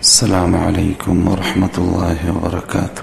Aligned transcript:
السلام 0.00 0.56
عليكم 0.56 1.28
ورحمة 1.28 1.74
الله 1.78 2.18
وبركاته. 2.36 3.02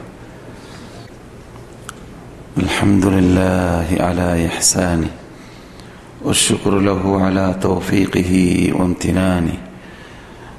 الحمد 2.58 3.06
لله 3.06 3.88
على 4.00 4.48
إحسانه 4.48 5.10
والشكر 6.22 6.80
له 6.80 7.22
على 7.22 7.56
توفيقه 7.62 8.34
وامتنانه 8.78 9.58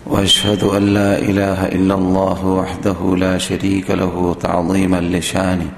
وأشهد 0.07 0.63
أن 0.65 0.83
لا 0.83 1.19
إله 1.19 1.67
إلا 1.69 1.95
الله 1.95 2.47
وحده 2.47 3.17
لا 3.17 3.39
شريك 3.39 3.91
له 3.91 4.37
تعظيما 4.41 5.01
لشانه 5.01 5.71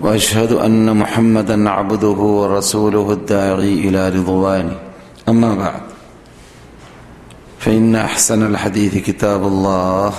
وأشهد 0.00 0.52
أن 0.52 0.96
محمدا 0.96 1.70
عبده 1.70 2.18
ورسوله 2.38 3.12
الداعي 3.12 3.74
إلى 3.74 4.08
رضوانه. 4.08 4.78
أما 5.28 5.54
بعد 5.54 5.89
فإن 7.60 7.96
أحسن 7.96 8.46
الحديث 8.46 8.96
كتاب 9.04 9.46
الله 9.46 10.12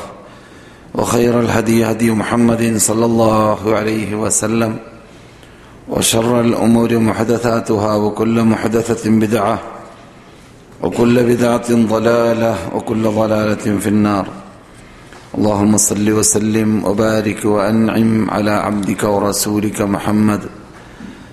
وخير 0.95 1.39
الهدي 1.39 1.85
هدي 1.85 2.11
محمد 2.11 2.77
صلى 2.77 3.05
الله 3.05 3.75
عليه 3.75 4.15
وسلم 4.15 4.77
وشر 5.89 6.41
الأمور 6.41 6.99
محدثاتها 6.99 7.95
وكل 7.95 8.43
محدثة 8.43 9.09
بدعة 9.09 9.59
وكل 10.81 11.23
بدعة 11.23 11.69
ضلالة 11.73 12.55
وكل 12.75 13.03
ضلالة 13.03 13.65
في 13.79 13.87
النار. 13.89 14.27
اللهم 15.37 15.77
صل 15.77 16.11
وسلم 16.11 16.85
وبارك 16.85 17.45
وأنعم 17.45 18.29
على 18.29 18.51
عبدك 18.51 19.03
ورسولك 19.03 19.81
محمد 19.81 20.41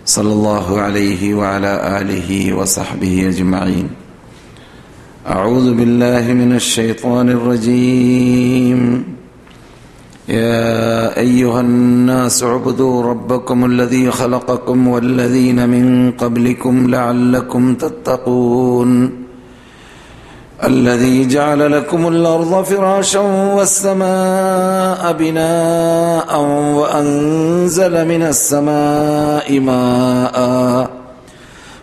صلى 0.06 0.32
الله 0.32 0.80
عليه 0.80 1.34
وعلى 1.34 2.00
آله 2.00 2.54
وصحبه 2.54 3.28
أجمعين. 3.28 4.07
أعوذ 5.28 5.74
بالله 5.74 6.32
من 6.32 6.54
الشيطان 6.56 7.28
الرجيم. 7.30 9.04
يا 10.28 11.16
أيها 11.16 11.60
الناس 11.60 12.42
اعبدوا 12.42 13.02
ربكم 13.02 13.64
الذي 13.64 14.10
خلقكم 14.10 14.88
والذين 14.88 15.68
من 15.68 16.12
قبلكم 16.12 16.90
لعلكم 16.90 17.74
تتقون. 17.74 19.12
الذي 20.64 21.28
جعل 21.28 21.72
لكم 21.72 22.08
الأرض 22.08 22.64
فراشا 22.64 23.20
والسماء 23.54 25.12
بناء 25.12 26.40
وأنزل 26.80 28.08
من 28.08 28.22
السماء 28.22 29.60
ماءً. 29.60 30.97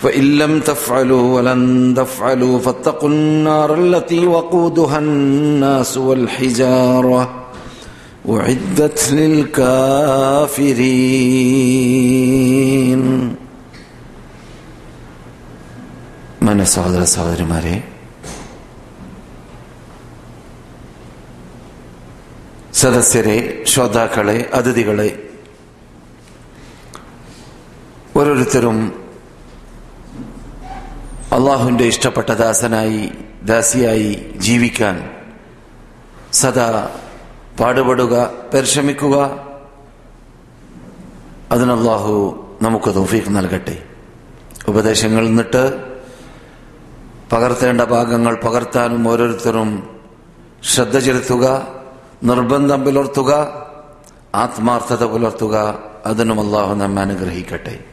فإن 0.00 0.38
لم 0.38 0.60
تفعلوا 0.60 1.24
ولن 1.34 1.94
تفعلوا 1.96 2.58
فاتقوا 2.58 3.08
النار 3.08 3.74
التي 3.74 4.26
وقودها 4.26 4.98
الناس 4.98 5.96
والحجارة 5.96 7.22
أعدت 8.28 9.00
للكافرين 11.96 13.00
من 16.46 16.58
സഹോദര 16.74 17.02
സഹോദരിമാരെ 17.14 17.74
സദസ്യരെ 22.80 23.36
ശ്രോതാക്കളെ 23.70 24.38
അതിഥികളെ 24.58 25.08
ഓരോരുത്തരും 28.18 28.78
അള്ളാഹുവിന്റെ 31.31 31.83
ഇഷ്ടപ്പെട്ട 31.83 32.29
ദാസനായി 32.29 33.11
ദാസിയായി 33.43 34.33
ജീവിക്കാൻ 34.37 35.09
സദാ 36.33 36.89
പാടുപെടുക 37.59 38.31
പരിശ്രമിക്കുക. 38.53 39.15
അതിനാഹു 41.51 42.47
നമുക്ക് 42.61 42.95
തോഫീക്ക് 42.95 43.27
നൽകട്ടെ. 43.29 43.83
ഉപദേശങ്ങൾ 44.67 45.27
നിന്നിട്ട് 45.27 45.91
പകർത്തേണ്ട 47.31 47.81
ഭാഗങ്ങൾ 47.81 48.35
പകർത്താനും 48.35 49.07
ഓരോരുത്തരും 49.07 49.99
ശ്രദ്ധ 50.63 50.97
ചെലുത്തുക 50.97 51.67
നിർബന്ധം 52.23 52.83
പുലർത്തുക 52.83 53.61
ആത്മാർത്ഥത 54.35 55.03
പുലർത്തുക. 55.03 55.79
അതിനും 56.05 56.39
അള്ളാഹു 56.39 56.75
നമ്മെ 56.75 57.01
അനുഗ്രഹിക്കട്ടെ. 57.01 57.90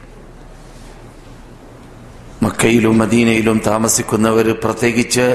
മക്കയിലും 2.42 2.98
മദീനയിലും 2.98 3.58
താമസിക്കുന്നവർ 3.66 4.60
പ്രത്യേകിച്ച് 4.64 5.26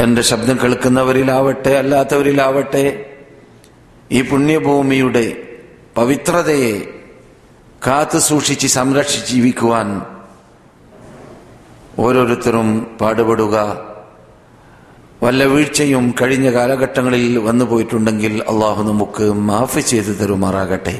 എന്റെ 0.00 0.22
ശബ്ദം 0.22 0.58
കേൾക്കുന്നവരിലാവട്ടെ 0.62 1.72
അല്ലാത്തവരിലാവട്ടെ 1.78 2.84
ഈ 4.12 4.22
പുണ്യഭൂമിയുടെ 4.22 5.24
പവിത്രതയെ 5.96 6.72
കാത്തു 7.86 8.18
സൂക്ഷിച്ച് 8.18 8.66
സംരക്ഷിച്ച് 8.66 9.34
ജീവിക്കുവാൻ 9.34 9.88
ഓരോരുത്തരും 11.98 12.68
പാടുപെടുക. 13.00 13.56
വല്ല 15.22 15.44
വീഴ്ചയും 15.44 16.14
കഴിഞ്ഞ 16.22 16.50
കാലഘട്ടങ്ങളിൽ 16.50 17.38
വന്നു 17.38 17.64
പോയിട്ടുണ്ടെങ്കിൽ 17.64 18.42
അള്ളാഹു 18.42 18.82
നമുക്ക് 18.82 19.32
മാഫ് 19.32 19.78
ചെയ്തു 19.78 20.12
തരുമാറാകട്ടെ. 20.12 20.94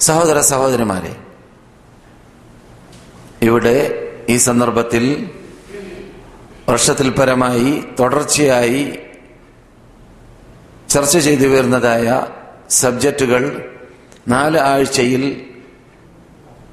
സഹോദര 0.00 0.40
സഹോദരന്മാരെ 0.40 1.12
ഇവിടെ 3.42 3.76
ഈ 4.28 4.36
സന്ദർഭത്തിൽ 4.36 5.30
വർഷത്തിൽ 6.68 7.10
പരമായി 7.10 7.84
തുടർച്ചയായി 8.00 8.98
ചർച്ച 10.88 11.18
ചെയ്തു 11.18 11.46
വരുന്നതായ 11.46 12.26
സബ്ജക്റ്റുകൾ 12.70 13.70
നാല് 14.28 14.58
ആഴ്ചയിൽ 14.58 15.46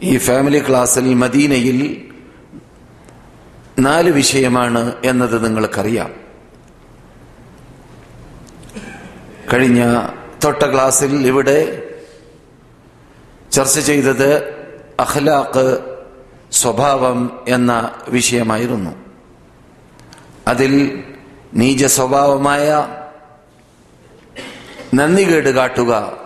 ഈ 0.03 0.17
ഫാമിലി 0.17 0.69
ക്ലാസ്സിൽ 0.69 1.13
മദീനയിൽ 1.13 2.07
നാല് 3.79 4.09
വിഷയമാണ് 4.09 4.95
എന്നത് 5.05 5.45
നിങ്ങൾക്കറിയാം. 5.45 6.11
കഴിഞ്ഞ 9.53 10.07
തൊട്ട 10.43 10.63
ക്ലാസ്സിൽ 10.63 11.27
ഇവിടെ 11.27 11.83
ചർച്ച 13.51 13.79
ചെയ്തത് 13.79 14.43
അഖ്ലാഖ് 14.99 15.96
സ്വഭാവം 16.51 17.45
എന്ന 17.47 17.91
വിഷയമായിരുന്നു. 18.07 18.91
അതിൽ 20.47 21.03
നീച 21.53 21.85
സ്വഭാവമായ 21.85 22.87
നന്ദികേട് 24.93 25.49
കാട്ടുക 25.49 26.17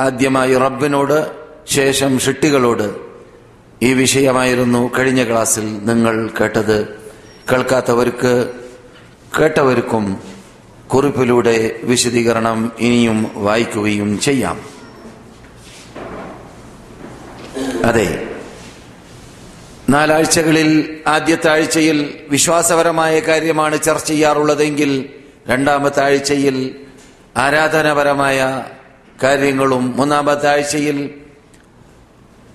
ആദ്യമായി 0.00 0.58
റബ്ബിനോട് 0.58 1.30
ശേഷം 1.66 2.18
ഷിട്ടികളോട് 2.18 2.96
ഈ 3.82 3.92
വിഷയമായിരുന്നു 3.92 4.90
കഴിഞ്ഞ 4.98 5.30
ക്ലാസ്സിൽ 5.30 5.84
നിങ്ങൾ 5.84 6.30
കേട്ടത്. 6.40 7.00
കേൾക്കാത്തവർക്ക് 7.52 8.52
കേട്ടവർക്കും 9.40 10.20
കുറിപ്പിലൂടെ 10.94 11.80
വിശദീകരണം 11.82 12.72
ഇനിയും 12.78 13.30
വായിക്കുകയും 13.34 14.20
ചെയ്യാം. 14.20 14.60
അതെ. 17.84 18.27
നാലാഴ്ചകളിൽ 19.90 21.00
ആദ്യത്തെ 21.06 21.50
ആഴ്ചയിൽ 21.50 22.14
വിശ്വാസപരമായ 22.28 23.18
കാര്യമാണ് 23.18 23.82
ചർച്ച 23.82 24.08
ചെയ്യാറുള്ളതെങ്കിൽ 24.08 25.08
രണ്ടാമത്തെ 25.48 26.02
ആഴ്ചയിൽ 26.02 26.74
ആരാധനാപരമായ 27.36 28.64
കാര്യങ്ങളും 29.22 29.96
മൂന്നാമത്തെ 29.96 30.48
ആഴ്ചയിൽ 30.48 31.10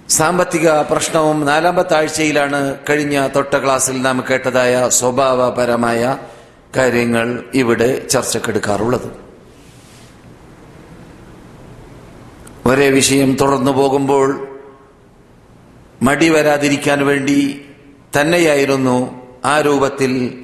സാമ്പത്തിക 0.10 0.70
പ്രശ്നവും 0.70 1.46
നാലാമത്തെ 1.46 1.96
ആഴ്ചയിലാണ് 1.96 2.78
കഴിഞ്ഞ 2.90 3.28
തൊട്ട 3.36 3.54
ക്ലാസ്സിൽ 3.54 4.02
നാം 4.02 4.24
കേട്ടതായ 4.30 4.90
സ്വഭാവപരമായ 4.90 6.18
കാര്യങ്ങൾ 6.78 7.44
ഇവിടെ 7.54 8.08
ചർച്ചക്കെടുക്കാറുള്ളത്. 8.08 9.10
ഒരേ 12.66 12.90
വിഷയം 12.90 13.38
തുടർന്നു 13.42 13.72
പോകുമ്പോൾ 13.72 14.53
മടി 16.04 16.30
വരാതിരിക്കാൻ 16.30 17.06
വേണ്ടി 17.06 17.66
തന്നെയായിരുന്നു 18.22 19.28
ആ 19.46 19.62
രൂപത്തിൽ 19.62 20.40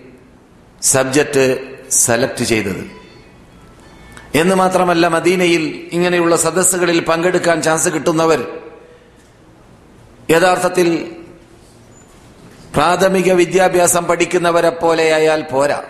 സബ്ജക്റ്റ് 0.82 1.60
സെലക്ട് 1.92 2.44
ചെയ്തത്. 2.44 2.92
എന്ന് 4.36 4.56
മാത്രമല്ല 4.56 5.08
മദീനയിൽ 5.08 5.90
ഇങ്ങനെയുള്ള 5.92 6.36
സദസ്സുകളിൽ 6.36 7.00
പങ്കെടുക്കാൻ 7.00 7.62
ചാൻസ് 7.62 7.90
കിട്ടുന്നവർ 7.90 8.60
യഥാർത്ഥത്തിൽ 10.30 11.16
പ്രാഥമിക 12.76 13.34
വിദ്യാഭ്യാസം 13.34 14.06
പഠിക്കുന്നവരെ 14.06 14.70
പോലെയായാൽ 14.70 15.42
പോരാ. 15.42 15.84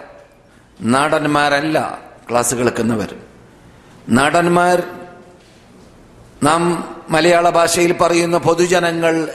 നാടന്മാരല്ല 0.81 1.99
ക്ലാസ് 2.29 2.55
കേൾക്കുന്നവർ. 2.55 3.15
നാടന്മാർ 4.09 4.83
നാം 6.43 6.95
മലയാള 7.09 7.49
ഭാഷയിൽ 7.49 7.93
പറയുന്ന 7.93 8.37
പൊതുജനങ്ങൾ 8.37 9.29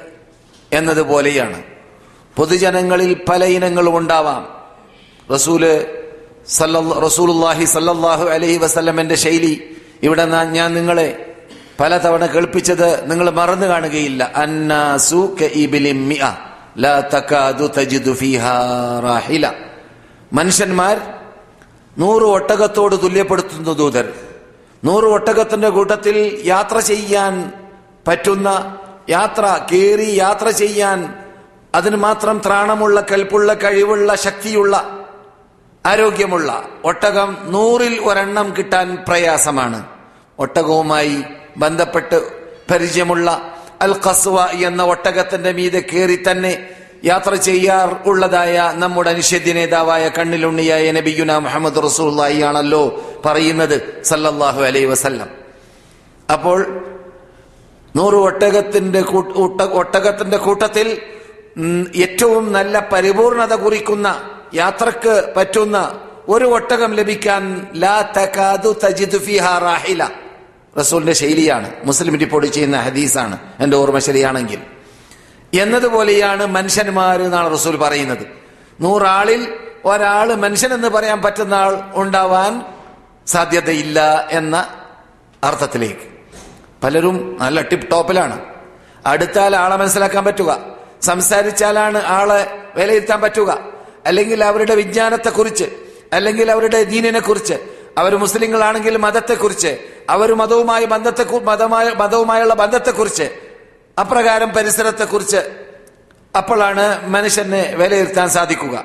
എന്നതുപോലെയാണ്. 0.74 1.62
പൊതുജനങ്ങളിൽ 2.36 3.12
പല 3.28 3.44
ഇനങ്ങളും 3.44 3.96
ഉണ്ടാവാം. 3.98 4.42
റസൂൽ 5.34 5.62
റസൂലുല്ലാഹി 7.06 7.64
സല്ലാഹു 7.64 8.24
അലഹി 8.28 8.56
വസല്ലമന്റെ 8.56 9.14
ശൈലി 9.14 9.52
ഇവിടെ 10.02 10.24
ഞാൻ 10.26 10.74
നിങ്ങളെ 10.74 11.08
പലതവണ 11.80 12.26
കേൾപ്പിച്ചത് 12.26 13.10
നിങ്ങൾ 13.10 13.30
മറന്നു 13.30 13.66
കാണുകയില്ല. 13.66 14.32
അന്നാസു 14.36 15.20
മനുഷ്യന്മാർ 20.32 20.96
നൂറ് 21.98 22.22
ഒട്ടകത്തോട് 22.22 22.96
തുല്യപ്പെടുത്തുന്ന 23.02 23.72
ദൂതർ 23.72 24.06
നൂറ് 24.84 25.04
ഒട്ടകത്തിന്റെ 25.04 25.68
കൂട്ടത്തിൽ 25.68 26.16
യാത്ര 26.44 26.78
ചെയ്യാൻ 26.78 27.52
പറ്റുന്ന 28.08 28.48
യാത്ര 29.08 29.58
കേറി 29.72 30.18
യാത്ര 30.18 30.48
ചെയ്യാൻ 30.50 31.14
അതിന് 31.74 31.96
മാത്രം 31.96 32.42
ത്രാണമുള്ള 32.46 33.00
കൽപ്പുള്ള 33.00 33.54
കഴിവുള്ള 33.54 34.14
ശക്തിയുള്ള 34.14 35.04
ആരോഗ്യമുള്ള 35.86 36.64
ഒട്ടകം 36.84 37.36
നൂറിൽ 37.44 38.00
ഒരെണ്ണം 38.00 38.54
കിട്ടാൻ 38.58 38.98
പ്രയാസമാണ്. 39.08 39.84
ഒട്ടകവുമായി 40.38 41.24
ബന്ധപ്പെട്ട് 41.56 42.20
പരിചയമുള്ള 42.70 43.54
അൽ 43.80 43.92
ഖസ്വ 43.92 44.46
എന്ന 44.46 44.82
ഒട്ടകത്തിന്റെ 44.82 45.52
മീതെ 45.52 45.80
കയറി 45.80 46.22
തന്നെ 46.30 46.68
യാത്ര 47.04 47.34
ചെയ്യാർ 47.34 47.96
ഉള്ളതായ 48.06 48.72
നമ്മുടെ 48.74 49.10
അനുഷ്യദ്യ 49.10 49.52
നേതാവായ 49.52 50.08
കണ്ണിലുണ്ണിയായ 50.08 50.92
നബിയുന 50.92 51.38
മുഹമ്മദ് 51.38 51.84
റസൂള്ളി 51.84 52.42
ആണല്ലോ 52.42 53.00
പറയുന്നത് 53.26 54.02
സല്ലല്ലാഹു 54.04 54.62
അലൈ 54.62 54.84
വസല്ലം. 54.84 55.28
അപ്പോൾ 56.32 56.93
നൂറ് 57.96 58.14
ഒട്ടകത്തിന്റെ 58.14 59.00
ഒട്ടകത്തിന്റെ 59.62 60.36
കൂട്ടത്തിൽ 60.36 61.02
ഏറ്റവും 61.96 62.52
നല്ല 62.52 62.88
പരിപൂർണത 62.92 63.54
കുറിക്കുന്ന 63.54 64.30
യാത്രയ്ക്ക് 64.54 65.34
പറ്റുന്ന 65.36 66.00
ഒരു 66.28 66.44
ഒട്ടകം 66.44 66.94
ലഭിക്കാൻ 66.94 67.66
ലാ 67.74 68.02
തകാദു 68.02 68.76
തജിദു 68.84 69.18
ഫിഹാ 69.18 69.58
റാഹില. 69.58 70.08
റസൂലിന്റെ 70.78 71.12
ശൈലിയാണ്. 71.12 71.70
മുസ്ലിം 71.84 72.18
റിപ്പോർട്ട് 72.18 72.50
ചെയ്യുന്ന 72.50 72.76
ഹദീസാണ്. 72.76 73.38
എന്റെ 73.60 73.76
ഓർമ്മ 73.76 73.98
ശരിയാണെങ്കിൽ. 73.98 74.58
എന്നതുപോലെയാണ് 75.60 76.46
മനുഷ്യന്മാർ 76.46 77.22
എന്നാണ് 77.22 77.52
റസൂൽ 77.52 77.76
പറയുന്നത്. 77.76 78.26
നൂറാളിൽ 78.80 79.54
ഒരാൾ 79.84 80.34
മനുഷ്യൻ 80.34 80.74
എന്ന് 80.74 80.88
പറയാൻ 80.88 81.22
പറ്റുന്ന 81.22 81.54
ആൾ 81.54 81.82
ഉണ്ടാവാൻ 81.94 82.64
സാധ്യതയില്ല 83.26 84.28
എന്ന 84.30 84.68
അർത്ഥത്തിലേക്ക്. 85.44 86.13
പലരും 86.84 87.36
നല്ല 87.40 87.60
ടിപ്പ് 87.60 87.90
ടോപ്പിലാണ് 87.90 88.44
അടുത്താൽ 89.06 89.56
ആളെ 89.56 89.76
മനസ്സിലാക്കാൻ 89.76 90.24
പറ്റുക. 90.24 90.66
സംസാരിച്ചാലാണ് 91.02 92.02
ആളെ 92.06 92.58
വിലയിരുത്താൻ 92.74 93.20
പറ്റുക. 93.20 93.58
അല്ലെങ്കിൽ 94.06 94.44
അവരുടെ 94.44 94.74
വിജ്ഞാനത്തെക്കുറിച്ച് 94.74 95.64
അല്ലെങ്കിൽ 96.12 96.50
അവരുടെ 96.50 96.82
ദീനിനെ 96.82 97.20
കുറിച്ച് 97.20 97.54
അവർ 97.98 98.16
മുസ്ലിങ്ങളാണെങ്കിൽ 98.16 98.96
മതത്തെക്കുറിച്ച് 98.96 99.78
അവർ 100.10 100.34
മതവുമായി 100.34 100.84
ബന്ധത്തെ 100.84 101.38
മതമായ 101.38 101.90
മതവുമായുള്ള 101.90 102.54
ബന്ധത്തെക്കുറിച്ച് 102.54 103.30
അപ്രകാരം 104.00 104.48
പരിസരത്തെക്കുറിച്ച് 104.48 105.36
അപ്പോഴാണ് 106.36 107.08
മനുഷ്യനെ 107.08 107.74
വിലയിരുത്താൻ 107.76 108.28
സാധിക്കുക. 108.28 108.84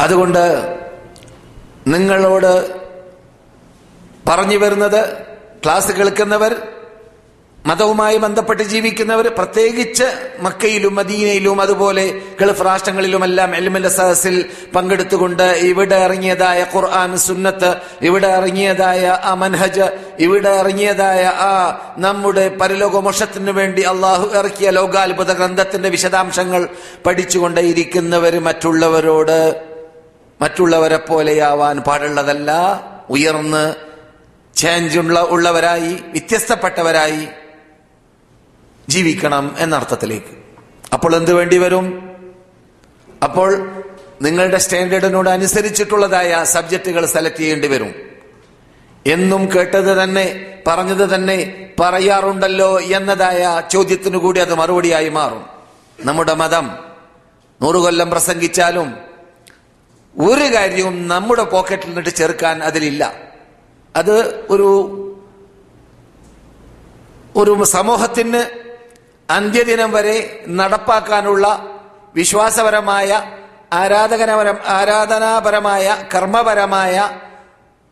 അതുകൊണ്ട് 0.00 0.44
നിങ്ങളോട് 1.86 2.52
പറഞ്ഞു 4.28 4.56
വരുന്നത് 4.56 5.00
ക്ലാസ് 5.64 5.92
കേൾക്കുന്നവർ 5.92 6.52
മതവുമായി 7.66 8.16
ബന്ധപ്പെട്ട് 8.16 8.62
ജീവിക്കുന്നവർ 8.62 9.34
പ്രത്യേകിച്ച് 9.34 10.06
മക്കയിലും 10.40 10.94
മദീനയിലും 10.94 11.60
അതുപോലെ 11.60 12.04
ഗൾഫ് 12.40 12.64
രാഷ്ട്രങ്ങളിലുമെല്ലാം 12.66 13.54
എൽമൽ 13.54 13.88
സഹസിൽ 13.88 14.44
പങ്കെടുത്തുകൊണ്ട് 14.76 15.42
ഇവിടെ 15.42 15.96
ഇറങ്ങിയതായ 15.96 16.66
ഖുർആൻ 16.74 17.18
സുന്നത്ത് 17.18 17.76
ഇവിടെ 18.00 18.26
ഇറങ്ങിയതായ 18.26 19.18
ആ 19.24 19.34
മൻഹജ് 19.34 19.88
ഇവിടെ 20.18 20.56
ഇറങ്ങിയതായ 20.58 21.32
ആ 21.40 21.52
നമ്മുടെ 21.98 22.56
പരലോകമോഷത്തിനു 22.60 23.50
വേണ്ടി 23.50 23.82
അള്ളാഹു 23.82 24.34
ഇറക്കിയ 24.34 24.70
ലോകാത്ഭുത 24.70 25.32
ഗ്രന്ഥത്തിന്റെ 25.32 25.88
വിശദാംശങ്ങൾ 25.88 26.68
പഠിച്ചുകൊണ്ടേയിരിക്കുന്നവർ 27.06 28.40
മറ്റുള്ളവരോട് 28.40 29.69
മറ്റുള്ളവരെ 30.40 30.96
പോലെയാവാൻ 30.96 31.80
പാടുള്ളതല്ല. 31.80 32.50
ഉയർന്ന് 33.10 33.74
ചേഞ്ച് 34.56 34.98
ഉള്ള 34.98 35.20
ഉള്ളവരായി 35.20 35.92
വ്യത്യസ്തപ്പെട്ടവരായി 35.92 37.28
ജീവിക്കണം 38.88 39.56
എന്നർത്ഥത്തിലേക്ക്. 39.58 40.32
അപ്പോൾ 40.92 41.16
എന്ത് 41.16 41.32
വേണ്ടി 41.32 41.58
വരും? 41.58 42.16
അപ്പോൾ 43.22 43.70
നിങ്ങളുടെ 44.22 44.58
സ്റ്റാൻഡേർഡിനോട് 44.58 45.30
അനുസരിച്ചിട്ടുള്ളതായ 45.30 46.44
സബ്ജക്റ്റുകൾ 46.44 47.06
സെലക്ട് 47.06 47.36
ചെയ്യേണ്ടി 47.36 47.68
വരും. 47.68 47.94
എന്നും 49.06 49.48
കേട്ടത് 49.54 50.02
തന്നെ 50.02 50.54
പറഞ്ഞത് 50.66 51.14
തന്നെ 51.14 51.70
പറയാറുണ്ടല്ലോ 51.80 52.80
എന്നതായ 52.80 53.62
ചോദ്യത്തിനു 53.70 54.18
കൂടി 54.18 54.40
അത് 54.40 54.54
മറുപടിയായി 54.54 55.08
മാറും. 55.08 55.46
നമ്മുടെ 56.00 56.34
മതം 56.34 56.70
നൂറുകൊല്ലം 57.62 58.10
പ്രസംഗിച്ചാലും 58.10 59.09
ഒരു 60.14 60.46
കാര്യവും 60.54 61.08
നമ്മുടെ 61.08 61.42
പോക്കറ്റിൽ 61.42 61.88
നിന്നിട്ട് 61.88 62.14
ചേർക്കാൻ 62.16 62.62
അതിലില്ല. 62.62 63.02
അത് 63.94 64.16
ഒരു 64.50 64.68
ഒരു 67.36 67.64
സമൂഹത്തിന് 67.64 68.42
അന്ത്യദിനം 69.28 69.90
വരെ 69.92 70.46
നടപ്പാക്കാനുള്ള 70.48 71.46
വിശ്വാസപരമായ 72.14 73.10
ആരാധകനപരം 73.72 74.56
ആരാധനാപരമായ 74.68 75.86
കർമ്മപരമായ 76.14 76.94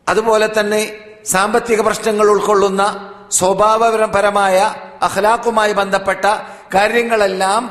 അതുപോലെ 0.07 0.47
തന്നെ 0.47 0.81
സാമ്പത്തിക 1.25 1.81
പ്രശ്നങ്ങൾ 1.81 2.27
ഉൾക്കൊള്ളുന്ന 2.29 2.83
സ്വഭാവപരമായ 3.31 4.57
അഹ്ലാക്കുമായി 5.01 5.73
ബന്ധപ്പെട്ട 5.73 6.25
കാര്യങ്ങളെല്ലാം 6.75 7.63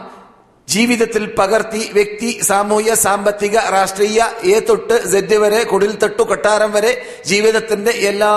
ജീവിതത്തിൽ 0.68 1.24
പകർത്തി 1.38 1.90
വ്യക്തി 1.92 2.30
സാമൂഹ്യ 2.42 2.94
സാമ്പത്തിക 2.94 3.56
രാഷ്ട്രീയ 3.70 4.18
എ 4.44 4.60
തൊട്ട് 4.60 5.10
സെഡ് 5.12 5.36
വരെ 5.36 5.62
കുടിൽ 5.62 5.92
തൊട്ടു 5.92 6.22
കൊട്ടാരം 6.22 6.72
വരെ 6.72 6.90
ജീവിതത്തിന്റെ 7.26 7.90
എല്ലാ 7.90 8.32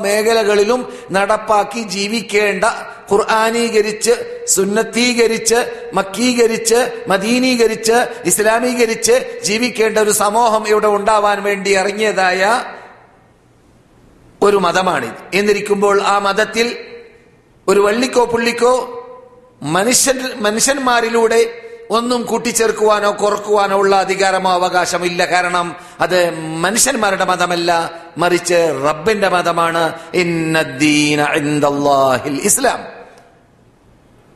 മേഖലകളിലും 0.00 0.80
നടപ്പാക്കി 1.12 1.82
ജീവിക്കേണ്ട 1.88 2.64
ഖുർആാനീകരിച്ച് 3.10 4.14
സുന്നത്തീകരിച്ച് 4.46 5.58
മക്കീകരിച്ച് 5.94 6.80
മദീനീകരിച്ച് 7.08 7.98
ഇസ്ലാമീകരിച്ച് 8.24 9.16
ജീവിക്കേണ്ട 9.42 9.98
ഒരു 9.98 10.10
സമൂഹം 10.10 10.68
ഇവിടെ 10.68 10.86
ഉണ്ടാവാൻ 10.86 11.42
വേണ്ടി 11.42 11.70
ഇറങ്ങിയതായ 11.70 12.40
ഒരു 14.42 14.56
മതമാണിത്. 14.56 15.20
എന്നിരിക്കുമ്പോൾ 15.34 16.02
ആ 16.02 16.18
മതത്തിൽ 16.18 16.66
ഒരു 17.68 17.80
വള്ളിക്കോ 17.80 18.24
പുള്ളിക്കോ 18.24 18.74
മനുഷ്യൻ 19.62 20.18
മനുഷ്യന്മാരിലൂടെ 20.40 21.38
ഒന്നും 21.90 22.22
കൂട്ടിച്ചേർക്കുവാനോ 22.22 23.16
കുറക്കുവാനോ 23.20 23.76
ഉള്ള 23.76 23.96
അധികാരമോ 23.96 24.52
അവകാശമോ 24.52 25.04
ഇല്ല 25.04 25.24
കാരണം 25.24 25.76
അത് 26.00 26.30
മനുഷ്യന്മാരുടെ 26.38 27.24
മതമല്ല 27.24 27.90
മറിച്ച് 28.18 28.82
റബ്ബിന്റെ 28.88 29.28
മതമാണ്. 29.28 29.92
ഇസ്ലാം. 32.28 32.82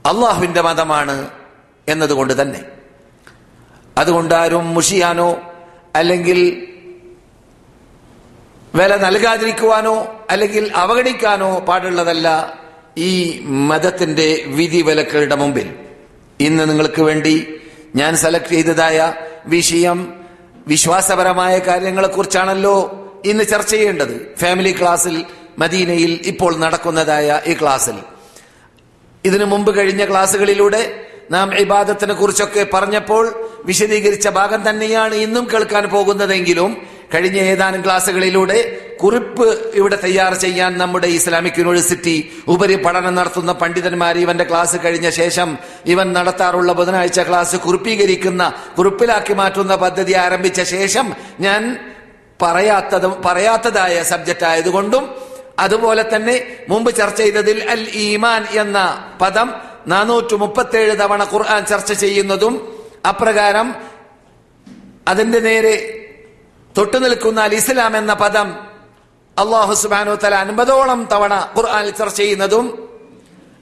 അള്ളാഹുവിന്റെ 0.07 0.61
മതമാണ് 0.61 1.29
എന്നതുകൊണ്ട് 1.89 2.43
തന്നെ. 2.43 2.65
അതുകൊണ്ട് 3.97 4.35
ആരും 4.35 4.75
മുഷിയാനോ 4.75 5.37
അല്ലെങ്കിൽ 5.97 6.67
വില 8.75 8.97
നൽകാതിരിക്കുവാനോ 8.97 10.27
അല്ലെങ്കിൽ 10.31 10.73
അവഗണിക്കാനോ 10.77 11.59
പാടുള്ളതല്ല 11.59 12.55
ഈ 12.97 13.41
മതത്തിന്റെ 13.45 14.45
വിധി 14.47 14.83
വിലക്കളുടെ 14.83 15.35
മുമ്പിൽ. 15.35 15.90
ഇന്ന് 16.41 16.65
നിങ്ങൾക്ക് 16.71 17.03
വേണ്ടി 17.03 17.35
ഞാൻ 17.97 18.17
സെലക്ട് 18.17 18.53
ചെയ്തതായ 18.55 18.99
വിഷയം 19.47 19.99
വിശ്വാസപരമായ 20.67 21.55
കാര്യങ്ങളെക്കുറിച്ചാണല്ലോ 21.59 22.77
ഇന്ന് 23.25 23.45
ചർച്ച 23.45 23.71
ചെയ്യേണ്ടത്. 23.71 24.15
ഫാമിലി 24.41 24.73
ക്ലാസ്സിൽ 24.81 25.17
മദീനയിൽ 25.59 26.13
ഇപ്പോൾ 26.25 26.53
നടക്കുന്നതായ 26.59 27.41
ഈ 27.47 27.55
ക്ലാസ്സിൽ 27.55 27.97
ഇതിനു 29.25 29.45
മുമ്പ് 29.45 29.71
കഴിഞ്ഞ 29.79 30.03
ക്ലാസ്സുകളിലൂടെ 30.05 30.83
നാം 31.31 31.49
ഇബാദത്തിനെ 31.55 32.15
കുറിച്ചൊക്കെ 32.15 32.63
പറഞ്ഞപ്പോൾ 32.75 33.25
വിശദീകരിച്ച 33.67 34.29
ഭാഗം 34.29 34.71
തന്നെയാണ് 34.71 35.15
ഇന്നും 35.15 35.45
കേൾക്കാൻ 35.53 35.85
പോകുന്നതെങ്കിലും 35.89 36.71
കഴിഞ്ഞ 37.11 37.39
ഏതാനും 37.47 37.81
ക്ലാസ്സുകളിലൂടെ 37.85 38.59
കുറിപ്പ് 39.01 39.47
ഇവിടെ 39.75 39.97
തയ്യാർ 39.97 40.33
ചെയ്യാൻ 40.35 40.73
നമ്മുടെ 40.79 41.09
ഇസ്ലാമിക് 41.09 41.59
യൂണിവേഴ്സിറ്റി 41.59 42.15
ഉപരി 42.47 42.77
പഠനം 42.77 43.15
നടത്തുന്ന 43.15 43.53
പണ്ഡിതന്മാർ 43.53 44.17
ഇവന്റെ 44.19 44.45
ക്ലാസ് 44.45 44.79
കഴിഞ്ഞ 44.85 45.09
ശേഷം 45.13 45.49
ഇവൻ 45.87 46.09
നടത്താറുള്ള 46.13 46.73
ബുധനാഴ്ച 46.73 47.21
ക്ലാസ് 47.21 47.57
കുറിപ്പീകരിക്കുന്ന 47.57 48.45
കുറിപ്പിലാക്കി 48.77 49.35
മാറ്റുന്ന 49.35 49.77
പദ്ധതി 49.77 50.17
ആരംഭിച്ച 50.17 50.63
ശേഷം 50.71 51.09
ഞാൻ 51.41 51.63
പറയാത്തതും 52.41 53.15
പറയാത്തതായ 53.25 53.97
സബ്ജക്റ്റ് 54.03 54.47
ആയതുകൊണ്ടും 54.47 55.07
അതുപോലെ 55.59 56.05
തന്നെ 56.13 56.37
മുമ്പ് 56.69 56.91
ചർച്ച 56.95 57.19
ചെയ്തതിൽ 57.21 57.59
അൽ 57.71 57.83
ഈമാൻ 58.03 58.43
എന്ന 58.61 58.79
പദം 59.21 59.49
നാനൂറ്റി 59.89 60.37
മുപ്പത്തേഴ് 60.37 60.95
തവണ 60.99 61.23
ഖുർആൻ 61.33 61.63
ചർച്ച 61.65 61.93
ചെയ്യുന്നതും 62.01 62.55
അപ്രകാരം 63.07 63.69
അതിന്റെ 65.07 65.41
നേരെ 65.41 65.75
തൊട്ടു 66.75 66.99
നിൽക്കുന്ന 67.05 67.41
അൽ 67.41 67.55
ഇസ്ലാം 67.61 67.93
എന്ന 67.97 68.13
പദം 68.15 68.49
അള്ളാഹു 69.37 69.75
സുബാനു 69.83 70.15
തല 70.25 70.37
അൻപതോളം 70.45 71.01
തവണ 71.13 71.35
ഖുർആനിൽ 71.57 71.93
ചർച്ച 72.01 72.19
ചെയ്യുന്നതും 72.21 72.67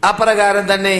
അപ്രകാരം 0.04 0.66
തന്നെ 0.72 0.96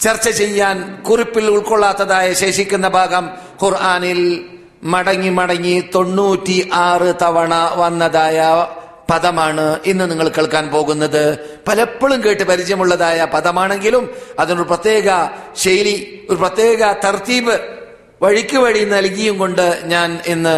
ചർച്ച 0.00 0.28
ചെയ്യാൻ 0.40 0.76
കുറിപ്പിൽ 1.08 1.46
ഉൾക്കൊള്ളാത്തതായ 1.50 2.28
ശേഷിക്കുന്ന 2.32 2.88
ഭാഗം 2.88 3.24
ഖുർആാനിൽ 3.62 4.20
മടങ്ങി 4.84 5.30
മടങ്ങി 5.38 5.74
തൊണ്ണൂറ്റി 5.94 6.56
ആറ് 6.86 7.10
തവണ 7.22 7.54
വന്നതായ 7.74 8.38
പദമാണ് 9.10 9.66
ഇന്ന് 9.86 10.04
നിങ്ങൾ 10.10 10.28
കേൾക്കാൻ 10.28 10.64
പോകുന്നത്. 10.70 11.24
പലപ്പോഴും 11.68 12.18
കേട്ട് 12.24 12.44
പരിചയമുള്ളതായ 12.44 13.24
പദമാണെങ്കിലും 13.34 14.04
അതിനൊരു 14.40 14.66
പ്രത്യേക 14.72 15.08
ശൈലി 15.62 15.96
ഒരു 16.30 16.38
പ്രത്യേക 16.44 16.92
തർത്തീബ് 17.04 17.56
വഴിക്ക് 18.22 18.56
വഴി 18.56 18.82
നൽകിയും 18.94 19.36
കൊണ്ട് 19.38 19.66
ഞാൻ 19.84 20.08
ഇന്ന് 20.26 20.56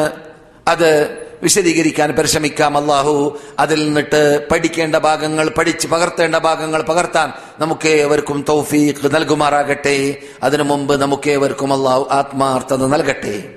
അത് 0.69 1.25
വിശദീകരിക്കാൻ 1.43 2.13
പരിശ്രമിക്കാം. 2.13 2.77
അള്ളാഹു 2.77 3.39
അതിൽ 3.59 3.85
നിന്നിട്ട് 3.85 4.49
പഠിക്കേണ്ട 4.49 4.97
ഭാഗങ്ങൾ 4.97 5.49
പഠിച്ച് 5.49 5.89
പകർത്തേണ്ട 5.89 6.37
ഭാഗങ്ങൾ 6.37 6.83
പകർത്താൻ 6.83 7.33
നമുക്ക് 7.59 7.89
ഏവർക്കും 7.89 8.45
തൗഫീഖ് 8.49 9.15
നൽകുമാറാകട്ടെ. 9.15 10.23
അതിനു 10.43 10.63
മുമ്പ് 10.63 11.01
നമുക്ക് 11.01 11.31
ഏവർക്കും 11.31 11.73
അള്ളാഹു 11.73 12.09
ആത്മാർത്ഥത 12.11 12.87
നൽകട്ടെ. 12.87 13.55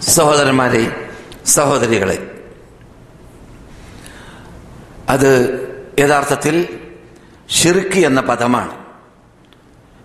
സഹോദരന്മാരെ 0.00 1.08
സഹോദരികളെ 1.46 2.30
അത് 5.08 5.30
യഥാർത്ഥത്തിൽ 5.98 6.78
ഷിർക്ക് 7.62 7.98
എന്ന 8.06 8.20
പദമാണ്. 8.20 8.79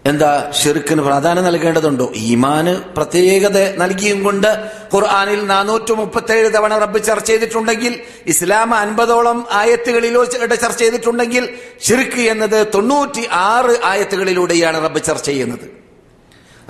എന്താ 0.05 0.51
ഷിർക്കിന് 0.63 1.01
പ്രാധാന്യം 1.01 1.45
നൽകേണ്ടതുണ്ടോ? 1.45 2.12
ഈമാന് 2.15 2.75
പ്രത്യേകത 2.95 3.77
നൽകിയും 3.77 4.24
കൊണ്ട് 4.24 4.47
ഖുർആാനിൽ 4.93 5.45
നാനൂറ്റി 5.45 5.93
മുപ്പത്തേഴ് 5.93 6.53
തവണ 6.53 6.77
റബ്ബ് 6.77 7.03
ചർച്ച 7.03 7.27
ചെയ്തിട്ടുണ്ടെങ്കിൽ 7.27 8.00
ഇസ്ലാം 8.27 8.74
അൻപതോളം 8.74 9.47
ആയത്തുകളിലൂടെ 9.51 10.55
ചർച്ച 10.55 10.79
ചെയ്തിട്ടുണ്ടെങ്കിൽ 10.79 11.50
ഷിർക്ക് 11.88 12.21
എന്നത് 12.21 12.67
തൊണ്ണൂറ്റി 12.74 13.27
ആറ് 13.31 13.77
ആയത്തുകളിലൂടെയാണ് 13.83 14.83
റബ്ബ് 14.83 15.03
ചർച്ച 15.03 15.25
ചെയ്യുന്നത്. 15.25 15.65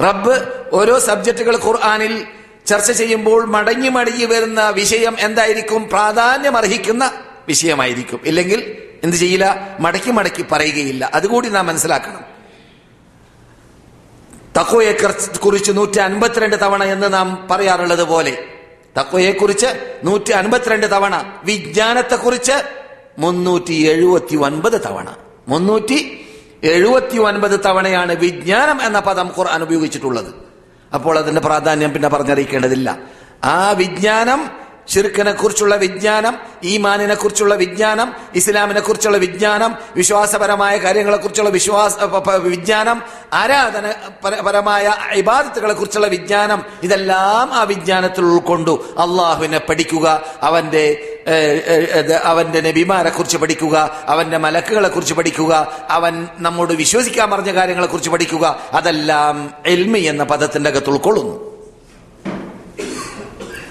റബ്ബ് 0.03 0.35
ഓരോ 0.73 0.99
സബ്ജക്റ്റുകൾ 0.99 1.57
ഖുർആാനിൽ 1.65 2.25
ചർച്ച 2.67 2.91
ചെയ്യുമ്പോൾ 2.91 3.45
മടങ്ങി 3.45 3.89
മടങ്ങി 3.89 4.25
വരുന്ന 4.25 4.69
വിഷയം 4.69 5.15
എന്തായിരിക്കും? 5.19 5.89
പ്രാധാന്യം 5.89 6.57
അർഹിക്കുന്ന 6.57 7.11
വിഷയമായിരിക്കും. 7.47 8.19
ഇല്ലെങ്കിൽ 8.25 8.77
എന്ത് 9.03 9.15
ചെയ്യില്ല? 9.15 9.77
മടക്കി 9.79 10.11
മടക്കി 10.11 10.45
പറയുകയില്ല. 10.51 11.11
അതുകൂടി 11.13 11.49
നാം 11.49 11.67
മനസ്സിലാക്കണം. 11.67 12.24
തക്കോയെ 14.57 14.91
കുറിച്ച് 15.39 15.71
നൂറ്റി 15.77 15.99
അൻപത്തിരണ്ട് 15.99 16.61
തവണ 16.61 16.83
എന്ന് 16.83 17.13
നാം 17.13 17.47
പറയാറുള്ളത് 17.51 18.03
പോലെ 18.03 18.43
തക്കോയെ 18.99 19.31
കുറിച്ച് 19.31 19.65
നൂറ്റി 20.03 20.31
അൻപത്തിരണ്ട് 20.31 20.91
തവണ 20.91 21.33
വിജ്ഞാനത്തെ 21.43 22.15
കുറിച്ച് 22.15 22.51
മുന്നൂറ്റി 23.17 23.73
എഴുപത്തി 23.73 24.35
ഒൻപത് 24.35 24.81
തവണ. 24.85 25.15
മുന്നൂറ്റി 25.47 26.25
എഴുപത്തി 26.63 27.17
ഒൻപത് 27.17 27.59
തവണയാണ് 27.65 28.15
വിജ്ഞാനം 28.15 28.85
എന്ന 28.85 28.99
പദം 28.99 29.31
ഖുർആൻ 29.37 29.63
ഉപയോഗിച്ചിട്ടുള്ളത്. 29.63 30.33
അപ്പോൾ 30.93 31.17
അതിന്റെ 31.19 31.41
പ്രാധാന്യം 31.41 31.93
പിന്നെ 31.93 32.09
പറഞ്ഞറിയിക്കേണ്ടതില്ല. 32.09 32.99
ആ 33.43 33.71
വിജ്ഞാനം 33.71 34.64
ഷിർക്കിനെ 34.93 35.31
കുറിച്ചുള്ള 35.31 35.75
വിജ്ഞാനം 35.75 36.37
ഈമാനിനെ 36.63 37.15
കുറിച്ചുള്ള 37.15 37.55
വിജ്ഞാനം 37.55 38.13
ഇസ്ലാമിനെ 38.35 38.79
കുറിച്ചുള്ള 38.79 39.17
വിജ്ഞാനം 39.17 39.75
വിശ്വാസപരമായ 39.95 40.77
കാര്യങ്ങളെ 40.77 41.17
കുറിച്ചുള്ള 41.17 41.49
വിശ്വാസ 41.49 41.95
വിജ്ഞാനം 42.35 43.01
ആരാധന 43.33 43.93
പരമായ 44.41 44.93
ഇബാദത്തുകളെ 45.11 45.73
കുറിച്ചുള്ള 45.73 46.07
വിജ്ഞാനം 46.07 46.63
ഇതെല്ലാം 46.83 47.53
ആ 47.53 47.63
വിജ്ഞാനത്തിൽ 47.63 48.21
ഉൾക്കൊണ്ടു. 48.21 48.85
അള്ളാഹുവിനെ 48.91 49.57
പഠിക്കുക 49.57 50.23
അവന്റെ 50.41 51.11
അവന്റെ 52.23 52.61
നബിമാരെ 52.61 53.09
കുറിച്ച് 53.09 53.37
പഠിക്കുക 53.37 54.03
അവന്റെ 54.05 54.37
മലക്കുകളെ 54.37 54.89
കുറിച്ച് 54.89 55.13
പഠിക്കുക 55.13 55.73
അവൻ 55.89 56.27
നമ്മോട് 56.39 56.73
വിശ്വസിക്കാൻ 56.73 57.31
പറഞ്ഞ 57.31 57.53
കാര്യങ്ങളെ 57.53 57.87
കുറിച്ച് 57.87 58.09
പഠിക്കുക 58.09 58.59
അതെല്ലാം 58.73 59.53
എൽമി 59.65 59.99
എന്ന 59.99 60.23
പദത്തിന്റെ 60.23 60.69
അകത്ത് 60.69 60.89
ഉൾക്കൊള്ളുന്നു. 60.89 61.54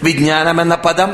വിജ്ഞാനം 0.04 0.60
എന്ന 0.60 0.74
പദം. 0.74 1.10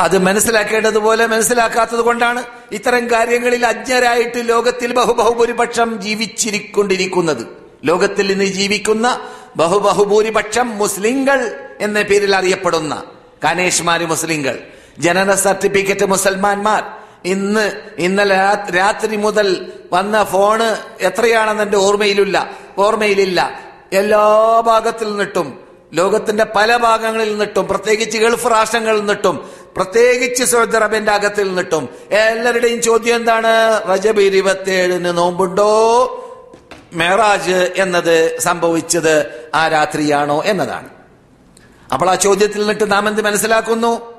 അത് 0.00 0.18
മനസ്സിലാക്കേണ്ടതുപോലെ 0.18 1.26
മനസ്സിലാക്കാത്തത് 1.26 2.00
കൊണ്ടാണ് 2.00 2.44
ഇത്തരം 2.72 3.10
കാര്യങ്ങളിൽ 3.10 3.66
അജ്ഞരായിട്ട് 3.66 4.48
ലോകത്തിൽ 4.48 4.92
ബഹുബഹുഭൂരിപക്ഷം 4.92 6.00
ജീവിച്ചിരിക്കൊണ്ടിരിക്കുന്നത്. 6.00 7.46
ലോകത്തിൽ 7.84 8.32
ഇന്ന് 8.32 8.44
ജീവിക്കുന്ന 8.44 9.06
ബഹുബഹുഭൂരിപക്ഷം 9.56 10.78
മുസ്ലിങ്ങൾ 10.78 11.38
എന്ന 11.80 12.02
പേരിൽ 12.02 12.36
അറിയപ്പെടുന്ന 12.36 13.02
കാനേഷ്മാര് 13.44 14.06
മുസ്ലിങ്ങൾ 14.06 14.58
ജനന 14.98 15.34
സർട്ടിഫിക്കറ്റ് 15.34 16.06
മുസൽമാന്മാർ 16.06 16.82
ഇന്ന് 17.24 17.64
ഇന്നലെ 17.98 18.36
രാത്രി 18.70 19.16
മുതൽ 19.16 19.72
വന്ന 19.92 20.24
ഫോണ് 20.24 20.68
എത്രയാണെന്ന് 21.00 21.62
എന്റെ 21.62 21.78
ഓർമ്മയിലില്ല. 21.78 22.56
ഓർമ്മയിലില്ല. 22.78 23.40
എല്ലാ 23.92 24.24
ഭാഗത്തിൽ 24.60 25.08
നിന്നിട്ടും 25.08 25.71
ലോകത്തിന്റെ 25.94 26.46
പല 26.56 26.76
ഭാഗങ്ങളിൽ 26.76 27.30
നിന്നിട്ടും 27.30 27.68
പ്രത്യേകിച്ച് 27.68 28.18
ഗൾഫ് 28.18 28.46
രാഷ്ട്രങ്ങളിൽ 28.46 28.98
നിന്നിട്ടും 28.98 29.50
പ്രത്യേകിച്ച് 29.76 30.44
സൗദി 30.44 30.76
അറേബ്യന്റെ 30.76 31.12
അകത്തിൽ 31.12 31.48
നിന്നിട്ടും 31.48 31.88
എല്ലാവരുടെയും 32.10 32.82
ചോദ്യം 32.82 33.16
എന്താണ്? 33.16 33.82
റജബ് 33.88 34.20
ഇരുപത്തിയേഴിന് 34.20 35.04
നോമ്പുണ്ടോ? 35.04 36.18
മെഹറാജ് 36.92 37.72
എന്നത് 37.76 38.38
സംഭവിച്ചത് 38.38 39.44
ആ 39.54 39.68
രാത്രിയാണോ 39.68 40.42
എന്നതാണ്. 40.46 40.88
അപ്പോൾ 41.92 42.10
ആ 42.10 42.14
ചോദ്യത്തിൽ 42.14 42.58
നിന്നിട്ട് 42.58 42.92
നാം 42.92 43.08
എന്ത് 43.08 43.22
മനസ്സിലാക്കുന്നു? 43.22 44.12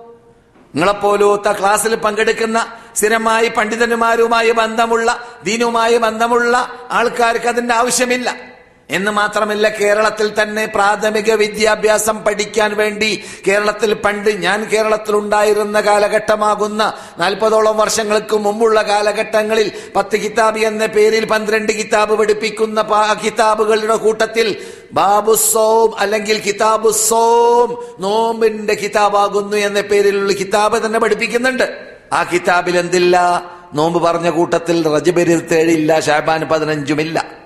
നിങ്ങളെപ്പോലത്തെ 0.76 1.52
ക്ലാസ്സിൽ 1.52 1.96
പങ്കെടുക്കുന്ന 1.96 2.68
സ്ഥിരമായി 2.96 3.48
പണ്ഡിതന്മാരുമായി 3.48 4.52
ബന്ധമുള്ള 4.52 5.28
ദീനുമായി 5.44 5.98
ബന്ധമുള്ള 5.98 6.70
ആൾക്കാർക്ക് 6.92 7.46
അതിന്റെ 7.46 7.74
ആവശ്യമില്ല. 7.74 8.53
എന്ന് 8.94 9.12
മാത്രമല്ല 9.12 9.70
കേരളത്തിൽ 9.70 10.28
തന്നെ 10.42 10.66
പ്രാഥമിക 10.66 11.32
വിദ്യാഭ്യാസം 11.34 12.18
പഠിക്കാൻ 12.24 12.72
വേണ്ടി 12.78 13.24
കേരളത്തിൽ 13.48 13.94
പണ്ട് 13.94 14.30
ഞാൻ 14.30 14.60
കേരളത്തിൽ 14.74 15.16
ഉണ്ടായിരുന്ന 15.16 15.82
കാലഘട്ടമാകുന്ന 15.82 16.94
നാൽപ്പതോളം 17.20 17.78
വർഷങ്ങൾക്ക് 17.78 18.36
മുമ്പുള്ള 18.36 18.82
കാലഘട്ടങ്ങളിൽ 18.82 19.72
പത്ത് 19.96 20.18
കിതാബ് 20.18 20.60
എന്ന 20.60 20.86
പേരിൽ 20.86 21.26
പന്ത്രണ്ട് 21.26 21.72
കിതാബ് 21.74 22.16
പഠിപ്പിക്കുന്ന 22.18 22.82
കിതാബുകളുടെ 23.24 23.96
കൂട്ടത്തിൽ 23.96 24.48
ബാബു 24.94 25.36
സോം 25.36 25.92
അല്ലെങ്കിൽ 26.00 26.38
കിതാബു 26.42 26.90
സോം 26.90 27.70
നോമ്പിന്റെ 28.00 28.74
കിതാബാകുന്നു 28.74 29.58
എന്ന 29.58 29.82
പേരിലുള്ള 29.82 30.34
കിതാബ് 30.34 30.86
തന്നെ 30.86 31.00
പഠിപ്പിക്കുന്നുണ്ട്. 31.00 31.68
ആ 32.14 32.24
കിതാബിൽ 32.24 32.78
എന്തില്ല? 32.78 33.18
നോമ്പ് 33.74 34.00
പറഞ്ഞ 34.04 34.30
കൂട്ടത്തിൽ 34.30 34.78
റജബരിത്തേഴില്ല 34.96 36.00
ഷാബാൻ 36.00 36.42
പതിനഞ്ചുമില്ല. 36.52 37.43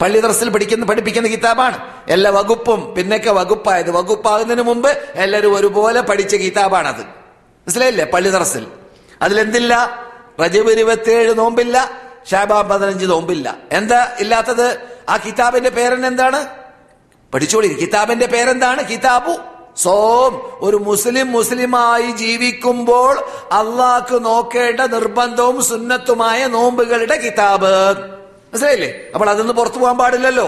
പള്ളി 0.00 0.20
ദർസിൽ 0.20 0.50
പഠിക്കുന്ന 0.50 0.86
പഠിപ്പിക്കുന്ന 0.86 1.28
കിതാബാണ്. 1.28 1.78
എല്ലാ 2.08 2.30
വകുപ്പും 2.30 2.94
പിന്നൊക്കെ 2.94 3.30
വകുപ്പായത്. 3.30 3.90
വകുപ്പാകുന്നതിന് 3.90 4.62
മുമ്പ് 4.62 4.88
എല്ലാവരും 5.14 5.56
ഒരുപോലെ 5.56 6.00
പഠിച്ച 6.00 6.34
കിതാബാണത്. 6.34 7.00
മനസ്സിലായില്ലേ? 7.00 8.04
പള്ളി 8.04 8.30
ദർസിൽ 8.30 8.66
അതിലെന്തില്ല? 9.22 9.74
റജബ് 10.40 10.70
ഇരുപത്തിയേഴ് 10.70 11.38
നോമ്പില്ല 11.38 11.90
ഷാബാ 12.30 12.62
പതിനഞ്ച് 12.62 13.06
നോമ്പില്ല. 13.06 13.58
എന്താ 13.72 14.16
ഇല്ലാത്തത്? 14.20 14.78
ആ 15.08 15.16
കിതാബിന്റെ 15.16 15.70
പേരെന്താണ് 15.70 16.46
പഠിച്ചോളി 17.34 17.68
കിതാബിന്റെ 17.68 18.26
പേരെന്താണ്? 18.26 18.88
കിതാബു 18.88 19.36
സോം. 19.76 20.58
ഒരു 20.60 20.76
മുസ്ലിം 20.76 21.32
മുസ്ലിമായി 21.32 22.10
ജീവിക്കുമ്പോൾ 22.10 23.14
അള്ളാഹ്ക്ക് 23.52 24.24
നോക്കേണ്ട 24.24 24.80
നിർബന്ധവും 24.80 25.64
സുന്നത്തുമായ 25.64 26.46
നോമ്പുകളുടെ 26.46 27.16
കിതാബ്. 27.16 28.17
മനസ്സിലായില്ലേ? 28.48 28.94
അപ്പോൾ 29.14 29.30
അതൊന്ന് 29.30 29.52
പുറത്തു 29.52 29.76
പോകാൻ 29.76 29.98
പാടില്ലല്ലോ. 29.98 30.46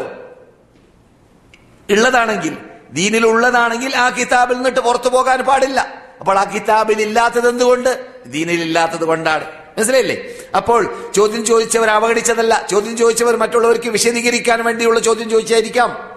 ഉള്ളതാണെങ്കിൽ 1.91 2.57
ദീനിലുള്ളതാണെങ്കിൽ 2.93 3.97
ആ 3.97 4.09
കിതാബിൽ 4.09 4.55
നിന്നിട്ട് 4.55 4.81
പുറത്തു 4.81 5.09
പോകാൻ 5.09 5.41
പാടില്ല. 5.41 5.95
അപ്പോൾ 6.21 6.39
ആ 6.39 6.45
കിതാബിൽ 6.45 7.03
ഇല്ലാത്തത് 7.03 7.49
എന്തുകൊണ്ട്? 7.49 8.07
ദീനിൽ 8.27 8.61
ഇല്ലാത്തത് 8.61 9.05
കൊണ്ടാണ്. 9.05 9.45
മനസ്സിലായില്ലേ? 9.45 10.35
അപ്പോൾ 10.57 11.11
ചോദ്യം 11.17 11.45
ചോദിച്ചവർ 11.47 11.91
അവഗണിച്ചതല്ല. 11.91 12.67
ചോദ്യം 12.71 12.97
ചോദിച്ചവർ 12.97 13.37
മറ്റുള്ളവർക്ക് 13.37 13.89
വിശദീകരിക്കാൻ 13.89 14.65
വേണ്ടിയുള്ള 14.65 15.01
ചോദ്യം 15.01 15.31
ചോദിച്ചായിരിക്കാം. 15.31 16.11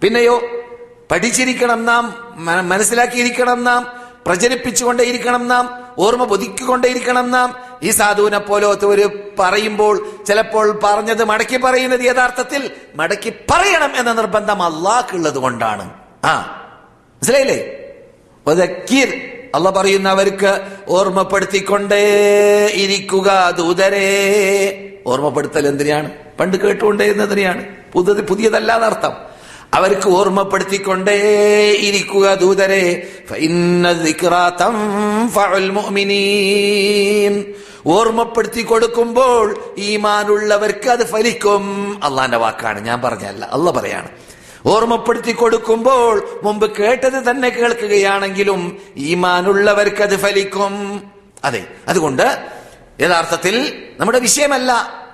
പിന്നെയോ 0.00 0.42
പഠിച്ചിരിക്കണം 1.10 1.84
നാം 1.84 2.34
മനസ്സിലാക്കിയിരിക്കണം 2.68 3.64
നാം 3.64 4.00
പ്രചരിപ്പിച്ചുകൊണ്ടേയിരിക്കണം 4.26 5.48
നാം 5.48 5.94
ഓർമ്മ 5.98 6.24
പുതുക്കിക്കൊണ്ടേയിരിക്കണം 6.24 7.30
നാം 7.30 7.65
ഈ 7.82 7.90
സാധുവിനെ 7.90 8.38
ഒരു 8.86 9.10
പറയുമ്പോൾ 9.38 10.06
ചിലപ്പോൾ 10.28 10.80
പറഞ്ഞത് 10.84 11.24
മടക്കി 11.24 11.56
പറയുന്നത് 11.56 12.00
യഥാർത്ഥത്തിൽ 12.00 12.70
മടക്കി 12.94 13.30
പറയണം 13.50 13.96
എന്ന 13.96 14.12
നിർബന്ധം 14.12 14.62
അള്ളാഹ്ക്കുള്ളത് 14.62 15.38
കൊണ്ടാണ്. 15.38 15.90
ആ 16.24 16.34
മനസ്സിലായില്ലേ? 17.14 17.82
അല്ല 19.54 19.70
പറയുന്നവർക്ക് 19.70 20.66
ഓർമ്മപ്പെടുത്തിക്കൊണ്ടേ 20.88 22.02
ഇരിക്കുക 22.66 23.54
ദൂതരേ 23.56 24.08
ഓർമ്മപ്പെടുത്തൽ 25.06 25.66
എന്തിനാണ്? 25.66 26.10
പണ്ട് 26.40 26.56
കേട്ടുകൊണ്ടേ 26.56 27.04
എന്നതിനെയാണ് 27.04 27.66
പുതിയത് 27.92 28.28
പുതിയതല്ലാതെ 28.28 28.86
അർത്ഥം. 28.86 29.36
അവർക്ക് 29.74 30.08
ഓർമ്മപ്പെടുത്തിക്കൊണ്ടേ 30.08 31.16
ഇരിക്കുക 31.72 32.34
ദൂതരെ 32.34 33.08
ഓർമ്മപ്പെടുത്തി 37.86 38.62
കൊടുക്കുമ്പോൾ 38.62 39.74
ഈമാനുള്ളവർക്ക് 39.78 40.88
അത് 40.88 41.06
ഫലിക്കും. 41.06 41.94
അള്ളാന്റെ 42.04 42.36
വാക്കാണ്. 42.36 42.80
ഞാൻ 42.80 43.02
പറഞ്ഞല്ല. 43.02 43.44
അല്ല 43.44 43.70
പറയാണ്. 43.70 44.08
ഓർമ്മപ്പെടുത്തി 44.66 45.32
കൊടുക്കുമ്പോൾ 45.32 46.40
മുമ്പ് 46.42 46.76
കേട്ടത് 46.76 47.30
തന്നെ 47.30 47.48
കേൾക്കുകയാണെങ്കിലും 47.48 48.78
ഈമാനുള്ളവർക്ക് 48.96 50.02
അത് 50.02 50.18
ഫലിക്കും. 50.18 51.02
അതെ. 51.44 51.66
അതുകൊണ്ട് 51.88 52.46
യഥാർത്ഥത്തിൽ 53.00 53.86
നമ്മുടെ 54.00 54.18
വിഷയമല്ല. 54.18 54.72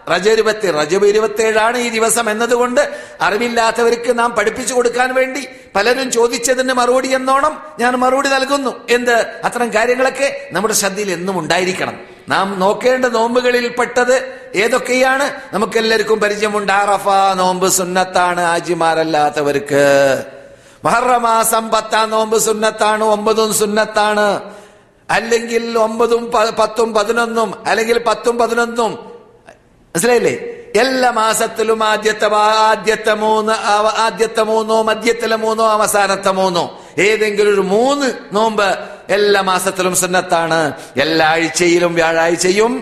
റജരുപത്തി 0.08 0.70
റജബ് 0.70 1.06
ഇരുപത്തേഴാണ് 1.06 1.78
ഈ 1.78 1.88
ദിവസം 1.88 2.30
എന്നതുകൊണ്ട് 2.30 2.92
അറിവില്ലാത്തവർക്ക് 3.20 4.18
നാം 4.18 4.30
പഠിപ്പിച്ചു 4.30 4.74
കൊടുക്കാൻ 4.74 5.14
വേണ്ടി 5.14 5.48
പലരും 5.76 6.10
ചോദിച്ചതിന് 6.10 6.72
മറുപടി 6.72 7.14
എന്നോണം 7.14 7.62
ഞാൻ 7.78 7.94
മറുപടി 7.94 8.28
നൽകുന്നു. 8.28 8.86
എന്ത്? 8.90 9.26
അത്തരം 9.44 9.74
കാര്യങ്ങളൊക്കെ 9.74 10.48
നമ്മുടെ 10.52 10.74
ശ്രദ്ധയിൽ 10.74 11.10
എന്നും 11.10 11.38
ഉണ്ടായിരിക്കണം. 11.38 12.00
നാം 12.28 12.60
നോക്കേണ്ട 12.60 13.04
നോമ്പുകളിൽ 13.04 13.68
പെട്ടത് 13.68 14.40
ഏതൊക്കെയാണ്? 14.54 15.54
നമുക്കെല്ലാവർക്കും 15.54 16.20
പരിചയമുണ്ട് 16.20 16.72
അറഫ 16.72 17.08
നോമ്പ് 17.34 17.68
സുന്നത്താണ് 17.68 18.40
ആജിമാരല്ലാത്തവർക്ക് 18.40 19.84
മഹറമാസം 20.84 21.70
പത്താം 21.70 22.10
നോമ്പ് 22.10 22.38
സുന്നത്താണ് 22.38 23.04
ഒമ്പതും 23.04 23.54
സുന്നത്താണ്. 23.54 24.52
അല്ലെങ്കിൽ 25.10 25.78
ഒമ്പതും 25.78 26.32
പത്തും 26.58 26.94
പതിനൊന്നും 26.94 27.68
അല്ലെങ്കിൽ 27.68 27.98
പത്തും 27.98 28.38
പതിനൊന്നും 28.38 29.11
മനസ്സിലായില്ലേ? 29.94 30.34
എല്ലാ 30.80 31.10
മാസത്തിലും 31.10 31.84
ആദ്യത്തെ 31.84 32.34
ആദ്യത്തെ 32.70 33.14
മൂന്ന് 33.14 33.52
ആദ്യത്തെ 34.00 34.42
മൂന്നോ 34.42 34.82
മധ്യത്തിലെ 34.82 35.36
മൂന്നോ 35.36 35.68
അവസാനത്തെ 35.68 36.30
മൂന്നോ 36.30 36.80
ഏതെങ്കിലും 36.98 37.54
ഒരു 37.54 37.60
മൂന്ന് 37.60 38.12
നോമ്പ് 38.32 38.78
എല്ലാ 39.08 39.40
മാസത്തിലും 39.40 39.96
സുന്നത്താണ്. 39.96 40.72
എല്ലാ 41.00 41.26
ആഴ്ചയിലും 41.26 41.94
വ്യാഴാഴ്ചയും 41.94 42.72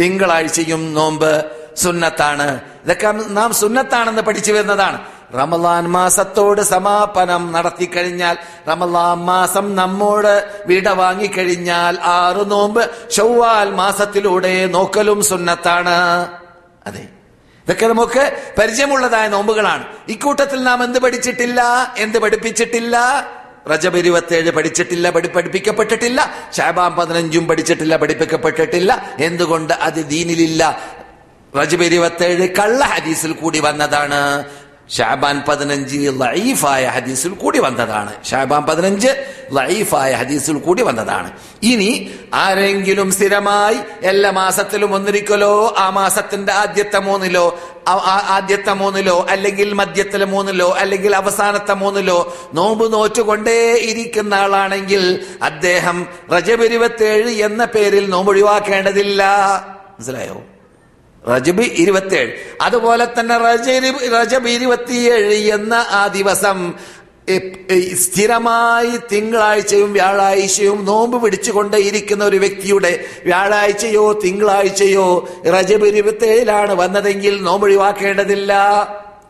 തിങ്കളാഴ്ചയും 0.00 0.94
നോമ്പ് 0.94 1.46
സുന്നത്താണ്. 1.76 2.60
ഇതൊക്കെ 2.84 3.14
നാം 3.28 3.54
സുന്നത്താണെന്ന് 3.54 4.22
പഠിച്ചു 4.22 4.52
വരുന്നതാണ്. 4.52 4.98
റമലാൻ 5.34 5.86
മാസത്തോട് 5.88 6.60
സമാപനം 6.60 7.52
നടത്തി 7.52 7.84
കഴിഞ്ഞാൽ 7.84 8.36
റമലാൻ 8.68 9.18
മാസം 9.18 9.76
നമ്മോട് 9.76 10.48
വിട 10.66 10.88
വാങ്ങിക്കഴിഞ്ഞാൽ 10.88 11.98
ആറു 12.00 12.44
നോമ്പ് 12.44 13.10
ചൊവ്വാൽ 13.10 13.70
മാസത്തിലൂടെ 13.70 14.66
നോക്കലും 14.66 15.22
സുന്നത്താണ്. 15.22 16.28
അതെ. 16.86 17.08
ഇതൊക്കെ 17.64 17.86
നമുക്ക് 17.86 18.36
പരിചയമുള്ളതായ 18.58 19.28
നോമ്പുകളാണ്. 19.28 19.84
ഇക്കൂട്ടത്തിൽ 20.08 20.62
നാം 20.62 20.84
എന്ത് 20.84 20.98
പഠിച്ചിട്ടില്ല? 20.98 21.62
എന്ത് 21.98 22.18
പഠിപ്പിച്ചിട്ടില്ല? 22.18 22.96
റജബ് 23.70 23.96
ഇരുപത്തേഴ് 23.96 24.50
പഠിച്ചിട്ടില്ല 24.50 25.10
പഠി 25.10 25.28
പഠിപ്പിക്കപ്പെട്ടിട്ടില്ല. 25.28 26.34
ഷാബാം 26.56 26.96
പതിനഞ്ചും 26.96 27.46
പഠിച്ചിട്ടില്ല 27.46 27.96
പഠിപ്പിക്കപ്പെട്ടിട്ടില്ല. 27.96 29.12
എന്തുകൊണ്ട് 29.18 29.72
അത് 29.72 30.08
ദീനിലില്ല? 30.08 30.82
റജബ് 31.60 31.82
ഇരുപത്തേഴ് 31.82 32.48
കള്ള 32.58 32.84
ഹദീസിൽ 32.84 33.32
കൂടി 33.32 33.60
വന്നതാണ്. 33.60 34.44
ഷാബാൻ 34.96 35.42
പതിനഞ്ച് 35.48 35.98
ലൈഫായ 36.22 36.86
ഹദീസിൽ 36.86 37.28
കൂടി 37.28 37.58
വന്നതാണ്. 37.58 38.24
ഷാബാൻ 38.24 38.62
പതിനഞ്ച് 38.62 39.08
ലൈഫായ 39.52 40.12
ഹദീസിൽ 40.12 40.58
കൂടി 40.58 40.82
വന്നതാണ്. 40.82 41.32
ഇനി 41.62 42.10
ആരെങ്കിലും 42.34 43.12
സ്ഥിരമായി 43.12 43.78
എല്ലാ 44.02 44.30
മാസത്തിലും 44.30 44.94
ഒന്നിരിക്കലോ 44.94 45.74
ആ 45.78 45.90
മാസത്തിന്റെ 45.90 46.52
ആദ്യത്തെ 46.52 46.98
മൂന്നിലോ 46.98 47.58
ആദ്യത്തെ 48.36 48.72
മൂന്നിലോ 48.72 49.26
അല്ലെങ്കിൽ 49.30 49.72
മധ്യത്തിലെ 49.72 50.24
മൂന്നിലോ 50.24 50.72
അല്ലെങ്കിൽ 50.72 51.16
അവസാനത്തെ 51.16 51.74
മൂന്നിലോ 51.74 52.36
നോമ്പ് 52.54 52.92
നോറ്റുകൊണ്ടേ 52.92 53.74
ഇരിക്കുന്ന 53.90 54.34
ആളാണെങ്കിൽ 54.34 55.26
അദ്ദേഹം 55.42 56.06
റജബ് 56.32 56.62
എന്ന 57.28 57.64
പേരിൽ 57.64 58.10
നോമ്പ് 58.10 58.32
ഒഴിവാക്കേണ്ടതില്ല 58.32 59.22
മനസ്സിലായോ? 59.98 60.42
റജബ് 61.30 61.62
ഇരുപത്തിയേഴ്. 61.82 62.32
അതുപോലെ 62.60 63.06
തന്നെ 63.20 63.36
റജബ് 64.16 64.48
ഇരുപത്തിയേഴ് 64.48 65.34
എന്ന 65.56 65.74
ആ 65.74 66.06
ദിവസം 66.06 66.74
സ്ഥിരമായി 68.02 68.92
തിങ്കളാഴ്ചയും 69.12 69.92
വ്യാഴാഴ്ചയും 69.92 70.84
നോമ്പ് 70.84 71.22
പിടിച്ചുകൊണ്ടേയിരിക്കുന്ന 71.22 72.24
ഒരു 72.24 72.36
വ്യക്തിയുടെ 72.36 73.04
വ്യാഴാഴ്ചയോ 73.24 74.12
തിങ്കളാഴ്ചയോ 74.12 75.28
റജബ് 75.54 75.86
ഇരുപത്തിയേഴിലാണ് 75.86 76.74
വന്നതെങ്കിൽ 76.74 77.42
നോമ്പ് 77.42 77.66
ഒഴിവാക്കേണ്ടതില്ല. 77.66 78.52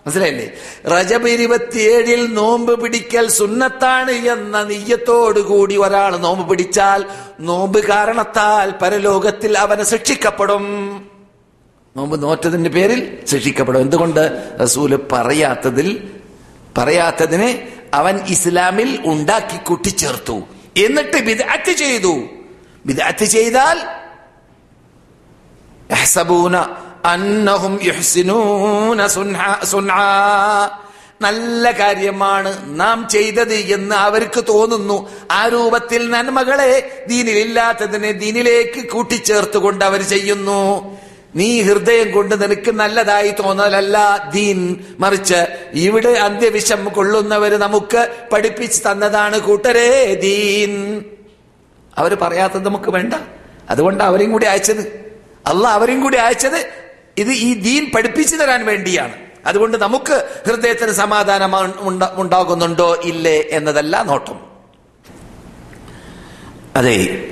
മനസ്സിലായില്ലേ? 0.04 0.48
റജബ് 0.94 1.28
ഇരുപത്തിയേഴിൽ 1.28 2.34
നോമ്പ് 2.34 2.82
പിടിക്കൽ 2.82 3.28
സുന്നത്താണ് 3.28 4.10
എന്ന 4.10 4.62
നെയ്യത്തോടുകൂടി 4.64 5.76
ഒരാൾ 5.76 6.16
നോമ്പ് 6.16 6.48
പിടിച്ചാൽ 6.48 7.04
നോമ്പ് 7.40 7.80
കാരണത്താൽ 7.86 8.74
പരലോകത്തിൽ 8.82 9.58
അവനെ 9.58 9.84
ശിക്ഷിക്കപ്പെടും. 9.84 10.66
നോമ്പ് 11.98 12.22
നോറ്റതിന്റെ 12.22 12.70
പേരിൽ 12.70 13.18
ശിക്ഷിക്കപ്പെടും. 13.24 13.80
എന്തുകൊണ്ട്? 13.80 14.52
റസൂൽ 14.62 14.96
പറയാത്തതിൽ 15.12 16.10
പറയാത്തതിന് 16.78 17.58
അവൻ 17.94 18.20
ഇസ്ലാമിൽ 18.28 19.02
ഉണ്ടാക്കി 19.04 19.56
കൂട്ടിച്ചേർത്തു. 19.56 20.40
എന്നിട്ട് 20.76 21.24
ബിദ്അത്ത് 21.24 21.72
ചെയ്തു. 21.72 22.20
ബിദ്അത്ത് 22.86 23.24
ചെയ്താൽ. 23.24 23.78
നല്ല 31.22 31.70
കാര്യമാണ് 31.70 32.80
നാം 32.80 33.08
ചെയ്തത് 33.08 33.54
എന്ന് 33.54 33.94
അവർക്ക് 33.94 34.44
തോന്നുന്നു. 34.48 35.10
ആ 35.30 35.48
രൂപത്തിൽ 35.48 36.10
നന്മകളെ 36.10 37.04
ദീനിലില്ലാത്തതിനെ 37.08 38.12
ദീനിലേക്ക് 38.12 38.88
കൂട്ടിച്ചേർത്തുകൊണ്ട് 38.88 39.84
അവർ 39.84 40.02
ചെയ്യുന്നു. 40.02 40.98
നീ 41.36 41.62
ഹൃദയം 41.62 42.12
കൊണ്ട് 42.12 42.42
നിനക്ക് 42.42 42.70
നല്ലതായി 42.70 43.30
തോന്നലല്ല 43.30 44.28
ദീൻ 44.34 44.84
മറിച്ച് 45.00 45.68
ഇവിടെ 45.72 46.08
അന്ത്യവിഷം 46.08 46.88
കൊള്ളുന്നവര് 46.88 47.56
നമുക്ക് 47.56 48.16
പഠിപ്പിച്ചു 48.32 48.88
തന്നതാണ് 48.88 49.38
കൂട്ടരേ 49.38 50.14
ദീൻ. 50.14 51.04
അവർ 51.98 52.14
പറയാത്തത് 52.14 52.66
നമുക്ക് 52.66 52.90
വേണ്ട. 52.90 53.14
അതുകൊണ്ട് 53.70 54.04
അവരെയും 54.04 54.32
കൂടി 54.32 54.46
അയച്ചത്. 54.46 55.14
അല്ല 55.46 55.68
അവരെയും 55.68 56.00
കൂടി 56.00 56.16
അയച്ചത് 56.16 56.66
ഇത് 57.18 57.28
ഈ 57.28 57.54
ദീൻ 57.54 57.90
പഠിപ്പിച്ചു 57.94 58.36
തരാൻ 58.36 58.66
വേണ്ടിയാണ്. 58.66 59.12
അതുകൊണ്ട് 59.46 59.78
നമുക്ക് 59.78 60.28
ഹൃദയത്തിന് 60.46 60.90
സമാധാനം 60.90 61.52
ഉണ്ടാകുന്നുണ്ടോ 62.12 63.00
ഇല്ലേ 63.04 63.44
എന്നതല്ല 63.50 64.02
നോട്ടം. 64.02 64.40
അതെ 66.76 67.28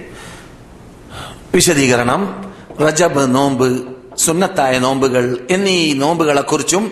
വിശദീകരണം. 1.55 2.46
റജബ് 2.81 3.35
നോമ്പ് 3.35 3.69
സുന്നത്തായ 4.17 4.79
നോമ്പുകൾ 4.79 5.47
എന്നീ 5.51 5.95
നോമ്പുകളെ 5.95 6.41
കുറിച്ചും 6.41 6.85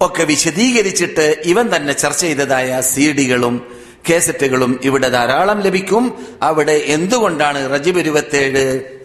ഒക്കെ 0.00 0.24
വിശദീകരിച്ചിട്ട് 0.24 1.36
ഇവൻ 1.44 1.76
തന്നെ 1.76 1.92
ചർച്ച 1.92 2.20
ചെയ്തതായ 2.20 2.80
സീഡികളും 2.80 3.66
കേസറ്റുകളും 4.10 4.80
ഇവിടെ 4.84 5.08
ധാരാളം 5.08 5.60
ലഭിക്കും. 5.60 6.18
അവിടെ 6.42 6.72
എന്തുകൊണ്ടാണ് 6.72 7.74
റജബ് 7.74 7.98
ഇരുപത്തേഴ് 7.98 8.95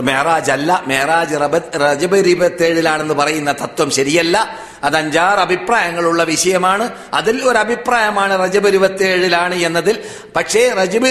മേറാജ് 0.00 0.50
അല്ല 0.50 0.82
റബ- 1.36 1.76
റജബ് 1.76 2.16
പറയുന്ന 3.14 3.52
തത്വം 3.52 3.90
ശരിയല്ല. 3.90 4.56
അത് 4.84 4.96
അഞ്ചാറ് 4.96 5.40
അഭിപ്രായങ്ങളുള്ള 5.40 6.22
വിഷയമാണ്. 6.22 6.90
അതിൽ 7.14 7.44
ഒരു 7.44 7.58
അഭിപ്രായമാണ് 7.58 8.44
റജബ് 8.44 8.68
എന്നതിൽ. 9.54 9.98
പക്ഷേ 10.36 10.68
റജബ് 10.68 11.06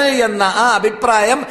എന്ന 0.00 0.42
ആ 0.42 0.74
അഭിപ്രായം 0.74 1.46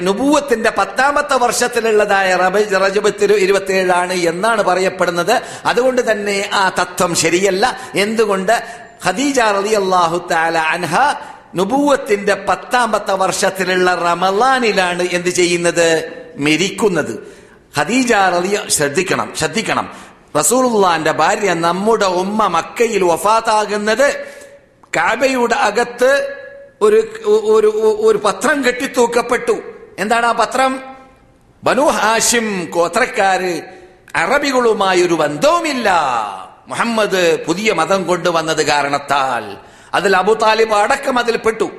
നുപൂവത്തിന്റെ 0.00 0.72
പത്താമത്തെ 0.78 1.34
വർഷത്തിലുള്ളതായ 1.34 2.34
റജബ് 2.34 3.08
ഇരുപത്തിയേഴാണ് 3.34 4.12
എന്നാണ് 4.12 4.62
പറയപ്പെടുന്നത്. 4.62 5.42
അതുകൊണ്ട് 5.66 6.10
തന്നെ 6.10 6.50
ആ 6.52 6.68
തത്വം 6.68 7.14
ശരിയല്ല. 7.14 7.78
എന്തുകൊണ്ട്? 7.94 8.62
ഖദീജ 9.06 9.40
റളിയല്ലാഹു 9.40 10.28
തആല 10.30 10.58
അൻഹ 10.58 10.96
നുബൂവത്തിന്റെ 11.56 12.34
പത്താമത്തെ 12.34 13.12
വർഷത്തിലുള്ള 13.12 13.94
റമലാനിലാണ് 13.94 15.02
എന്ത് 15.02 15.28
ചെയ്യുന്നത്? 15.28 16.12
മരിക്കുന്നത്. 16.36 17.36
ഖദീജ 17.78 18.12
റളിയ 18.12 18.64
ശ്രദ്ധിക്കണം 18.68 19.32
ശ്രദ്ധിക്കണം. 19.36 19.92
റസൂലുള്ളാന്റെ 20.38 21.12
ഭാര്യ 21.12 21.54
നമ്മുടെ 21.54 22.06
ഉമ്മ 22.06 22.46
മക്കയിൽ 22.46 23.04
വഫാത്താകുന്നത് 23.04 24.26
കാബയുടെ 24.96 25.54
അകത്ത് 25.54 26.34
ഒരു 26.80 26.96
ഒരു 27.26 27.66
ഒരു 28.00 28.18
പത്രം 28.18 28.64
കെട്ടിത്തൂക്കപ്പെട്ടു. 28.66 29.62
എന്താണ് 29.98 30.26
ആ 30.26 30.32
പത്രം? 30.32 30.80
ബനു 31.64 31.82
ഹാഷിം 31.82 32.70
ഗോത്രക്കാര് 32.70 33.62
അറബികളുമായി 34.16 35.02
ഒരു 35.02 35.14
ബന്ധവുമില്ല. 35.14 35.90
മുഹമ്മദ് 36.68 37.44
പുതിയ 37.46 37.72
മതം 37.72 38.04
കൊണ്ടുവന്നത് 38.04 38.66
കാരണത്താൽ. 38.66 39.65
അതിൽ 39.96 40.16
അബു 40.16 40.34
താലിബ് 40.34 40.74
അടക്കം 40.74 41.18
അതിൽ 41.18 41.36
പെട്ടു. 41.36 41.70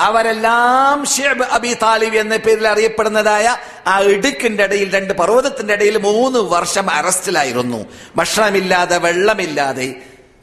അവരെല്ലാം 0.00 1.06
ഷേബ് 1.06 1.42
അബി 1.42 1.74
താലിബ് 1.74 2.16
എന്ന 2.16 2.36
പേരിൽ 2.36 2.68
അറിയപ്പെടുന്നതായ 2.68 3.56
ആ 3.86 4.00
ഇടുക്കിന്റെ 4.00 4.64
ഇടയിൽ 4.64 4.90
രണ്ട് 4.90 5.12
പർവതത്തിന്റെ 5.12 5.74
ഇടയിൽ 5.74 5.98
മൂന്ന് 5.98 6.38
വർഷം 6.38 6.90
അറസ്റ്റിലായിരുന്നു. 6.90 7.84
ഭക്ഷണമില്ലാതെ 8.16 8.98
വെള്ളമില്ലാതെ. 8.98 9.94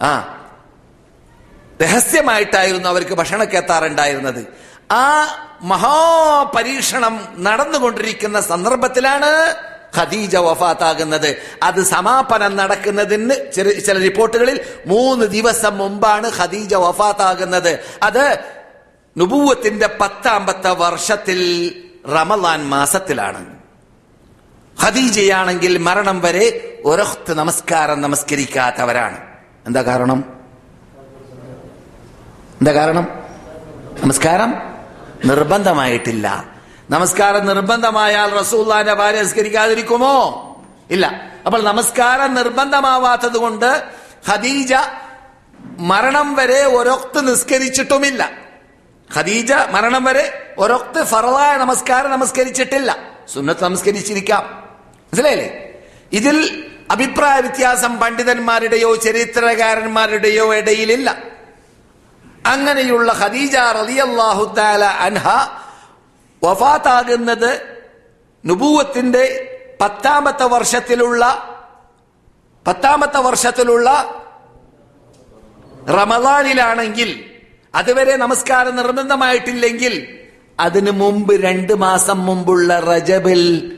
ആ. 0.02 0.36
രഹസ്യമായിട്ടായിരുന്നു 1.82 2.90
അവർക്ക് 2.90 3.12
ഭക്ഷണമൊക്കെ 3.12 3.58
എത്താറുണ്ടായിരുന്നത്. 3.58 4.48
ആ 4.94 5.28
മഹാപരീക്ഷണം 5.62 7.28
നടന്നുകൊണ്ടിരിക്കുന്ന 7.38 8.42
സന്ദർഭത്തിലാണ് 8.42 9.56
ഖദീജ 9.98 10.36
വഫാത്താകുന്നത്. 10.36 11.36
അത് 11.64 11.84
സമാപനം 11.84 12.56
നടക്കുന്നതിന് 12.56 13.52
ചില 13.86 13.98
റിപ്പോർട്ടുകളിൽ 13.98 14.60
മൂന്ന് 14.88 15.26
ദിവസം 15.26 15.78
മുമ്പാണ് 15.78 16.32
ഖദീജ 16.38 16.74
വഫാത്താകുന്നത്. 16.74 17.80
അത് 18.04 18.40
നുപൂവത്തിന്റെ 19.18 19.90
പത്താമ്പത്തെ 20.02 20.70
വർഷത്തിൽ 20.70 21.72
റമലാൻ 22.08 22.66
മാസത്തിലാണ്. 22.66 23.46
ഖദീജയാണെങ്കിൽ 24.84 25.78
മരണം 25.78 26.22
വരെ 26.22 26.80
ഒരൊത്ത് 26.86 27.34
നമസ്കാരം 27.34 28.02
നമസ്കരിക്കാത്തവരാണ്. 28.02 29.18
എന്താ 29.66 29.82
കാരണം? 29.82 30.40
എന്താ 32.60 32.74
കാരണം? 32.74 33.08
നമസ്കാരം 34.04 34.54
നിർബന്ധമായിട്ടില്ല. 35.26 36.46
നമസ്കാരം 36.92 37.46
നിർബന്ധമായാൽ 37.46 38.30
റസൂല്ലാന്റെ 38.40 38.94
ഭാര്യ 38.94 39.22
നിസ്കരിക്കാതിരിക്കുമോ? 39.22 40.16
ഇല്ല. 40.92 41.06
അപ്പോൾ 41.46 41.64
നമസ്കാരം 41.64 42.34
നിർബന്ധമാവാത്തത് 42.34 43.38
കൊണ്ട് 43.38 43.84
ഖദീജ 44.30 44.74
മരണം 45.80 46.36
വരെ 46.36 46.66
ഒരൊക്ത് 46.66 47.28
നിസ്കരിച്ചിട്ടുമില്ല. 47.28 48.32
ഖദീജ 49.16 49.54
മരണം 49.54 50.04
വരെ 50.04 50.54
ഒരൊക്ത് 50.58 51.04
ഫറലായ 51.04 51.58
നമസ്കാരം 51.58 52.12
നമസ്കരിച്ചിട്ടില്ല. 52.12 52.98
സുന്നത്ത് 53.34 53.64
നമസ്കരിച്ചിരിക്കാം. 53.64 54.44
മനസ്സിലായില്ലേ? 55.10 55.50
ഇതിൽ 56.14 56.38
അഭിപ്രായ 56.92 57.40
വ്യത്യാസം 57.40 58.00
പണ്ഡിതന്മാരുടെയോ 58.00 58.96
ചരിത്രകാരന്മാരുടെയോ 58.96 60.56
ഇടയിലില്ല. 60.56 61.10
അങ്ങനെയുള്ള 62.46 63.14
ഖദീജ 63.14 63.56
റളിയല്ലാഹു 63.56 64.56
തആല 64.58 64.86
അൻഹ 64.86 65.26
വഫാത്താകുന്നത് 66.44 67.62
നുപൂവത്തിന്റെ 68.46 69.56
പത്താമത്തെ 69.82 70.44
വർഷത്തിലുള്ള 70.44 71.24
പത്താമത്തെ 72.68 73.18
വർഷത്തിലുള്ള 73.18 73.90
റമദാനിലാണെങ്കിൽ 75.90 77.24
അതുവരെ 77.76 78.16
നമസ്കാരം 78.16 78.76
നിർബന്ധമായിട്ടില്ലെങ്കിൽ 78.76 80.16
അതിനു 80.60 80.92
മുമ്പ് 80.92 81.34
രണ്ട് 81.34 81.74
മാസം 81.74 82.26
മുമ്പുള്ള 82.26 82.80
റജബിൽ 82.80 83.72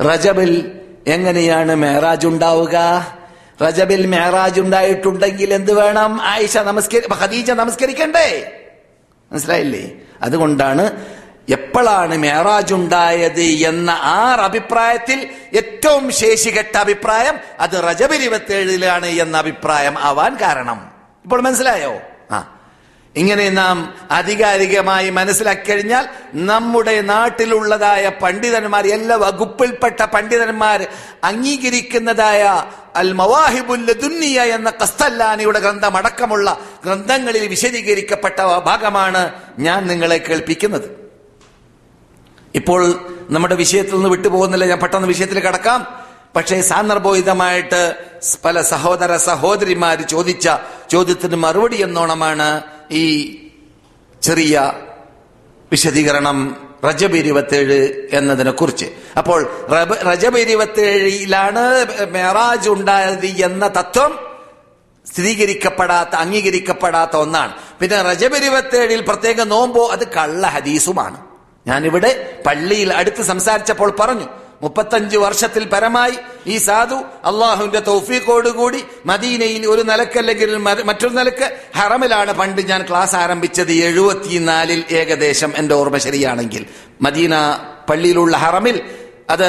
റജബിൽ 0.00 0.72
എങ്ങനെയാണ് 1.06 1.74
മേറാജ് 1.74 2.26
ഉണ്ടാവുക? 2.26 2.76
റജബിൽ 3.62 4.06
മേറാജ് 4.06 4.60
ഉണ്ടായിട്ടുണ്ടെങ്കിൽ 4.60 5.54
എന്ത് 5.54 5.72
വേണം? 5.72 6.22
ആയിഷ 6.22 6.56
നമസ്കരി 6.58 7.06
ഖദീജ 7.22 7.50
നമസ്കരിക്കണ്ടേ? 7.50 8.52
മനസ്സിലായില്ലേ? 9.32 10.00
അതുകൊണ്ടാണ് 10.22 10.84
എപ്പോഴാണ് 11.48 12.16
മേറാജ് 12.16 12.74
ഉണ്ടായത് 12.74 13.40
എന്ന 13.40 13.90
ആറ് 13.90 14.40
അഭിപ്രായത്തിൽ 14.40 15.28
ഏറ്റവും 15.54 16.12
ശേഷികെട്ട 16.12 16.76
അഭിപ്രായം 16.76 17.38
അത് 17.60 17.88
റജബ് 17.90 18.14
ഇരുപത്തിയേഴിലാണ് 18.14 19.06
എന്ന 19.06 19.36
അഭിപ്രായം 19.36 19.98
ആവാൻ 19.98 20.36
കാരണം. 20.40 20.92
ഇപ്പോൾ 21.24 21.40
മനസ്സിലായോ? 21.42 21.98
ആ. 22.30 22.54
ഇങ്ങനെ 23.16 23.50
നാം 23.50 23.94
ആധികാരികമായി 24.10 25.10
മനസ്സിലാക്കി 25.10 25.72
കഴിഞ്ഞാൽ 25.72 26.08
നമ്മുടെ 26.34 27.00
നാട്ടിലുള്ളതായ 27.00 28.08
പണ്ഡിതന്മാർ 28.08 28.86
എല്ലാ 28.86 29.16
വകുപ്പിൽപ്പെട്ട 29.16 30.04
പണ്ഡിതന്മാർ 30.04 30.86
അംഗീകരിക്കുന്നതായ 31.24 32.62
അൽ 32.96 33.12
മവാഹിബുല്ലുന്നിയ 33.12 34.40
എന്ന 34.40 34.70
കസ്തല്ലാനിയുടെ 34.70 35.58
ഗ്രന്ഥം 35.58 35.96
അടക്കമുള്ള 35.96 36.58
ഗ്രന്ഥങ്ങളിൽ 36.84 37.46
വിശദീകരിക്കപ്പെട്ട 37.46 38.42
ഭാഗമാണ് 38.42 39.32
ഞാൻ 39.58 39.86
നിങ്ങളെ 39.86 40.16
കേൾപ്പിക്കുന്നത്. 40.16 41.07
ഇപ്പോൾ 42.54 43.00
നമ്മുടെ 43.30 43.54
വിഷയത്തിൽ 43.54 43.94
നിന്ന് 43.94 44.08
വിട്ടുപോകുന്നില്ല. 44.08 44.64
ഞാൻ 44.64 44.78
പെട്ടെന്ന് 44.78 45.08
വിഷയത്തിൽ 45.08 45.40
കടക്കാം. 45.40 46.08
പക്ഷേ 46.36 46.62
സാന്ദർഭോഹിതമായിട്ട് 46.62 47.96
പല 48.44 48.62
സഹോദര 48.62 49.16
സഹോദരിമാർ 49.16 50.02
ചോദിച്ച 50.02 50.48
ചോദ്യത്തിന് 50.90 51.36
മറുപടി 51.36 51.82
എന്നോണമാണ് 51.82 52.62
ഈ 52.90 53.06
ചെറിയ 54.22 54.72
വിശദീകരണം 55.72 56.56
റജബ് 56.84 57.16
ഇരുപത്തേഴ് 57.16 58.08
എന്നതിനെ 58.12 58.50
കുറിച്ച് 58.50 58.86
അപ്പോൾ 59.18 59.50
റജബ് 60.04 60.38
ഇരുപത്തേഴിലാണ് 60.38 61.86
മെറാജ് 62.10 62.70
ഉണ്ടായത് 62.70 63.26
എന്ന 63.26 63.68
തത്വം 63.68 64.18
സ്ഥിരീകരിക്കപ്പെടാത്ത 65.06 66.14
അംഗീകരിക്കപ്പെടാത്ത 66.14 67.16
ഒന്നാണ്. 67.16 67.52
പിന്നെ 67.80 68.02
റജബ് 68.02 68.36
ഇരുപത്തേഴിൽ 68.36 69.00
പ്രത്യേക 69.00 69.40
നോമ്പോ 69.40 69.88
അത് 69.88 70.08
കള്ള 70.08 70.46
ഹദീസുമാണ്. 70.46 71.27
ഞാനിവിടെ 71.68 72.10
പള്ളിയിൽ 72.46 72.90
അടുത്ത് 72.92 73.22
സംസാരിച്ചപ്പോൾ 73.22 73.90
പറഞ്ഞു 74.00 74.28
മുപ്പത്തഞ്ച് 74.62 75.16
വർഷത്തിൽ 75.24 75.64
പരമായി 75.72 76.14
ഈ 76.52 76.54
സാധു 76.58 76.96
അള്ളാഹുവിന്റെ 77.24 77.80
തൗഫീഖോടുകൂടി 77.88 78.80
മദീനയിൽ 79.06 79.62
ഒരു 79.72 79.82
നിലക്കല്ലെങ്കിൽ 79.90 80.50
മറ്റൊരു 80.88 81.12
നിലയ്ക്ക് 81.18 81.46
ഹറമിലാണ് 81.78 82.32
പണ്ട് 82.40 82.60
ഞാൻ 82.70 82.80
ക്ലാസ് 82.88 83.16
ആരംഭിച്ചത് 83.16 83.72
എഴുപത്തിനാലിൽ 83.88 84.80
ഏകദേശം 85.00 85.52
എന്റെ 85.56 85.74
ഓർമ്മ 85.74 85.98
ശരിയാണെങ്കിൽ. 86.06 86.62
മദീന 87.02 87.34
പള്ളിയിലുള്ള 87.90 88.36
ഹറമിൽ 88.44 88.78
അത് 89.30 89.48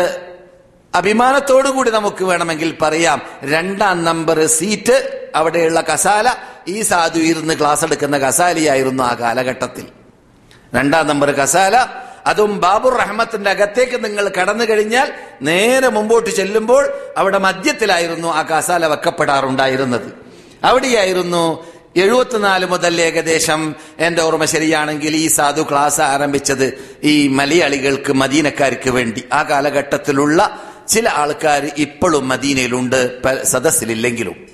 അഭിമാനത്തോടുകൂടി 0.93 1.89
നമുക്ക് 1.89 2.23
വേണമെങ്കിൽ 2.25 2.69
പറയാം 2.82 3.19
രണ്ടാം 3.53 3.97
നമ്പർ 4.10 4.38
സീറ്റ് 4.58 4.97
അവിടെയുള്ള 5.36 5.82
കസാല 5.89 6.27
ഈ 6.67 6.77
സാധു 6.82 7.19
ഇരുന്ന് 7.29 7.55
ക്ലാസ് 7.60 7.84
എടുക്കുന്ന 7.86 8.17
കസാലിയായിരുന്നു 8.17 9.03
ആ 9.03 9.13
കാലഘട്ടത്തിൽ. 9.13 9.86
രണ്ടാം 10.75 11.03
നമ്പർ 11.08 11.29
കസാല 11.41 11.75
അതും 12.25 12.60
ബാബുർ 12.60 12.93
റഹ്മത്തിന്റെ 12.93 13.49
അകത്തേക്ക് 13.49 14.05
നിങ്ങൾ 14.05 14.32
കടന്നു 14.41 14.65
കഴിഞ്ഞാൽ 14.65 15.13
നേരെ 15.41 15.88
മുമ്പോട്ട് 15.88 16.29
ചെല്ലുമ്പോൾ 16.29 16.89
അവിടെ 17.17 17.38
മധ്യത്തിലായിരുന്നു 17.38 18.27
ആ 18.27 18.41
കാസാല 18.41 18.86
വെക്കപ്പെടാറുണ്ടായിരുന്നത്. 18.86 20.13
അവിടെയായിരുന്നു 20.63 21.65
എഴുപത്തിനാല് 21.97 22.65
മുതൽ 22.65 23.01
ഏകദേശം 23.01 23.75
എന്റെ 23.99 24.21
ഓർമ്മ 24.21 24.45
ശരിയാണെങ്കിൽ 24.45 25.15
ഈ 25.15 25.27
സാധു 25.27 25.62
ക്ലാസ് 25.62 26.01
ആരംഭിച്ചത് 26.01 26.97
ഈ 27.03 27.27
മലയാളികൾക്ക് 27.27 28.13
മദീനക്കാർക്ക് 28.13 28.89
വേണ്ടി. 28.89 29.23
ആ 29.34 29.43
കാലഘട്ടത്തിലുള്ള 29.43 30.60
ചില 30.88 31.10
ആൾക്കാർ 31.10 31.71
ഇപ്പോഴും 31.77 32.27
മദീനയിലുണ്ട് 32.27 33.21
സദസ്സിലില്ലെങ്കിലും. 33.43 34.48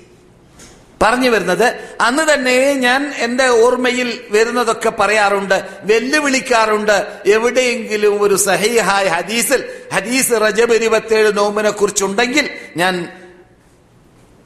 പറഞ്ഞു 1.02 1.28
വരുന്നത്. 1.30 1.80
അന്ന് 2.00 2.34
തന്നെ 2.34 2.74
ഞാൻ 2.74 3.14
എന്റെ 3.18 3.46
ഓർമ്മയിൽ 3.46 4.20
വരുന്നതൊക്കെ 4.30 4.90
പറയാറുണ്ട്. 4.90 5.64
വെല്ലുവിളിക്കാറുണ്ട്. 5.82 7.06
എവിടെയെങ്കിലും 7.26 8.22
ഒരു 8.22 8.34
സഹിഹായ 8.34 9.08
ഹദീസിൽ 9.08 9.64
ഹദീസ് 9.94 10.32
റജബ് 10.32 10.74
ഇരുപത്തേഴ് 10.74 11.36
നോമ്പിനെ 11.36 11.70
കുറിച്ചുണ്ടെങ്കിൽ 11.70 12.50
ഞാൻ 12.76 13.08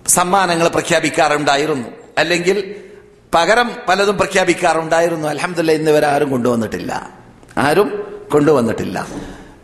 സമ്മാനങ്ങൾ 0.09 0.69
പ്രഖ്യാപിക്കാറുണ്ടായിരുന്നു. 0.69 1.89
അല്ലെങ്കിൽ 2.19 2.75
പകരം 3.35 3.77
പലതും 3.89 4.17
പ്രഖ്യാപിക്കാറുണ്ടായിരുന്നു. 4.17 5.29
അലഹമില്ല 5.29 5.73
ഇന്നവരെ 5.73 6.07
ആരും 6.07 6.31
കൊണ്ടുവന്നിട്ടില്ല. 6.31 7.11
ആരും 7.59 8.21
കൊണ്ടുവന്നിട്ടില്ല. 8.33 9.07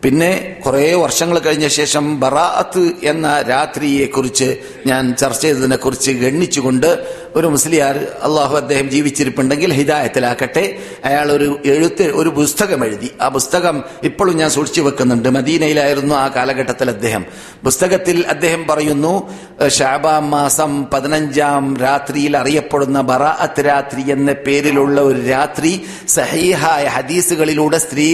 പിന്നെ 0.06 0.58
കുറെ 0.66 0.94
വർഷങ്ങൾ 0.94 1.38
കഴിഞ്ഞ 1.38 1.68
ശേഷം 1.68 2.20
ബറാഅത്ത് 2.20 2.92
എന്ന 3.02 3.42
രാത്രിയെ 3.48 4.06
കുറിച്ച് 4.06 4.56
ഞാൻ 4.86 5.16
ചർച്ച 5.16 5.42
ചെയ്തതിനെ 5.42 5.76
കുറിച്ച് 5.76 6.10
ഗണ്ണിച്ചുകൊണ്ട് 6.10 7.04
ഒരു 7.36 7.46
മുസ്ലിയാർ 7.46 7.96
അള്ളാഹു 7.98 8.56
അദ്ദേഹം 8.56 8.90
ജീവിച്ചിരിപ്പുണ്ടെങ്കിൽ 8.90 9.72
ഹിദായത്തിലാക്കട്ടെ. 9.72 10.78
അയാൾ 11.04 11.32
ഒരു 11.32 11.58
എഴുത്ത് 11.64 12.02
ഒരു 12.02 12.28
പുസ്തകം 12.28 12.84
എഴുതി. 12.84 13.10
ആ 13.20 13.28
പുസ്തകം 13.28 13.84
ഇപ്പോഴും 14.04 14.36
ഞാൻ 14.36 14.50
സൂക്ഷിച്ചു 14.50 14.80
വെക്കുന്നുണ്ട്. 14.80 15.28
മദീനയിലായിരുന്നു 15.28 16.14
ആ 16.14 16.28
കാലഘട്ടത്തിൽ 16.28 16.90
അദ്ദേഹം. 16.90 17.24
പുസ്തകത്തിൽ 17.64 18.24
അദ്ദേഹം 18.28 18.66
പറയുന്നു 18.70 19.30
ഷാബാം 19.68 20.30
മാസം 20.30 20.86
പതിനഞ്ചാം 20.92 21.76
രാത്രിയിൽ 21.76 22.36
അറിയപ്പെടുന്ന 22.36 23.00
ബറാഅത്ത് 23.00 23.66
രാത്രി 23.66 24.10
എന്ന 24.10 24.32
പേരിലുള്ള 24.32 25.00
ഒരു 25.00 25.26
രാത്രി 25.26 25.86
സഹീഹായ 26.08 26.84
ഹദീസുകളിലൂടെ 26.86 27.78
സ്ത്രീ 27.78 28.08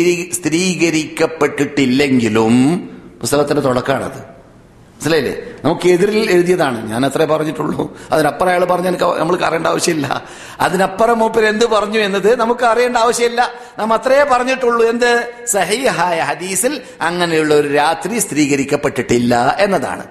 സ്ഥിരീകരിക്കപ്പെട്ടിട്ടില്ലെങ്കിലും 1.83 2.79
പുസ്തകത്തിന്റെ 3.21 3.63
തുടക്കമാണത്. 3.63 4.19
മനസ്സിലായില്ലേ? 4.19 5.35
നമുക്ക് 5.65 5.89
എതിരിൽ 5.89 6.31
എഴുതിയതാണ്. 6.31 6.91
ഞാൻ 6.91 7.07
അത്രേ 7.07 7.25
പറഞ്ഞിട്ടുള്ളൂ. 7.25 7.99
അതിനപ്പുറം 8.13 8.51
അയാൾ 8.51 8.65
പറഞ്ഞ 8.65 8.91
നമ്മൾ 9.19 9.45
അറിയേണ്ട 9.45 9.67
ആവശ്യമില്ല. 9.67 10.25
അതിനപ്പുറം 10.61 11.19
മൂപ്പർ 11.19 11.45
എന്ത് 11.45 11.67
പറഞ്ഞു 11.67 11.99
എന്നത് 11.99 12.41
നമുക്ക് 12.41 12.65
അറിയേണ്ട 12.65 12.97
ആവശ്യമില്ല. 12.97 13.53
നാം 13.79 13.93
അത്രേ 13.93 14.25
പറഞ്ഞിട്ടുള്ളൂ. 14.31 14.89
എന്ത്? 14.89 15.33
സഹീഹായ 15.47 16.21
ഹദീസിൽ 16.21 16.81
അങ്ങനെയുള്ള 17.01 17.55
ഒരു 17.55 17.69
രാത്രി 17.69 18.19
സ്ഥിരീകരിക്കപ്പെട്ടിട്ടില്ല 18.19 19.57
എന്നതാണ്. 19.59 20.05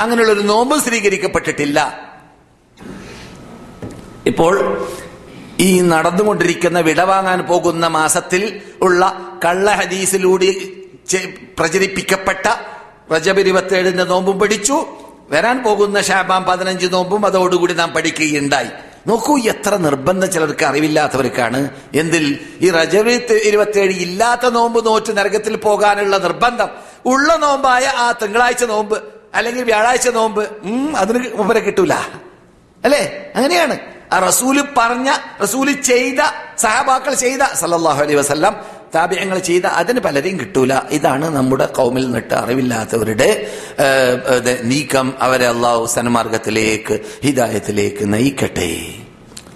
അങ്ങനെയുള്ള 0.00 0.32
ഒരു 0.32 0.40
നോമ്പ് 0.40 0.80
സ്ഥിരീകരിക്കപ്പെട്ടിട്ടില്ല. 0.80 2.00
ഇപ്പോൾ 4.26 4.86
ഈ 5.60 5.80
നടന്നുകൊണ്ടിരിക്കുന്ന 5.80 6.80
വിടവാങ്ങാൻ 6.80 7.40
പോകുന്ന 7.42 7.86
മാസത്തിൽ 7.86 8.60
ഉള്ള 8.82 9.22
കള്ള 9.44 9.70
ഹദീസിലൂടെ 9.70 10.54
പ്രചരിപ്പിക്കപ്പെട്ട 11.58 12.46
റജബ് 13.12 13.40
ഇരുപത്തിയേഴിന്റെ 13.40 14.04
നോമ്പും 14.04 14.40
പഠിച്ചു. 14.40 14.86
വരാൻ 15.30 15.62
പോകുന്ന 15.62 16.00
ഷാബാം 16.00 16.44
പതിനഞ്ച് 16.44 16.86
നോമ്പും 16.92 17.26
അതോടുകൂടി 17.26 17.74
നാം 17.74 17.90
പഠിക്കുകയുണ്ടായി. 17.90 18.68
നോക്കൂ 19.06 19.38
എത്ര 19.38 19.76
നിർബന്ധം 19.76 20.32
ചിലർക്ക് 20.32 20.64
അറിവില്ലാത്തവർക്കാണ്. 20.64 21.70
എന്തിൽ? 21.94 22.38
ഈ 22.60 22.70
റജബ് 22.70 23.08
ഇരുപത്തിയേഴ് 23.34 23.90
ഇല്ലാത്ത 23.90 24.46
നോമ്പ് 24.46 24.86
നോറ്റ് 24.86 25.16
നരകത്തിൽ 25.16 25.56
പോകാനുള്ള 25.56 26.18
നിർബന്ധം. 26.18 26.68
ഉള്ള 27.06 27.36
നോമ്പായ 27.36 27.84
ആ 27.86 28.12
തിങ്കളാഴ്ച 28.12 28.64
നോമ്പ് 28.64 29.02
അല്ലെങ്കിൽ 29.34 29.64
വ്യാഴാഴ്ച 29.64 30.08
നോമ്പ് 30.08 30.48
ഉം 30.62 30.96
അതിന് 30.96 31.28
ഉപരെ 31.28 31.60
കിട്ടൂല. 31.60 31.92
അല്ലേ? 32.84 33.32
അങ്ങനെയാണ്. 33.36 33.78
ആ 34.12 34.18
റസൂൽ 34.18 34.64
പറഞ്ഞ 34.76 35.12
റസൂൽ 35.42 35.72
ചെയ്ത 35.72 36.18
സഹബാക്കൾ 36.58 37.14
ചെയ്ത 37.14 37.42
സല്ലല്ലാഹു 37.42 38.02
അലൈ 38.02 38.14
വസല്ലം 38.14 38.81
താപ്യങ്ങൾ 38.94 39.38
ചെയ്ത 39.38 39.66
അതിന് 39.80 40.00
പലരെയും 40.00 40.40
കിട്ടൂല. 40.40 40.72
ഇതാണ് 40.90 41.36
നമ്മുടെ 41.36 41.66
കൗമിൽ 41.66 42.04
നിന്നിട്ട് 42.04 42.34
അറിവില്ലാത്തവരുടെ 42.34 43.50
നീക്കം. 44.62 45.14
അവരെ 45.20 45.46
അള്ളാഹു 45.46 45.86
സന്മാർഗത്തിലേക്ക് 45.86 47.00
ഹിതായത്തിലേക്ക് 47.24 48.12
നയിക്കട്ടെ. 48.14 48.70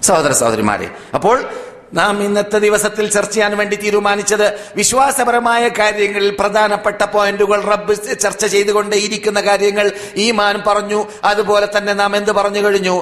സഹോദര 0.03 0.31
സഹോദരിമാരെ 0.31 0.89
അപ്പോൾ 1.15 1.45
നാം 1.93 2.23
ഇന്നത്തെ 2.23 2.59
ദിവസത്തിൽ 2.59 3.09
ചർച്ച 3.09 3.33
ചെയ്യാൻ 3.33 3.57
വേണ്ടി 3.57 3.75
തീരുമാനിച്ചത് 3.75 4.59
വിശ്വാസപരമായ 4.75 5.67
കാര്യങ്ങളിൽ 5.67 6.35
പ്രധാനപ്പെട്ട 6.39 7.03
പോയിന്റുകൾ 7.03 7.61
റബ്ബ് 7.61 7.95
ചർച്ച 8.19 8.45
ചെയ്തുകൊണ്ടേയിരിക്കുന്ന 8.45 9.41
കാര്യങ്ങൾ 9.41 9.91
ഈമാൻ 10.15 10.61
പറഞ്ഞു 10.67 11.05
അതുപോലെ 11.23 11.67
തന്നെ 11.77 11.93
നാം 11.93 12.15
എന്ത് 12.15 12.31
പറഞ്ഞു 12.31 12.59
കഴിഞ്ഞു? 12.59 12.95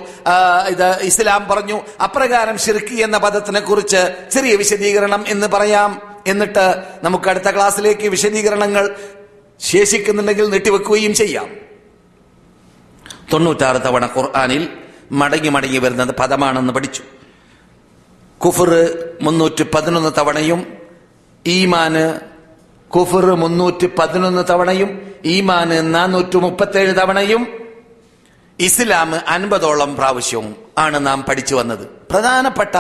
ഇത് 0.68 1.00
ഇസ്ലാം 1.02 1.48
പറഞ്ഞു. 1.48 1.82
അപ്രകാരം 2.04 2.58
ഷിർക്ക് 2.58 2.96
എന്ന 3.04 3.18
പദത്തിനെ 3.18 3.60
കുറിച്ച് 3.60 4.02
ചെറിയ 4.34 4.56
വിശദീകരണം 4.56 5.24
എന്ന് 5.28 5.48
പറയാം. 5.48 6.05
എന്നിട്ട് 6.28 6.66
നമുക്ക് 7.04 7.30
അടുത്ത 7.30 7.50
ക്ലാസ്സിലേക്ക് 7.56 8.08
വിശദീകരണങ്ങൾ 8.08 8.96
ശേഷിക്കുന്നുണ്ടെങ്കിൽ 9.60 10.46
നീട്ടിവെക്കുകയും 10.50 11.14
ചെയ്യാം. 11.14 11.50
തൊണ്ണൂറ്റാറ് 13.34 13.82
തവണ 13.86 14.06
ഖുർആാനിൽ 14.18 14.64
മടങ്ങി 15.12 15.50
മടങ്ങി 15.50 15.78
വരുന്നത് 15.78 16.16
പദമാണെന്ന് 16.16 16.74
പഠിച്ചു. 16.74 17.04
കുഫർ 18.46 18.72
മുന്നൂറ്റി 19.22 19.64
പതിനൊന്ന് 19.64 20.12
തവണയും 20.18 20.62
ഈമാന് 21.48 22.20
കുഫർ 22.96 23.26
മുന്നൂറ്റി 23.36 23.88
പതിനൊന്ന് 24.00 24.44
തവണയും 24.50 24.90
ഈമാന് 25.26 25.96
നാനൂറ്റി 25.96 26.38
മുപ്പത്തേഴ് 26.38 26.96
തവണയും 26.96 27.48
ഇസ്ലാം 28.60 29.16
അൻപതോളം 29.28 29.96
പ്രാവശ്യവും 29.96 30.56
ആണ് 30.78 31.08
നാം 31.08 31.24
പഠിച്ചു 31.24 31.56
വന്നത്. 31.56 31.88
പ്രധാനപ്പെട്ട 32.12 32.76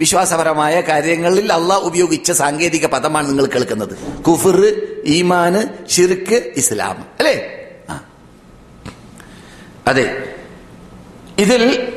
വിശ്വാസപരമായ 0.00 0.80
കാര്യങ്ങളിൽ 0.80 1.52
അള്ളാഹ് 1.52 1.82
ഉപയോഗിച്ച 1.82 2.32
സാങ്കേതിക 2.32 2.86
പദമാണ് 2.86 3.28
നിങ്ങൾ 3.28 3.46
കേൾക്കുന്നത്. 3.46 4.22
കുഫർ 4.22 4.72
ഈമാന് 5.04 5.88
ഷിർക്ക് 5.88 6.52
ഇസ്ലാം. 6.56 7.06
അല്ലേ? 7.18 7.60
അതെ. 9.86 10.34
ഇതിൽ 11.38 11.92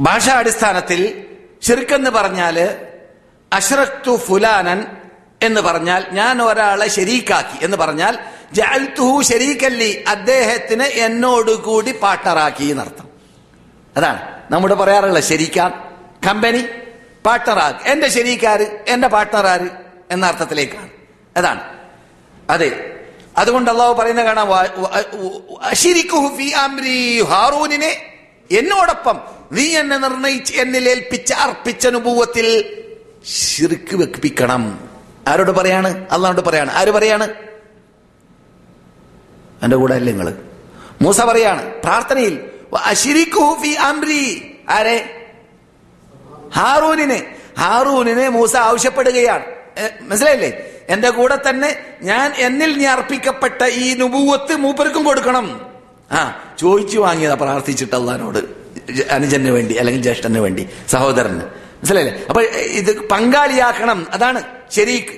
ഭാഷാടിസ്ഥാനത്തിൽ 0.00 1.24
ഷിർക്കെന്ന് 1.68 2.10
പറഞ്ഞാൽ 2.10 2.76
അഷ്റഖ്തു 3.52 4.16
ഫുലാനൻ 4.16 4.84
എന്ന് 5.42 5.60
പറഞ്ഞാൽ 5.60 6.04
ഞാൻ 6.12 6.42
ഒരാളെ 6.42 6.88
ശരീക്കാക്കി 6.88 7.64
എന്ന് 7.64 7.76
പറഞ്ഞാൽ 7.76 8.18
ജഅൽതുഹു 8.52 9.22
ശരീക്കല്ലി 9.22 10.04
അദ്ദേഹത്തിന് 10.08 10.82
എന്നോട് 10.82 11.50
കൂടി 11.50 11.92
പാർട്ണറാക്കി 11.92 12.64
എന്നർത്ഥം. 12.64 13.08
അതാണ്. 13.96 14.20
നമ്മുടെ 14.50 14.74
പറയാറുള്ള 14.74 15.20
ശരിക്കാൻ 15.20 15.72
കമ്പനി 16.26 16.64
പാർട്ണറാക്ക് 17.26 17.78
എന്റെ 17.88 18.08
ശരീക്കാര് 18.08 18.84
എന്റെ 18.88 19.08
പാർട്ണറാര് 19.08 19.68
എന്ന 20.10 20.26
അർത്ഥത്തിലേക്കാണ്. 20.26 20.88
അതാണ്. 21.36 21.60
അതെ. 22.50 22.88
അതുകൊണ്ട് 23.36 23.70
അള്ളാഹു 23.70 23.92
പറയുന്ന 23.92 24.24
കാണാം 24.24 24.48
എന്നോടൊപ്പം 28.50 29.20
നീ 29.52 29.76
എന്നെ 29.76 29.98
നിർണയിച്ച് 29.98 30.60
എന്നിൽ 30.60 30.88
ഏൽപ്പിച്ച 30.88 31.32
അർപ്പിച്ച 31.32 31.86
അനുഭവത്തിൽ 31.86 32.78
ശിർക്ക് 33.26 33.96
വെപ്പിക്കണം. 33.96 34.88
ആരോട് 35.28 35.50
പറയാണ്? 35.50 36.06
അള്ളാഹോട് 36.10 36.40
പറയാണ്. 36.40 36.72
ആര് 36.72 36.90
പറയാണ്? 36.90 37.28
എന്റെ 39.62 39.76
കൂടെ 39.76 39.94
അല്ലേ 39.94 40.12
നിങ്ങൾ? 40.12 40.42
മൂസ 41.02 41.20
പറയാണ് 41.20 41.74
പ്രാർത്ഥനയിൽ 41.74 42.50
"വ 42.72 42.76
ഫി 42.92 43.24
ഫീ 43.62 43.74
അംരി 43.74 44.54
ആരെ? 44.68 45.21
ഹാറൂനിനെ 46.54 47.36
ഹാറൂനിനെ 47.58 48.28
മൂസ 48.28 48.56
ആവശ്യപ്പെടുകയാണ്. 48.56 49.44
മനസ്സിലായില്ലേ? 50.02 50.64
എന്റെ 50.88 51.10
കൂടെ 51.10 51.38
തന്നെ 51.48 51.76
ഞാൻ 52.02 52.32
എന്നിൽ 52.36 52.78
നീ 52.78 52.86
അർപ്പിക്കപ്പെട്ട 52.86 53.64
ഈ 53.64 53.94
നുപൂവത്ത് 53.94 54.56
മൂപ്പർക്കും 54.56 55.04
കൊടുക്കണം. 55.04 55.70
ആ 56.12 56.54
ചോദിച്ചു 56.58 56.98
വാങ്ങിയതാ 56.98 57.34
പ്രാർത്ഥിച്ചിട്ട് 57.34 57.96
അള്ളഹാനോട് 57.96 58.38
അനുജന് 59.10 59.50
വേണ്ടി 59.50 59.74
അല്ലെങ്കിൽ 59.74 60.02
ജ്യേഷ്ഠന് 60.02 60.38
വേണ്ടി 60.38 60.68
സഹോദരന്. 60.88 61.40
മനസ്സിലായില്ലേ? 61.40 62.26
അപ്പൊ 62.28 62.42
ഇത് 62.80 63.08
പങ്കാളിയാക്കണം 63.08 64.06
അതാണ് 64.12 64.42
ശരീക്ക് 64.70 65.14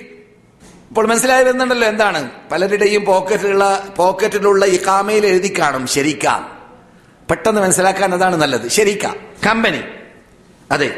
ഇപ്പോൾ 0.89 1.07
മനസ്സിലായി 1.07 1.43
വരുന്നുണ്ടല്ലോ 1.43 1.87
എന്താണ്? 1.87 2.29
പലരുടെയും 2.51 3.05
പോക്കറ്റിലുള്ള 3.05 3.93
പോക്കറ്റിലുള്ള 3.97 4.65
ഈ 4.65 4.79
കാമയിൽ 4.87 5.25
എഴുതി 5.25 5.55
കാണും 5.59 5.87
ശരിക്കാം 5.87 6.41
പെട്ടെന്ന് 7.29 7.61
മനസ്സിലാക്കാൻ 7.61 8.13
അതാണ് 8.13 8.35
നല്ലത്. 8.35 8.67
ശരിക്കാം 8.69 9.15
കമ്പനി. 9.47 9.81
അതെ. 10.71 10.89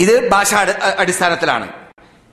ഇത് 0.00 0.28
ഭാഷ 0.28 0.54
അടി- 0.54 0.74
അടിസ്ഥാനത്തിലാണ്. 0.74 1.68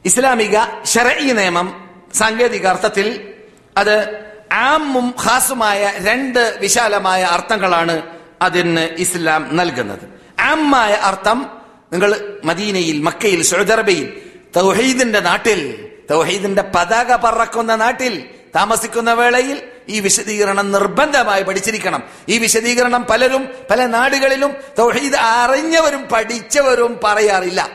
ഇസ്ലാമിക 0.05 0.83
ഷറഈ 0.83 1.31
നിയമം 1.31 1.89
സാങ്കേതിക 2.13 2.67
അർത്ഥത്തിൽ 2.67 3.33
അത് 3.77 4.27
ആമും 4.53 5.13
ഖാസുമായ 5.25 5.93
രണ്ട് 5.97 6.57
വിശാലമായ 6.61 7.23
അർത്ഥങ്ങളാണ് 7.23 8.01
അതിന് 8.41 8.79
ഇസ്ലാം 8.79 9.55
നൽകുന്നത്. 9.55 10.17
ആമായ 10.41 10.93
അർത്ഥം 10.93 11.49
നിങ്ങൾ 11.93 12.39
മദീനയിൽ 12.43 13.01
മക്കയിൽ 13.01 13.41
സൗദർബയിൽ 13.41 14.21
തൗഹീദിന്റെ 14.55 15.19
നാട്ടിൽ 15.19 15.89
തൗഹീദിന്റെ 16.11 16.61
പതാക 16.61 17.15
പറക്കുന്ന 17.15 17.75
നാട്ടിൽ 17.75 18.29
താമസിക്കുന്ന 18.55 19.13
വേളയിൽ 19.13 19.63
ഈ 19.89 19.99
വിശദീകരണം 19.99 20.71
നിർബന്ധമായി 20.71 21.43
പഠിച്ചിരിക്കണം. 21.43 22.03
ഈ 22.29 22.37
വിശദീകരണം 22.37 23.05
പലരും 23.09 23.49
പല 23.69 23.85
നാടുകളിലും 23.85 24.53
തൗഹീദ് 24.79 25.15
അറിഞ്ഞവരും 25.15 26.05
പഠിച്ചവരും 26.11 26.99
പറയാറില്ല. 27.03 27.69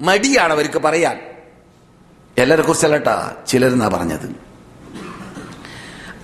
മടിയാണ് 0.00 0.52
അവർക്ക് 0.52 0.78
പറയാൻ. 0.78 1.20
എല്ലാരെ 2.38 2.62
കുറിച്ചല്ലട്ടാ 2.62 3.34
ചിലരെന്നാ 3.48 3.88
പറഞ്ഞത്. 3.88 4.46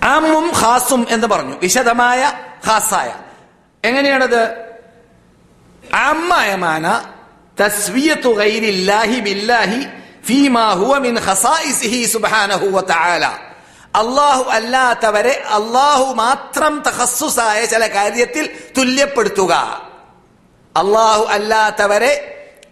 ആമും 0.05 0.51
ഹാസും 0.51 1.07
എന്ന് 1.11 1.27
പറഞ്ഞു. 1.27 1.57
വിശദമായ 1.63 2.33
ഹാസായ. 2.67 3.15
എങ്ങനെയാണത്? 3.85 4.73
ആമായ 5.95 6.55
മാന 6.55 7.05
തസ്വിയത്തു 7.61 8.29
ബില്ലാഹി 9.21 9.87
ഫീമാ 10.27 10.73
ഹുവ 10.73 10.99
മിൻ 10.99 11.19
ഖസായിസിഹി 11.19 12.05
സുബ്ഹാനഹു 12.05 12.67
വതആല 12.67 13.52
അള്ളാഹു 13.97 14.51
അല്ലാത്തവരെ 14.51 15.43
അള്ളാഹു 15.51 16.15
മാത്രം 16.15 16.83
തഹസ്സുസായ 16.87 17.65
ചില 17.65 17.87
കാര്യത്തിൽ 17.87 18.51
തുല്യപ്പെടുത്തുക. 18.79 19.53
അള്ളാഹു 20.77 21.25
അല്ലാത്തവരെ 21.25 22.29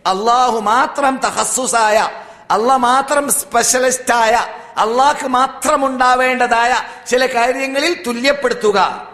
അള്ളാഹു 0.07 0.61
മാത്രം 0.61 1.21
തഹസ്സുസായ 1.25 2.09
അള്ള 2.51 2.77
മാത്രം 2.77 3.33
സ്പെഷ്യലിസ്റ്റായ 3.33 4.47
അള്ളാഹ്ക്ക് 4.77 5.29
മാത്രം 5.29 5.87
ഉണ്ടാവേണ്ടതായ 5.87 6.75
ചില 7.07 7.27
കാര്യങ്ങളിൽ 7.27 8.03
തുല്യപ്പെടുത്തുക. 8.07 9.09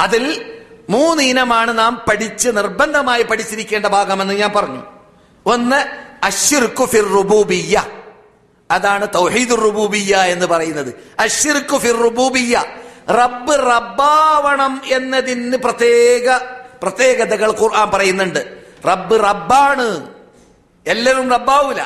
അതിൽ 0.00 0.52
മൂന്ന് 0.90 1.22
ഇനമാണ് 1.22 1.78
നാം 1.78 2.02
പഠിച്ച് 2.08 2.48
നിർബന്ധമായി 2.48 3.22
പഠിച്ചിരിക്കേണ്ട 3.22 3.86
ഭാഗമെന്ന് 3.86 4.34
ഞാൻ 4.34 4.52
പറഞ്ഞു. 4.56 4.82
ഒന്ന് 5.46 5.86
അഷിർക്കു 6.24 6.84
ഫിർ 6.84 7.08
റുബൂബിയ്യ. 7.08 7.82
അതാണ് 8.70 9.08
തൗഹീദുർ 9.14 9.60
റുബൂബിയ 9.60 10.16
എന്ന് 10.16 10.46
പറയുന്നത്. 10.46 10.94
അഷിർക്കു 11.18 11.76
ഫിർ 11.76 11.96
റുബൂബിയ 11.96 12.62
റബ്ബ് 13.10 13.52
റബ്ബാവണം 13.52 14.82
എന്നതിന് 14.86 15.56
പ്രത്യേക 15.56 16.38
പ്രത്യേകതകൾ 16.82 17.50
ഖുർആൻ 17.60 17.90
പറയുന്നുണ്ട്. 17.90 18.56
റബ്ബ് 18.88 19.24
റബ്ബാണ്. 19.24 20.10
എല്ലാവരും 20.86 21.30
റബ്ബാവൂല. 21.30 21.82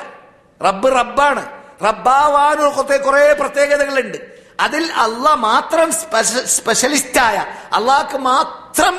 റബ്ബ് 0.65 0.99
റബ്ബാണ്. 0.99 1.47
റബ്ബാവാൻ 1.85 2.57
കുറെ 3.01 3.33
പ്രത്യേകതകളുണ്ട്. 3.33 4.19
അതിൽ 4.61 4.93
അള്ളാഹ് 4.93 5.39
മാത്രം 5.39 5.93
സ്പെഷ്യലിസ്റ്റായ 6.47 7.47
അള്ളാഹ്ക്ക് 7.73 8.19
മാത്രം 8.19 8.99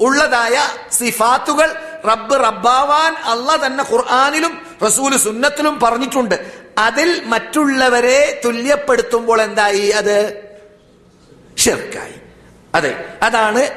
ഉള്ളതായ 0.00 0.58
സിഫാത്തുകൾ 0.92 1.72
റബ്ബ് 2.06 2.44
റബ്ബാവാൻ 2.44 3.14
അള്ളാഹ് 3.14 3.66
തന്നെ 3.66 3.84
ഖുർആാനിലും 3.90 4.66
റസൂൽ 4.86 5.16
സുന്നത്തിലും 5.16 5.80
പറഞ്ഞിട്ടുണ്ട്. 5.80 6.67
അതിൽ 6.78 7.22
മറ്റുള്ളവരെ 7.24 8.40
തുല്യപ്പെടുത്തുമ്പോൾ 8.44 9.42
എന്തായി? 9.42 9.88
അത് 9.88 10.48
ഷിർക്കായി 11.56 12.14
അതെ 12.74 13.04
അതാണ് 13.22 13.70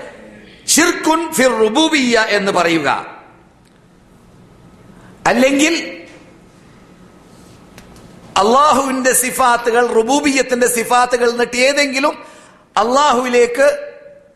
ഷിർക്കുൻ 0.67 1.33
ഫിർ 1.33 1.59
റുബൂബിയ 1.59 2.19
എന്ന് 2.19 2.51
പറയുക. 2.51 3.05
അല്ലെങ്കിൽ 5.27 5.97
അള്ളാഹുവിന്റെ 8.37 9.13
സിഫാത്തുകൾ 9.13 9.87
റുബൂബിയത്തിന്റെ 9.87 10.67
സിഫാത്തുകൾ 10.67 11.29
എന്നിട്ട് 11.29 11.57
ഏതെങ്കിലും 11.57 12.17
അള്ളാഹുവിലേക്ക് 12.77 13.87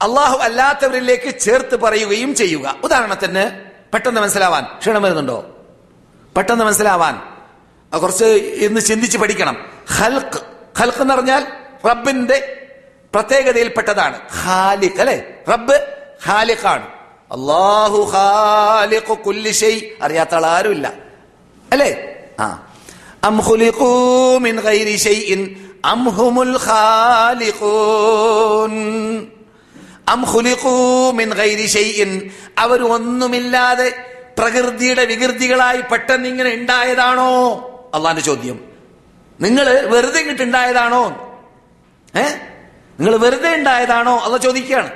അള്ളാഹു 0.02 0.38
അല്ലാത്തവരിലേക്ക് 0.38 1.40
ചേർത്ത് 1.40 1.76
പറയുകയും 1.76 2.36
ചെയ്യുക. 2.36 2.76
ഉദാഹരണത്തിന് 2.84 3.60
പെട്ടെന്ന് 3.94 4.22
മനസ്സിലാവാൻ 4.22 4.64
ക്ഷീണം 4.80 5.02
വരുന്നുണ്ടോ? 5.02 5.66
പെട്ടെന്ന് 6.38 6.66
മനസ്സിലാവാൻ. 6.66 7.35
കുറച്ച് 7.94 8.26
ഇന്ന് 8.56 8.82
ചിന്തിച്ച് 8.82 9.18
പഠിക്കണം. 9.18 9.66
ഹൽക്ക് 9.90 10.42
ഹൽക്ക് 10.78 11.02
എന്ന് 11.02 11.14
പറഞ്ഞാൽ 11.14 11.48
റബ്ബിന്റെ 11.88 12.62
പ്രത്യേകതയിൽപ്പെട്ടതാണ്. 13.14 14.20
ഹാലിഖ് 14.44 15.00
അല്ലെ? 15.00 15.24
റബ്ബ് 15.52 15.88
ഹാലിഖാണ് 16.24 16.84
അള്ളാഹു 17.32 18.12
ഖാലിഖു 18.14 19.14
കുല്ലി 19.14 19.52
ഷൈ. 19.52 19.80
അറിയാത്ത 20.02 20.36
ആൾ 20.36 20.46
ആരുമില്ല. 20.46 20.94
അല്ലേ? 21.72 22.16
ആ. 22.40 22.74
അം 23.24 23.38
മിൻ 24.42 24.60
ഗൈരി 24.60 24.96
ഷൈഇൻ. 24.98 25.56
അം 25.86 26.10
ഹുമുൽ 26.10 26.58
അം 30.08 30.26
മിൻ 31.16 31.30
ഗൈരി 31.30 31.68
ഷൈഇൻ. 31.68 32.32
ഒന്നുമില്ലാതെ 32.84 33.94
പ്രകൃതിയുടെ 34.38 35.06
വികൃതികളായി 35.06 35.82
പെട്ടെന്ന് 35.92 36.30
ഇങ്ങനെ 36.30 36.54
ഉണ്ടായതാണോ? 36.54 37.62
അള്ളാന്റെ 37.96 38.22
ചോദ്യം. 38.22 38.60
നിങ്ങൾ 39.42 39.80
വെറുതെ 39.80 40.20
ഇങ്ങോട്ട് 40.20 40.44
ഉണ്ടായതാണോ 40.44 41.04
ഏ? 42.18 42.24
നിങ്ങൾ 43.00 43.16
വെറുതെ 43.16 43.54
ഉണ്ടായതാണോ? 43.54 44.20
അള്ള 44.20 44.38
ചോദിക്കുകയാണ്. 44.38 44.92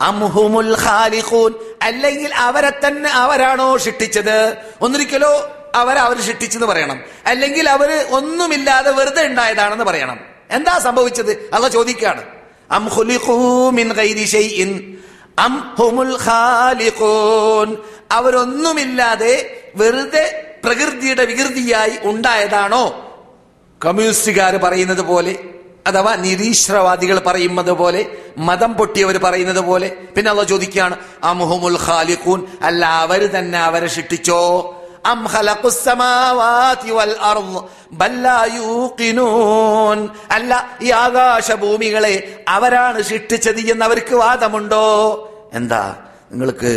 അംഹുമുൽ 0.00 0.76
ഖാലിഖൂൻ. 0.84 1.54
അല്ലെങ്കിൽ 1.82 2.34
അവരെ 2.34 2.72
തന്നെ 2.86 3.10
അവരാണോ 3.10 3.76
സൃഷ്ടിച്ചത് 3.76 4.56
ഒന്നിരിക്കലോ 4.80 5.56
അവർ 5.74 5.98
അവർ 5.98 6.20
സൃഷ്ടിച്ചെന്ന് 6.20 6.66
പറയണം. 6.66 7.00
അല്ലെങ്കിൽ 7.26 7.70
അവർ 7.70 8.06
ഒന്നുമില്ലാതെ 8.10 8.90
വെറുതെ 8.90 9.26
ഉണ്ടായതാണെന്ന് 9.26 9.84
പറയണം. 9.84 10.20
എന്താ 10.50 10.78
സംഭവിച്ചത്? 10.78 11.50
അത് 11.54 11.72
ചോദിക്കുകയാണ്. 11.72 12.24
അം 12.70 12.90
മിൻ 13.74 13.92
ഗൈരി 13.92 14.24
ഷൈഇൻ. 14.24 14.98
അം 15.38 15.74
ഹുമുൽ 15.78 16.16
അവരൊന്നുമില്ലാതെ 18.10 19.62
വെറുതെ 19.74 20.49
പ്രകൃതിയുടെ 20.64 21.24
വികൃതിയായി 21.24 21.94
ഉണ്ടായതാണോ? 22.04 22.84
കമ്മ്യൂണിസ്റ്റുകാർ 23.80 24.54
പറയുന്നത് 24.56 25.02
പോലെ 25.02 25.32
അഥവാ 25.86 26.16
നിരീശ്വരവാദികൾ 26.16 27.18
പറയുന്നത് 27.18 27.70
പോലെ 27.72 28.00
മതം 28.38 28.72
പൊട്ടിയവർ 28.74 29.16
പറയുന്നത് 29.18 29.60
പോലെ 29.60 29.88
പിന്നെ 30.16 30.30
അള്ള 30.30 30.42
ചോദിക്കുകയാണ് 30.42 30.96
അമുഹുമുൽ 31.24 31.78
ഖാലിഖൂൻ? 31.86 32.40
അല്ല 32.62 32.86
അവർ 33.04 33.20
തന്നെ 33.36 33.58
അവരെ 33.58 33.88
ലാ 38.22 38.38
യൂഖിനൂൻ? 38.56 39.98
അല്ല 40.30 40.52
ഈ 40.82 40.90
ആകാശഭൂമികളെ 40.90 42.14
അവരാണ് 42.48 43.02
സൃഷ്ടിച്ചത് 43.02 43.60
എന്ന് 43.72 43.84
അവർക്ക് 43.84 44.14
വാദമുണ്ടോ? 44.14 44.84
എന്താ 45.52 45.82
നിങ്ങൾക്ക് 46.30 46.72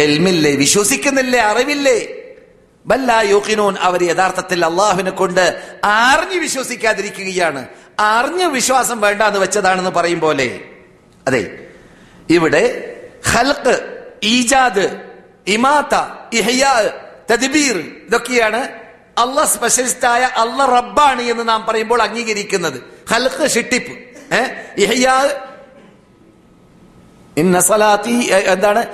എൽമില്ലേ? 0.00 0.56
വിശ്വസിക്കുന്നില്ലേ? 0.56 1.40
അറിവില്ലേ? 1.40 2.08
ബല്ലായൂക്കിനൂൻ 2.86 3.76
അവർ 3.80 4.04
യഥാർത്ഥത്തിൽ 4.04 4.64
അള്ളാഹുവിനെ 4.64 5.10
കൊണ്ട് 5.10 5.62
അറിഞ്ഞു 5.84 6.40
വിശ്വസിക്കാതിരിക്കുകയാണ്. 6.40 7.68
അറിഞ്ഞ 8.00 8.44
വിശ്വാസം 8.44 9.00
വേണ്ട 9.00 9.22
എന്ന് 9.22 9.40
വെച്ചതാണെന്ന് 9.40 9.90
പറയും 9.90 10.20
പോലെ. 10.20 10.60
അതെ. 11.26 11.66
ഇവിടെ 12.30 12.94
ഹൽക്ക് 13.30 14.04
ഈജാദ് 14.22 15.00
ഇമാത്ത 15.46 15.94
ഇഹയാ 16.32 16.90
തദ്ബീർ 17.32 17.76
ഇതൊക്കെയാണ് 18.06 18.68
അള്ള 19.18 19.44
സ്പെഷ്യലിസ്റ്റായ 19.44 20.20
അള്ള 20.20 20.64
റബ്ബാണ് 20.64 21.22
എന്ന് 21.22 21.48
നാം 21.48 21.66
പറയുമ്പോൾ 21.66 22.02
അംഗീകരിക്കുന്നത്. 22.02 22.82
ഹൽക്ക് 23.10 23.50
ഷിട്ടിപ്പ്. 23.50 23.92
ഏഹ് 24.34 24.64
ഇഹയാ 24.78 25.30
ഇന്ന 27.40 27.60
സലാത്തി 27.60 28.16
എന്താണ്? 28.54 28.86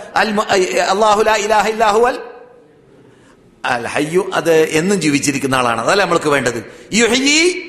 അള്ളാഹു 0.92 1.22
ലാ 1.22 1.35
ഇലാഹ 1.35 1.68
അൽ 3.64 3.87
ഹയ്യു 3.87 4.30
അത് 4.35 4.54
എന്നും 4.80 5.00
ജീവിച്ചിരിക്കുന്ന 5.00 5.54
ആളാണ്. 5.54 5.80
അതല്ല 5.80 6.02
നമ്മൾക്ക് 6.02 6.28
വേണ്ടത്? 6.28 6.61
യുഹയി 6.92 7.66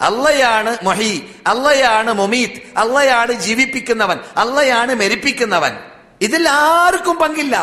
അള്ളയാണ് 0.00 0.76
മൊഹി 0.82 1.24
അള്ളയാണ് 1.46 2.12
മൊമീത് 2.12 2.56
അള്ളയാണ് 2.76 3.32
ജീവിപ്പിക്കുന്നവൻ 3.32 4.18
അള്ളയാണ് 4.36 4.94
മരിപ്പിക്കുന്നവൻ. 4.94 5.72
ഇതിൽ 6.20 6.48
ആർക്കും 6.48 7.16
പങ്കില്ല. 7.16 7.56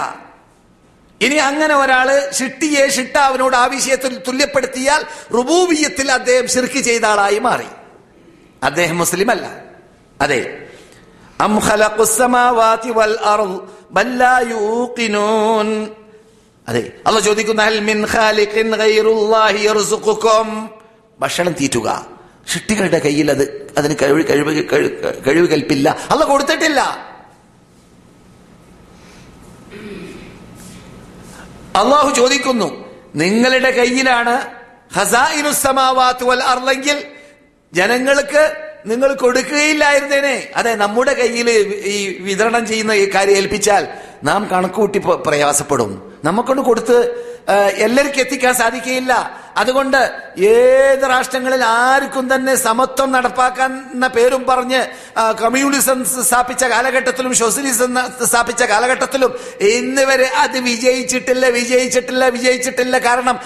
ഇനി 1.21 1.35
അങ്ങനെ 1.35 1.75
ഒരാൾ 1.75 2.31
ഷിട്ടിയെ 2.39 2.87
ഷിട്ട 2.87 3.17
അവനോട് 3.17 3.55
ആ 3.55 3.65
വിഷയത്തിൽ 3.65 4.21
തുല്യപ്പെടുത്തിയാൽ 4.27 5.01
റുബൂബിയത്തിൽ 5.33 6.11
അദ്ദേഹം 6.11 6.47
ശിർക്ക് 6.47 6.79
ചെയ്ത 6.79 7.05
ആളായി 7.05 7.39
മാറി. 7.39 7.69
അദ്ദേഹം 8.63 8.97
മുസ്ലിം 8.97 9.31
അല്ല 9.31 9.64
അതെ. 16.67 16.93
ഭക്ഷണം 21.19 21.53
തീറ്റുക. 21.53 22.07
സൃഷ്ടികളുടെ 22.53 22.99
കയ്യിൽ 22.99 23.31
അത് 23.31 23.73
അതിന് 23.77 23.95
കഴിവ് 24.01 24.23
കഴിവ് 24.31 24.63
കഴിവ് 25.27 25.47
കൽപ്പില്ല 25.47 25.97
അല്ല 26.11 26.25
കൊടുത്തിട്ടില്ല. 26.25 26.81
അള്ളാഹു 31.75 32.15
ചോദിക്കുന്നു 32.15 32.85
നിങ്ങളുടെ 33.15 33.71
കയ്യിലാണ് 33.71 34.35
ഹസാ 34.95 35.23
വൽ 36.23 36.43
അർലെങ്കിൽ 36.43 37.03
ജനങ്ങൾക്ക് 37.73 38.43
നിങ്ങൾ 38.85 39.13
കൊടുക്കുകയില്ലായിരുന്നേനെ. 39.13 40.35
അതെ 40.55 40.73
നമ്മുടെ 40.75 41.13
കയ്യിൽ 41.13 41.49
ഈ 41.95 41.97
വിതരണം 42.27 42.63
ചെയ്യുന്ന 42.67 42.93
ഈ 43.03 43.05
കാര്യം 43.15 43.37
ഏൽപ്പിച്ചാൽ 43.41 43.85
നാം 44.23 44.41
കണക്കുകൂട്ടി 44.51 44.99
പ്രയാസപ്പെടും. 45.27 45.91
നമുക്കൊണ്ട് 46.23 46.61
കൊടുത്ത് 46.61 46.97
എല്ലാവർക്കും 47.85 48.21
എത്തിക്കാൻ 48.21 48.53
സാധിക്കുകയില്ല. 48.59 49.13
അതുകൊണ്ട് 49.57 49.97
ഏത് 50.51 51.03
രാഷ്ട്രങ്ങളിൽ 51.09 51.61
ആർക്കും 51.63 52.25
തന്നെ 52.31 52.53
സമത്വം 52.55 53.09
നടപ്പാക്കാൻ 53.11 53.71
എന്ന 53.93 54.07
പേരും 54.15 54.41
പറഞ്ഞ് 54.49 54.79
കമ്മ്യൂണിസം 55.41 55.99
സ്ഥാപിച്ച 56.29 56.63
കാലഘട്ടത്തിലും 56.63 57.33
സോഷ്യലിസം 57.41 57.93
സ്ഥാപിച്ച 58.31 58.63
കാലഘട്ടത്തിലും 58.63 59.31
ഇന്ന് 59.75 60.01
വരെ 60.01 60.27
അത് 60.43 60.57
വിജയിച്ചിട്ടില്ല 60.69 61.45
വിജയിച്ചിട്ടില്ല 61.59 62.25
വിജയിച്ചിട്ടില്ല. 62.37 62.97
കാരണം 63.07 63.37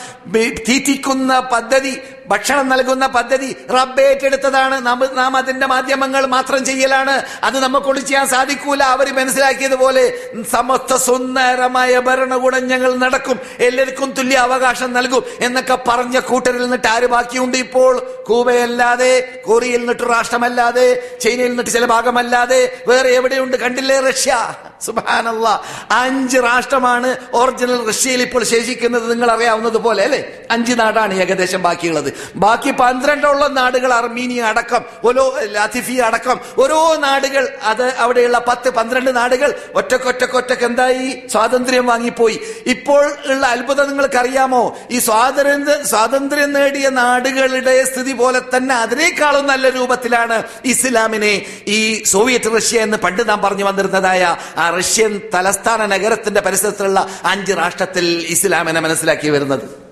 തീറ്റിക്കുന്ന 0.69 1.39
പദ്ധതി 1.39 1.93
ഭക്ഷണം 2.31 2.69
നൽകുന്ന 2.69 3.05
പദ്ധതി 3.17 3.49
റബ്ബ് 3.77 4.01
ഏറ്റെടുത്തതാണ്. 4.01 4.75
നാം 5.19 5.37
അതിന്റെ 5.37 5.67
മാധ്യമങ്ങൾ 5.73 6.25
മാത്രം 6.35 6.61
ചെയ്യലാണ്. 6.65 7.15
അത് 7.43 7.57
നമുക്കൊണ്ട് 7.63 8.01
ചെയ്യാൻ 8.01 8.27
സാധിക്കൂല. 8.27 8.81
അവർ 8.95 9.07
മനസ്സിലാക്കിയതുപോലെ 9.19 10.03
സമസ്ത 10.51 10.95
സുന്ദരമായ 11.07 11.99
ഭരണകൂടം 11.99 12.67
ഞങ്ങൾ 12.67 12.91
നടക്കും. 13.05 13.39
എല്ലാവർക്കും 13.59 14.11
തുല്യ 14.17 14.37
അവകാശം 14.47 14.93
നൽകും 14.93 15.23
എന്നൊക്കെ 15.41 15.77
പറഞ്ഞ 15.87 16.19
കൂട്ടരിൽ 16.19 16.61
നിന്നിട്ട് 16.61 16.87
ആര് 16.87 17.07
ബാക്കിയുണ്ട് 17.15 17.57
ഇപ്പോൾ? 17.65 17.93
കൂബയല്ലാതെ 18.27 19.13
കൊറിയയിൽ 19.45 19.79
നിന്നിട്ട് 19.79 20.03
രാഷ്ട്രമല്ലാതെ 20.03 20.87
ചൈനയിൽ 21.21 21.49
നിന്നിട്ട് 21.49 21.71
ചില 21.71 21.85
ഭാഗമല്ലാതെ 21.85 22.61
വേറെ 22.87 23.09
എവിടെയുണ്ട് 23.19 23.57
കണ്ടില്ലേ 23.57 23.99
റഷ്യ? 24.09 24.33
സുബാനല്ല 24.81 25.63
അഞ്ച് 25.91 26.37
രാഷ്ട്രമാണ് 26.37 27.17
ഒറിജിനൽ 27.33 27.87
റഷ്യയിൽ 27.87 28.21
ഇപ്പോൾ 28.21 28.43
ശേഷിക്കുന്നത് 28.43 29.11
നിങ്ങൾ 29.11 29.31
അറിയാവുന്നത് 29.31 29.77
പോലെ 29.77 30.03
അല്ലെ? 30.03 30.21
അഞ്ച് 30.51 30.73
നാടാണ് 30.79 31.13
ഏകദേശം 31.13 31.61
ബാക്കിയുള്ളത്. 31.61 32.13
ബാക്കി 32.35 32.71
പന്ത്രണ്ടോളം 32.71 33.55
നാടുകൾ 33.55 33.93
അർമീനിയ 33.93 34.41
അടക്കം 34.41 34.83
ഓരോ 35.03 35.35
ലാത്തിഫി 35.51 35.93
അടക്കം. 35.93 36.39
ഓരോ 36.57 36.95
നാടുകൾ 36.95 37.47
അത് 37.63 37.93
അവിടെയുള്ള 37.97 38.37
പത്ത് 38.47 38.69
പന്ത്രണ്ട് 38.69 39.15
നാടുകൾ 39.15 39.53
ഒറ്റക്കൊറ്റക്കൊറ്റക്ക് 39.75 40.63
എന്തായി? 40.63 41.23
സ്വാതന്ത്ര്യം 41.31 41.85
വാങ്ങിപ്പോയി. 41.85 42.39
ഇപ്പോൾ 42.65 43.05
ഉള്ള 43.25 43.45
അത്ഭുതം 43.47 43.87
നിങ്ങൾക്കറിയാമോ? 43.89 44.77
ഈ 44.91 44.99
സ്വാതന്ത്ര്യം 44.99 45.85
സ്വാതന്ത്ര്യം 45.85 46.53
നേടിയ 46.53 46.89
നാടുകളുടെ 46.89 47.83
സ്ഥിതി 47.83 48.13
പോലെ 48.13 48.39
തന്നെ 48.55 48.75
അതിനേക്കാളും 48.75 49.47
നല്ല 49.47 49.69
രൂപത്തിലാണ് 49.69 50.43
ഇസ്ലാമിനെ 50.65 51.45
ഈ 51.67 52.03
സോവിയറ്റ് 52.03 52.55
റഷ്യ 52.55 52.79
എന്ന് 52.79 52.97
പണ്ട് 52.97 53.29
നാം 53.29 53.41
പറഞ്ഞു 53.41 53.65
വന്നിരുന്നതായ 53.65 54.37
ആ 54.57 54.68
റഷ്യൻ 54.69 55.21
തലസ്ഥാന 55.33 55.85
നഗരത്തിന്റെ 55.85 56.41
പരിസരത്തിലുള്ള 56.41 57.09
അഞ്ച് 57.25 57.53
രാഷ്ട്രത്തിൽ 57.53 58.25
ഇസ്ലാമിനെ 58.29 58.79
മനസ്സിലാക്കി 58.79 59.29
വരുന്നത്. 59.29 59.89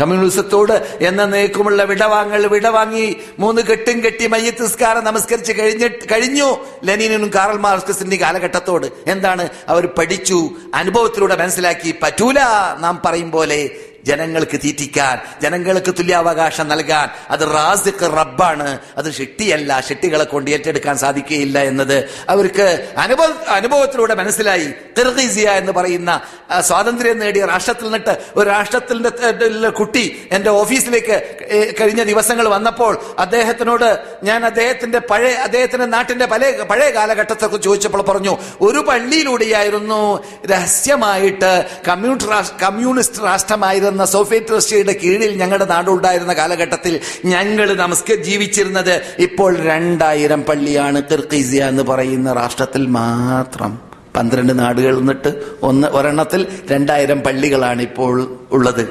കമ്മ്യൂണിസത്തോട് 0.00 0.98
എന്ന 1.00 1.24
നേക്കുമുള്ള 1.24 1.82
വിടവാങ്ങൽ 1.82 2.46
വിടവാങ്ങി 2.46 3.16
മൂന്ന് 3.38 3.62
കെട്ടും 3.62 4.04
കെട്ടി 4.04 4.26
മയ്യത്തിസ്കാരം 4.26 5.04
നമസ്കരിച്ച് 5.04 5.52
കഴിഞ്ഞിട്ട് 5.52 6.04
കഴിഞ്ഞു 6.12 6.56
ലെനിനും 6.84 7.30
കാറൽ 7.34 7.58
മാർക്സിന്റെ 7.58 8.16
കാലഘട്ടത്തോട്. 8.16 8.86
എന്താണ്? 9.06 9.48
അവർ 9.68 9.86
പഠിച്ചു 9.86 10.50
അനുഭവത്തിലൂടെ 10.74 11.36
മനസ്സിലാക്കി 11.36 11.94
പറ്റൂല 12.02 12.38
നാം 12.80 13.02
പറയും 13.04 13.30
പോലെ 13.30 13.70
ജനങ്ങൾക്ക് 14.06 14.58
തീറ്റിക്കാൻ 14.64 15.18
ജനങ്ങൾക്ക് 15.42 15.94
തുല്യാവകാശം 15.98 16.68
നൽകാൻ 16.68 17.08
അത് 17.30 17.40
റാസിഖ് 17.40 18.06
റബ്ബാണ്. 18.18 18.78
അത് 18.96 19.12
ഷെട്ടിയല്ല 19.12 19.80
ഷെട്ടികളെ 19.88 20.24
കൊണ്ട് 20.24 20.50
ഏറ്റെടുക്കാൻ 20.50 20.98
സാധിക്കുകയില്ല 20.98 21.58
എന്നത് 21.62 22.08
അവർക്ക് 22.28 22.66
അനുഭവ 22.96 23.28
അനുഭവത്തിലൂടെ 23.48 24.14
മനസ്സിലായി. 24.14 24.68
തെർഗീസിയ 24.98 25.50
എന്ന് 25.50 25.72
പറയുന്ന 25.72 26.20
സ്വാതന്ത്ര്യം 26.60 27.18
നേടിയ 27.18 27.46
രാഷ്ട്രത്തിൽ 27.46 27.84
നിന്നിട്ട് 27.84 28.18
ഒരു 28.36 28.50
രാഷ്ട്രത്തിന്റെ 28.50 29.70
കുട്ടി 29.70 30.28
എന്റെ 30.32 30.50
ഓഫീസിലേക്ക് 30.50 31.16
കഴിഞ്ഞ 31.80 32.02
ദിവസങ്ങൾ 32.02 32.48
വന്നപ്പോൾ 32.48 32.98
അദ്ദേഹത്തിനോട് 33.18 33.88
ഞാൻ 34.22 34.46
അദ്ദേഹത്തിന്റെ 34.46 34.98
പഴയ 34.98 35.34
അദ്ദേഹത്തിന്റെ 35.34 35.86
നാട്ടിന്റെ 35.86 36.26
പല 36.26 36.50
പഴയ 36.62 36.90
കാലഘട്ടത്തെക്കുറിച്ച് 36.90 37.68
ചോദിച്ചപ്പോൾ 37.68 38.02
പറഞ്ഞു 38.02 38.38
ഒരു 38.60 38.78
പള്ളിയിലൂടെയായിരുന്നു 38.78 40.22
രഹസ്യമായിട്ട് 40.50 41.52
കമ്മ്യൂണിസ്റ്റ് 41.88 42.58
കമ്മ്യൂണിസ്റ്റ് 42.62 43.24
രാഷ്ട്രമായിരുന്ന 43.24 43.87
സോവിയറ്റ് 44.04 44.56
റഷ്യയുടെ 44.56 44.92
കീഴിൽ 44.92 45.36
ഞങ്ങളുടെ 45.36 45.64
നാടുണ്ടായിരുന്ന 45.64 46.32
കാലഘട്ടത്തിൽ 46.32 47.00
ഞങ്ങൾ 47.24 47.74
നമസ്ക 47.74 48.14
ജീവിച്ചിരുന്നത് 48.14 49.02
ഇപ്പോൾ 49.18 49.56
രണ്ടായിരം 49.56 50.42
പള്ളിയാണ് 50.42 51.02
കിർക്കീസിയ 51.02 51.64
എന്ന് 51.64 51.82
പറയുന്ന 51.82 52.32
രാഷ്ട്രത്തിൽ 52.32 52.86
മാത്രം. 52.86 53.80
പന്ത്രണ്ട് 54.16 54.58
നാടുകൾ 54.58 54.98
നിന്നിട്ട് 54.98 55.42
ഒന്ന് 55.62 55.88
ഒരെണ്ണത്തിൽ 55.88 56.46
രണ്ടായിരം 56.70 57.22
പള്ളികളാണ് 57.22 57.82
ഇപ്പോൾ 57.82 58.38
ഉള്ളത്. 58.52 58.88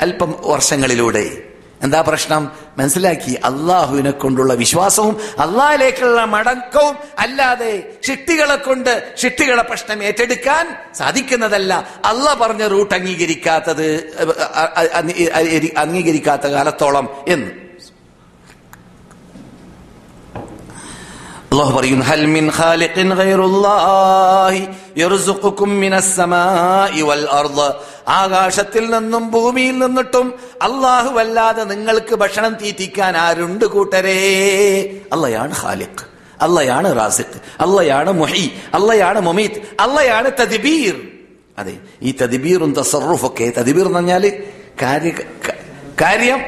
അല്പം 0.00 0.34
വർഷങ്ങളിലൂടെ. 0.42 1.47
എന്താ 1.82 2.00
പ്രശ്നം? 2.00 2.42
മനസ്സിലാക്കി. 2.78 3.32
അള്ളാഹുവിനെ 3.48 4.12
കൊണ്ടുള്ള 4.22 4.52
വിശ്വാസവും 4.54 5.14
അള്ളാഹിലേക്കുള്ള 5.44 6.24
മടക്കവും 6.34 6.96
അല്ലാതെ 7.18 7.72
ഷിട്ടികളെ 8.06 8.56
കൊണ്ട് 8.56 8.92
ഷിട്ടികളെ 9.22 9.62
പ്രശ്നം 9.62 10.02
ഏറ്റെടുക്കാൻ 10.08 10.64
സാധിക്കുന്നതല്ല. 10.98 11.72
അള്ളാഹ 12.04 12.34
പറഞ്ഞ 12.42 12.66
റൂട്ട് 12.74 12.94
അംഗീകരിക്കാത്തത് 12.94 13.88
അംഗീകരിക്കാത്ത 15.84 16.46
കാലത്തോളം 16.56 17.08
എന്ന്. 17.28 17.50
അള്ളാഹു 21.52 21.72
പറയും 21.78 22.00
ഹൽ 22.08 22.24
മിൻ 22.26 22.46
ഖാലിഖിൻ 22.56 23.14
ഗൈറുല്ലാഹി 23.20 24.62
യർസുഖുക്കും 24.96 25.70
മിനസ് 25.80 26.10
വൽ 27.08 27.24
അർദ്. 27.40 27.68
ആകാശത്തിൽ 28.08 28.98
നിന്നും 28.98 29.30
ഭൂമിയിൽ 29.30 29.78
നിന്നിട്ടും 29.78 30.34
അള്ളാഹു 30.62 31.08
വല്ലാതെ 31.08 31.64
നിങ്ങൾക്ക് 31.64 32.14
ഭക്ഷണം 32.14 32.54
തീറ്റിക്കാൻ 32.54 33.16
ആരുണ്ട് 33.16 33.64
കൂട്ടരേ? 33.64 34.84
അള്ളയാണ് 35.12 35.54
ഹാലിഖ് 35.54 36.04
അള്ളയാണ് 36.40 36.96
റാസിഖ്. 36.96 37.62
അള്ളയാണ് 37.62 38.12
മൊഹി. 38.12 38.50
അള്ളയാണ് 38.74 39.20
മൊമീത്. 39.20 39.58
അള്ളയാണ് 39.80 40.30
തദിബീർ. 40.40 41.08
അതെ 41.58 41.78
ഈ 42.02 42.14
തദിബീറും 42.22 42.74
തസറുഫൊക്കെ 42.74 43.52
തദിബീർ 43.58 43.86
എന്ന് 43.86 43.98
പറഞ്ഞാൽ 43.98 44.42
കാര്യ 44.82 45.12
കാര്യം? 46.00 46.38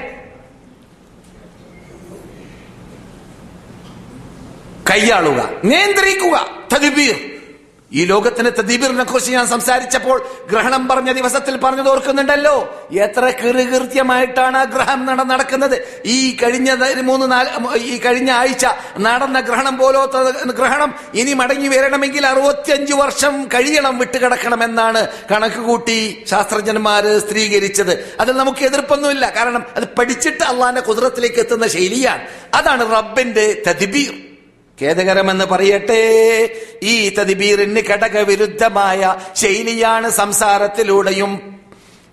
കൈയാളുക 4.91 5.51
നിയന്ത്രിക്കുക 5.65 6.47
തദ്ബീർ. 6.73 7.30
ഈ 7.93 8.05
ലോകത്തിന് 8.05 8.51
തദീപിറിനെ 8.59 9.05
കുറിച്ച് 9.05 9.33
ഞാൻ 9.33 9.47
സംസാരിച്ചപ്പോൾ 9.47 10.27
ഗ്രഹണം 10.51 10.89
പറഞ്ഞ 10.89 11.13
ദിവസത്തിൽ 11.13 11.57
പറഞ്ഞത് 11.57 11.89
ഓർക്കുന്നുണ്ടല്ലോ? 11.89 12.87
എത്ര 12.93 13.33
കൃകൃത്യമായിട്ടാണ് 13.41 14.57
ആ 14.57 14.65
ഗ്രഹം 14.65 15.07
നട 15.07 15.23
നടക്കുന്നത്. 15.23 15.83
ഈ 16.05 16.37
കഴിഞ്ഞ 16.43 17.01
മൂന്ന് 17.01 17.33
നാല് 17.33 17.77
ഈ 17.77 17.99
കഴിഞ്ഞ 17.99 18.31
ആഴ്ച 18.31 18.67
നടന്ന 18.99 19.41
ഗ്രഹണം 19.41 19.79
പോലത്തെ 19.79 20.53
ഗ്രഹണം 20.53 20.95
ഇനി 21.15 21.33
മടങ്ങി 21.33 21.69
വരണമെങ്കിൽ 21.69 22.27
അറുപത്തിയഞ്ചു 22.27 22.95
വർഷം 22.95 23.49
കഴിയണം 23.55 23.99
വിട്ടുകിടക്കണമെന്നാണ് 23.99 25.09
കണക്ക് 25.31 25.57
കൂട്ടി 25.57 26.25
ശാസ്ത്രജ്ഞന്മാര് 26.27 27.21
സ്ഥിരീകരിച്ചത്. 27.21 28.15
അതിൽ 28.21 28.33
നമുക്ക് 28.37 28.65
എതിർപ്പൊന്നുമില്ല. 28.65 29.33
കാരണം 29.37 29.67
അത് 29.77 29.85
പഠിച്ചിട്ട് 29.99 30.45
അള്ളാന്റെ 30.45 30.81
കുതിരത്തിലേക്ക് 30.81 31.39
എത്തുന്ന 31.39 31.67
ശൈലിയാണ്. 31.67 32.23
അതാണ് 32.55 32.97
റബ്ബിന്റെ 32.97 33.63
തദ്ബീർ. 33.69 34.30
ഖേദകരമെന്ന് 34.83 35.45
പറയട്ടെ. 35.45 36.03
ഈ 36.83 37.09
തദ്ബീറിന് 37.09 37.81
ഘടകവിരുദ്ധമായ 37.91 39.17
ശൈലിയാണ് 39.35 40.11
സംസാരത്തിലൂടെയും 40.11 41.61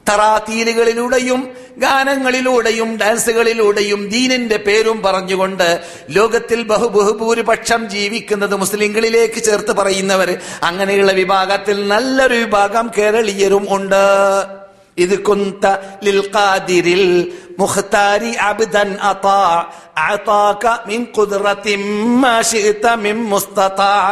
തറാത്തീലുകളിലൂടെയും 0.10 1.54
ഗാനങ്ങളിലൂടെയും 1.78 2.98
ഡാൻസുകളിലൂടെയും 2.98 4.10
ദീനിന്റെ 4.10 4.58
പേരും 4.58 5.02
പറഞ്ഞുകൊണ്ട് 5.02 5.82
ലോകത്തിൽ 6.10 6.64
ബഹു 6.64 6.88
ബഹുഭൂരിപക്ഷം 6.88 7.90
ജീവിക്കുന്നത് 7.90 8.56
മുസ്ലിങ്ങളിലേക്ക് 8.56 9.44
ചേർത്ത് 9.44 9.72
പറയുന്നവർ. 9.72 10.38
അങ്ങനെയുള്ള 10.64 11.12
വിഭാഗത്തിൽ 11.12 11.88
നല്ലൊരു 11.88 12.34
വിഭാഗം 12.34 12.92
കേരളീയരും 12.98 13.68
ഉണ്ട്. 13.70 14.04
إذ 14.99 15.17
كنت 15.19 15.65
للقادر 16.03 16.87
المختار 16.99 18.23
عبدا 18.39 18.85
أطاع 19.11 19.53
أعطاك 19.99 20.65
من 20.87 21.07
قدرة 21.09 21.67
ما 22.23 22.43
شئت 22.45 22.85
من 22.97 23.17
مستطاع 23.25 24.05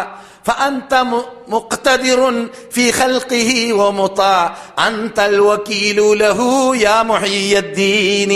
فأنت 0.44 0.92
م- 0.94 1.22
مقتدر 1.48 2.20
في 2.70 2.92
خلقه 2.92 3.50
ومطاع 3.72 4.42
أنت 4.80 5.18
الوكيل 5.22 5.98
له 6.18 6.38
يا 6.76 7.02
محيي 7.02 7.58
الدين 7.58 8.32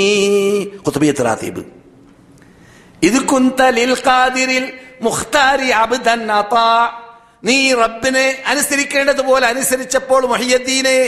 قطبية 0.84 1.18
راتب 1.20 1.56
ഇത് 3.02 3.18
കുന്ത 3.30 3.60
ലിൽ 3.76 3.92
ഖാദിരിൽ 4.00 4.64
മുഖ്താരി 5.02 5.68
അബ്ദൻ 5.80 6.20
അതാ 6.32 6.68
നീ 7.44 7.56
റബ്ബിനെ 7.74 8.26
അനുസരിക്കേണ്ടതുപോലെ 8.46 9.44
അനുസരിച്ചപ്പോൾ 9.46 10.22
മുഹിയദ്ദീനെ 10.32 10.98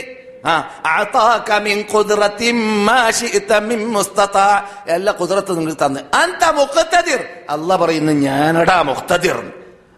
അല്ല 7.49 7.75
പറയുന്നു 7.75 8.11
ഞാനടാ 8.11 8.81
മുഖ്തദിർ. 8.81 9.53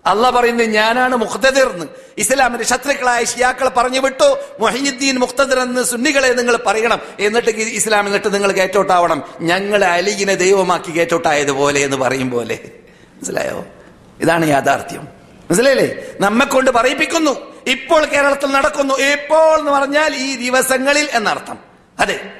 അല്ല 0.06 0.30
പറയുന്നത് 0.30 0.68
ഞാനാണ് 0.68 1.16
മുഖ്തദിർ 1.16 1.68
എന്ന്. 1.68 1.86
ഇസ്ലാമിന്റെ 2.18 2.66
ശത്രുക്കളായ 2.66 3.24
ഷിയാക്കൾ 3.24 3.70
പറഞ്ഞു 3.70 4.00
വിട്ടു 4.00 4.38
മൊഹീദ്ദീൻ 4.60 5.20
മുഖ്തദിർ 5.20 5.60
എന്ന് 5.60 5.84
സുന്നികളെ 5.84 6.34
നിങ്ങൾ 6.34 6.60
പറയണം. 6.66 7.00
എന്നിട്ട് 7.20 7.50
ഈ 7.50 7.76
ഇസ്ലാം 7.76 8.06
എന്നിട്ട് 8.06 8.34
നിങ്ങൾ 8.34 8.52
കേറ്റോട്ടാവണം 8.52 9.24
ഞങ്ങൾ 9.42 9.86
അലിയിനെ 9.86 10.36
ദൈവമാക്കി 10.36 10.92
കേറ്റോട്ടായതുപോലെ 10.92 11.80
എന്ന് 11.80 11.98
പറയും 11.98 12.32
പോലെ. 12.32 12.60
മനസ്സിലായോ? 12.98 13.66
ഇതാണ് 14.20 14.50
യാഥാർത്ഥ്യം. 14.50 15.08
മനസ്സിലായില്ലേ? 15.50 16.06
നമ്മെ 16.20 16.46
കൊണ്ട് 16.46 16.72
പറയിപ്പിക്കുന്നു. 16.72 17.53
ഇപ്പോൾ 17.68 18.06
കേരളത്തിൽ 18.06 18.48
നടക്കുന്നു. 18.48 18.94
ഇപ്പോൾ 18.94 19.60
എന്ന് 19.60 19.72
പറഞ്ഞാൽ 19.72 20.16
ഈ 20.16 20.36
ദിവസങ്ങളിൽ 20.36 21.10
എന്നർത്ഥം. 21.14 21.58
അതെ. 22.00 22.32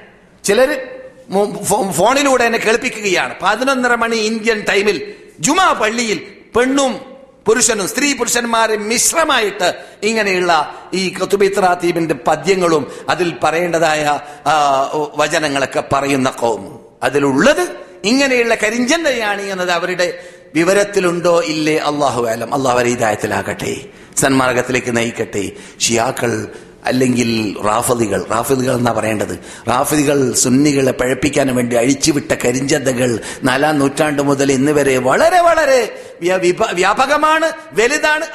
ചിലർ 0.44 0.90
ഫോണിലൂടെ 1.92 2.44
എന്നെ 2.44 2.60
കേൾപ്പിക്കുകയാണ്. 2.60 3.36
പതിനൊന്നര 3.42 3.96
മണി 3.96 4.16
ഇന്ത്യൻ 4.16 4.66
ടൈമിൽ 4.70 5.14
ജുമാ 5.40 5.72
പള്ളിയിൽ 5.72 6.28
പെണ്ണും 6.56 7.14
പുരുഷനും 7.48 7.88
സ്ത്രീ 7.88 8.14
പുരുഷന്മാരും 8.14 8.90
മിശ്രമായിട്ട് 8.90 9.84
ഇങ്ങനെയുള്ള 10.04 10.76
ഈ 10.94 11.14
കത്തുബിത്രാത്തീബിന്റെ 11.14 12.14
പദ്യങ്ങളും 12.14 12.92
അതിൽ 13.10 13.38
പറയേണ്ടതായ 13.44 14.20
വചനങ്ങളൊക്കെ 15.18 15.84
പറയുന്ന 15.94 16.30
കോമും. 16.30 16.80
അതിലുള്ളത് 17.04 17.83
ഇങ്ങനെയുള്ള 18.04 18.56
കരിഞ്ചന്തയാണ് 18.56 19.42
എന്നത് 19.42 19.72
അവരുടെ 19.72 20.20
വിവരത്തിലുണ്ടോ 20.56 21.42
ഇല്ലേ? 21.42 21.78
അള്ളാഹു 21.78 22.28
ആലം 22.28 22.54
അള്ളാഹു 22.54 22.78
അവരെ 22.78 22.90
ഇതായത്തിലാകട്ടെ 22.90 23.76
സന്മാർഗത്തിലേക്ക് 24.18 24.98
നയിക്കട്ടെ. 24.98 25.52
ഷിയാക്കൾ 25.80 26.48
അല്ലെങ്കിൽ 26.86 27.56
റാഫതികൾ 27.66 28.26
റാഫിദികൾ 28.32 28.76
എന്നാ 28.76 28.92
പറയേണ്ടത്? 28.92 29.40
റാഫിദികൾ 29.70 30.34
സുന്നികളെ 30.34 30.92
പഴപ്പിക്കാൻ 30.92 31.56
വേണ്ടി 31.56 31.76
അഴിച്ചുവിട്ട 31.76 32.32
കരിഞ്ചന്തകൾ 32.32 33.20
നാലാം 33.44 33.80
നൂറ്റാണ്ട് 33.80 34.22
മുതൽ 34.22 34.52
ഇന്ന് 34.52 34.72
വരെ 34.72 34.98
വളരെ 34.98 35.40
വളരെ 35.40 35.80
വ്യാപകമാണ് 36.74 37.52
വലുതാണ്. 37.74 38.26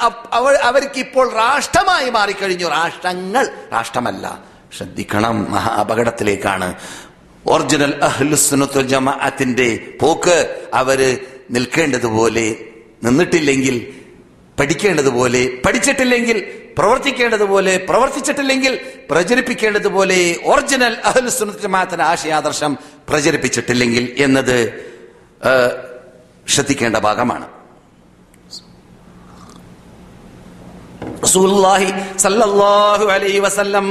അവർക്ക് 0.63 0.99
ഇപ്പോൾ 0.99 1.33
രാഷ്ട്രമായി 1.35 2.09
മാറിക്കഴിഞ്ഞു. 2.09 2.67
രാഷ്ട്രങ്ങൾ 2.69 3.49
രാഷ്ട്രമല്ല. 3.73 4.39
ശ്രദ്ധിക്കണം 4.77 5.51
മഹാ 5.51 5.71
അപകടത്തിലേക്കാണ്. 5.75 6.75
ഒറിജിനൽ 7.49 7.93
അഹ്ലുസുനത്തുൽ 8.07 8.87
ജമാഅത്തിന്റെ 8.91 9.67
പോക്ക് 10.01 10.37
അവർ 10.73 10.99
നിൽക്കേണ്ടതുപോലെ 11.49 12.47
നിന്നിട്ടില്ലെങ്കിൽ 13.05 13.75
പഠിക്കേണ്ടതുപോലെ 14.57 15.41
പഠിച്ചിട്ടില്ലെങ്കിൽ 15.65 16.37
പ്രവർത്തിക്കേണ്ടതുപോലെ 16.79 17.73
പ്രവർത്തിച്ചിട്ടില്ലെങ്കിൽ 17.89 18.73
പ്രചരിപ്പിക്കേണ്ടതുപോലെ 19.09 20.19
ഒറിജിനൽ 20.51 20.95
അഹ്ലുസുനത്തുൽ 21.09 21.61
ജമാഅത്തിന്റെ 21.61 22.05
ആശയാദർശം 22.05 22.71
പ്രചരിപ്പിച്ചിട്ടില്ലെങ്കിൽ 23.09 24.05
എന്നത് 24.25 24.57
ശ്രദ്ധിക്കേണ്ട 26.47 26.97
ഭാഗമാണ്. 27.07 27.45
റസൂലുള്ളാഹി 31.23 31.89
സല്ലല്ലാഹു 32.17 33.05
അലൈഹി 33.15 33.39
വസല്ലം 33.39 33.87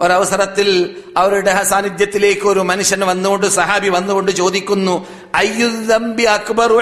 ഒരവസരത്തിൽ 0.00 0.96
അവരുടെ 1.16 1.62
സാന്നിധ്യത്തിലേക്ക് 1.62 2.46
ഒരു 2.46 2.60
മനുഷ്യൻ 2.60 3.00
വന്നുകൊണ്ട് 3.00 3.46
സഹാബി 3.46 3.88
വന്നുകൊണ്ട് 3.88 4.32
ചോദിക്കുന്നു 4.32 5.06
അയ്യുദംബി 5.34 6.22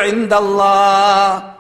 ഇൻദല്ലാഹ്? 0.03 1.57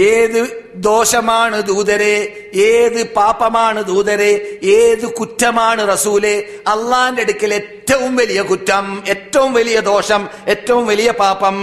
ഏത് 0.00 0.70
ദോഷമാണ് 0.74 1.62
ദൂതരെ? 1.62 2.50
ഏത് 2.54 3.14
പാപമാണ് 3.14 3.84
ദൂതരെ? 3.84 4.60
ഏത് 4.62 5.06
കുറ്റമാണ് 5.06 5.88
റസൂലെ? 5.88 6.46
അള്ളാന്റെ 6.66 7.22
അടുക്കൽ 7.22 7.54
ഏറ്റവും 7.54 8.16
വലിയ 8.16 8.42
കുറ്റം 8.42 9.02
ഏറ്റവും 9.08 9.52
വലിയ 9.52 9.80
ദോഷം 9.80 10.28
ഏറ്റവും 10.48 10.86
വലിയ 10.86 11.10
പാപം. 11.10 11.56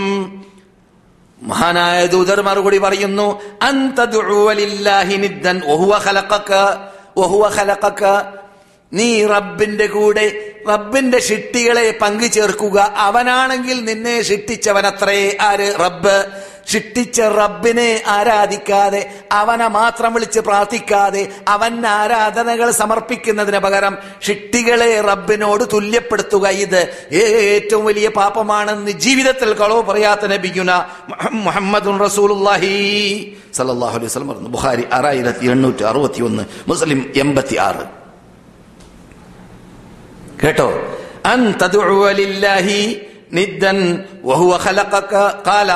മഹാനായ 1.42 2.06
ദൂതർ 2.06 2.42
മറുപടി 2.42 2.78
പറയുന്നു 2.78 3.42
അന്തദുഅലില്ലാഹി 3.62 5.18
നിദ്ദൻ 5.18 5.62
വഹുവ 5.68 5.98
ഖലഖക 6.06 6.52
വഹുവ 7.18 7.50
ഖലഖക. 7.56 8.04
നീ 8.92 9.26
റബ്ബിന്റെ 9.26 9.88
കൂടെ 9.88 10.26
റബ്ബിന്റെ 10.70 11.20
ഷിട്ടികളെ 11.20 11.88
പങ്കു 12.02 12.28
ചേർക്കുക 12.36 12.78
അവനാണെങ്കിൽ 13.08 13.78
നിന്നെ 13.90 14.16
ഷിട്ടിച്ചവനത്രേ 14.30 15.20
ആര്? 15.50 15.68
റബ്ബ്. 15.84 16.16
ഷിട്ടിച്ച 16.72 17.20
റബ്ബിനെ 17.40 18.02
ആരാധിക്കാതെ 18.16 19.00
അവനെ 19.32 19.68
മാത്രം 19.68 20.12
വിളിച്ച് 20.14 20.40
പ്രാർത്ഥിക്കാതെ 20.40 21.24
അവൻ 21.48 21.86
ആരാധനകൾ 22.00 22.72
സമർപ്പിക്കുന്നതിന് 22.72 23.60
പകരം 23.66 23.94
ഷിട്ടികളെ 24.28 24.90
റബ്ബിനോട് 25.10 25.64
തുല്യപ്പെടുത്തുക. 25.74 26.46
ഇത് 26.66 26.82
ഏറ്റവും 27.54 27.86
വലിയ 27.86 28.10
പാപമാണെന്ന് 28.20 28.92
ജീവിതത്തിൽ 29.06 29.52
കളവ് 29.62 29.84
പറയാത്ത 29.90 30.26
നബിയുന 30.34 30.72
മുഹമ്മദ് 31.48 31.96
റസൂലുള്ളാഹി 32.08 32.74
സല്ലല്ലാഹു 33.60 33.96
അലൈഹി 34.00 34.52
ബുഖാരി 34.58 34.86
ആറായിരത്തി 35.00 35.46
എണ്ണൂറ്റി 35.56 35.84
അറുപത്തി 35.84 36.22
ഒന്ന് 36.30 36.46
മുസ്ലിം 36.68 37.02
എൺപത്തി 37.24 37.58
ആറ് 37.70 37.86
കേട്ടോ? 40.44 40.98
അൻ 41.26 41.54
നിദ്ദൻ 43.34 44.06
വഹുവ 44.24 44.58
ഖലഖക 44.66 45.16
ഖാല. 45.48 45.72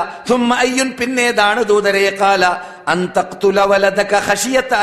അയ്യുൻ 0.54 0.94
പിന്നേതാണ് 1.00 1.64
ദൂതരെ 1.64 2.18
ഖാല. 2.22 2.46
അൻ 2.88 3.10
തഖ്തുല 3.18 3.62
വലദക 3.62 4.14
ഖശിയത 4.30 4.74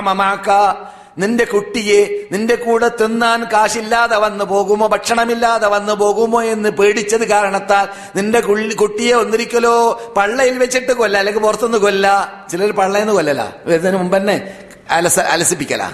മഅക 0.00 0.74
നിന്റെ 1.18 1.44
കുട്ടിയെ 1.44 2.00
നിന്റെ 2.32 2.54
കൂടെ 2.54 2.88
തിന്നാൻ 2.88 3.44
കാശില്ലാതെ 3.44 4.16
വന്നു 4.16 4.44
പോകുമോ? 4.44 4.86
ഭക്ഷണമില്ലാതെ 4.86 5.68
വന്നു 5.68 5.92
പോകുമോ 5.92 6.42
എന്ന് 6.42 6.68
പേടിച്ചത് 6.68 7.28
കാരണത്താൽ 7.28 7.88
നിന്റെ 8.16 8.40
കുട്ടിയെ 8.74 9.12
ഒന്നിരിക്കലോ 9.12 10.00
പള്ളയിൽ 10.16 10.58
വെച്ചിട്ട് 10.58 10.92
കൊല്ല. 10.92 11.18
അല്ലെങ്കിൽ 11.18 11.42
പുറത്തുനിന്ന് 11.42 11.78
കൊല്ല. 11.78 12.06
ചിലർ 12.50 12.70
പള്ളയിൽ 12.70 13.02
നിന്ന് 13.02 13.14
കൊല്ലല. 13.14 13.42
വരുന്നതിന് 13.66 13.98
മുമ്പ് 13.98 14.16
തന്നെ 14.16 14.54
അലസ 14.90 15.20
അലസിപ്പിക്കല. 15.20 15.90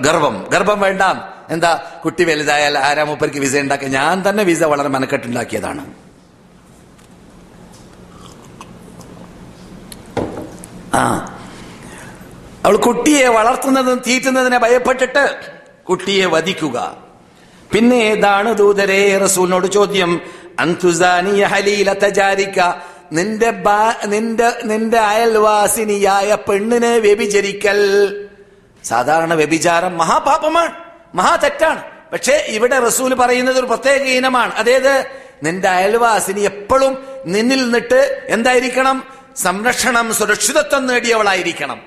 ഗർഭം 0.00 0.46
ഗർഭം 0.52 0.80
വേണ്ട. 0.80 1.02
എന്താ 1.50 1.84
കുട്ടി 2.04 2.24
വലുതായാൽ 2.24 2.78
ആരാ 2.78 3.04
മൂപ്പർക്ക് 3.04 3.38
വിസ 3.38 3.56
ഉണ്ടാക്കുക? 3.56 3.88
ഞാൻ 3.88 4.28
തന്നെ 4.28 4.44
വിസ 4.44 4.62
വളരെ 4.62 4.88
മനക്കെട്ടുണ്ടാക്കിയതാണ്. 4.88 5.86
ആ. 10.94 11.32
അവൾ 12.64 12.76
കുട്ടിയെ 12.76 13.28
വളർത്തുന്നതും 13.28 14.02
തീറ്റുന്നതിനെ 14.06 14.58
ഭയപ്പെട്ടിട്ട് 14.58 15.36
കുട്ടിയെ 15.82 16.26
വധിക്കുക. 16.26 16.96
പിന്നെ 17.72 17.96
ഏതാണ് 17.96 18.54
ദൂതരെ? 18.54 19.18
റസൂലിനോട് 19.18 19.66
ചോദ്യം 19.66 20.20
നിന്റെ 23.12 23.50
നിന്റെ 24.06 24.52
നിന്റെ 24.64 24.98
അയൽവാസിനിയായ 24.98 26.36
പെണ്ണിനെ 26.48 26.98
വ്യഭിചരിക്കൽ. 26.98 28.22
സാധാരണ 28.86 29.34
വ്യഭിചാരം 29.34 29.98
മഹാപാപമാണ് 29.98 30.72
മഹാ 31.14 31.36
തെറ്റാണ് 31.36 31.82
പക്ഷേ 32.12 32.32
ഇവിടെ 32.32 32.78
റസൂൽ 32.78 33.14
പറയുന്നത് 33.14 33.58
ഒരു 33.58 33.66
പ്രത്യേക 33.66 34.02
ഇനമാണ്. 34.02 34.54
അതായത് 34.54 35.06
നിന്റെ 35.42 35.68
അയൽവാസിനി 35.68 36.40
എപ്പോഴും 36.40 37.22
നിന്നിൽ 37.26 37.62
നിന്നിട്ട് 37.62 38.26
എന്തായിരിക്കണം? 38.28 39.04
സംരക്ഷണം 39.36 40.14
സുരക്ഷിതത്വം 40.14 40.86
നേടിയവളായിരിക്കണം. 40.86 41.80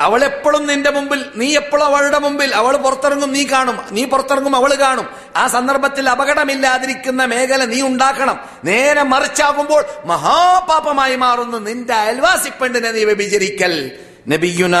അവൾ 0.00 0.24
എപ്പോഴും 0.24 0.66
നിന്റെ 0.66 0.90
മുമ്പിൽ 0.90 1.24
നീ 1.36 1.56
എപ്പോഴും 1.56 1.84
അവളുടെ 1.84 2.18
മുമ്പിൽ 2.18 2.54
അവൾ 2.54 2.76
പുറത്തിറങ്ങും 2.76 3.32
നീ 3.32 3.44
കാണും. 3.44 3.80
നീ 3.90 4.04
പുറത്തിറങ്ങും 4.04 4.56
അവൾ 4.56 4.74
കാണും. 4.74 5.08
ആ 5.36 5.46
സന്ദർഭത്തിൽ 5.46 6.08
അപകടമില്ലാതിരിക്കുന്ന 6.08 7.24
മേഖല 7.24 7.64
നീ 7.64 7.82
ഉണ്ടാക്കണം. 7.82 8.40
നേരെ 8.64 9.02
മറിച്ചാകുമ്പോൾ 9.02 9.84
മഹാപാപമായി 10.04 11.16
മാറുന്നു 11.16 11.58
നിന്റെ 11.58 11.94
അയൽവാസി 11.94 12.48
പെണ്ണിനെ 12.48 12.90
നീ 12.90 13.04
വ്യഭിചരിക്കൽ. 13.04 13.90
നബിയുന 14.28 14.76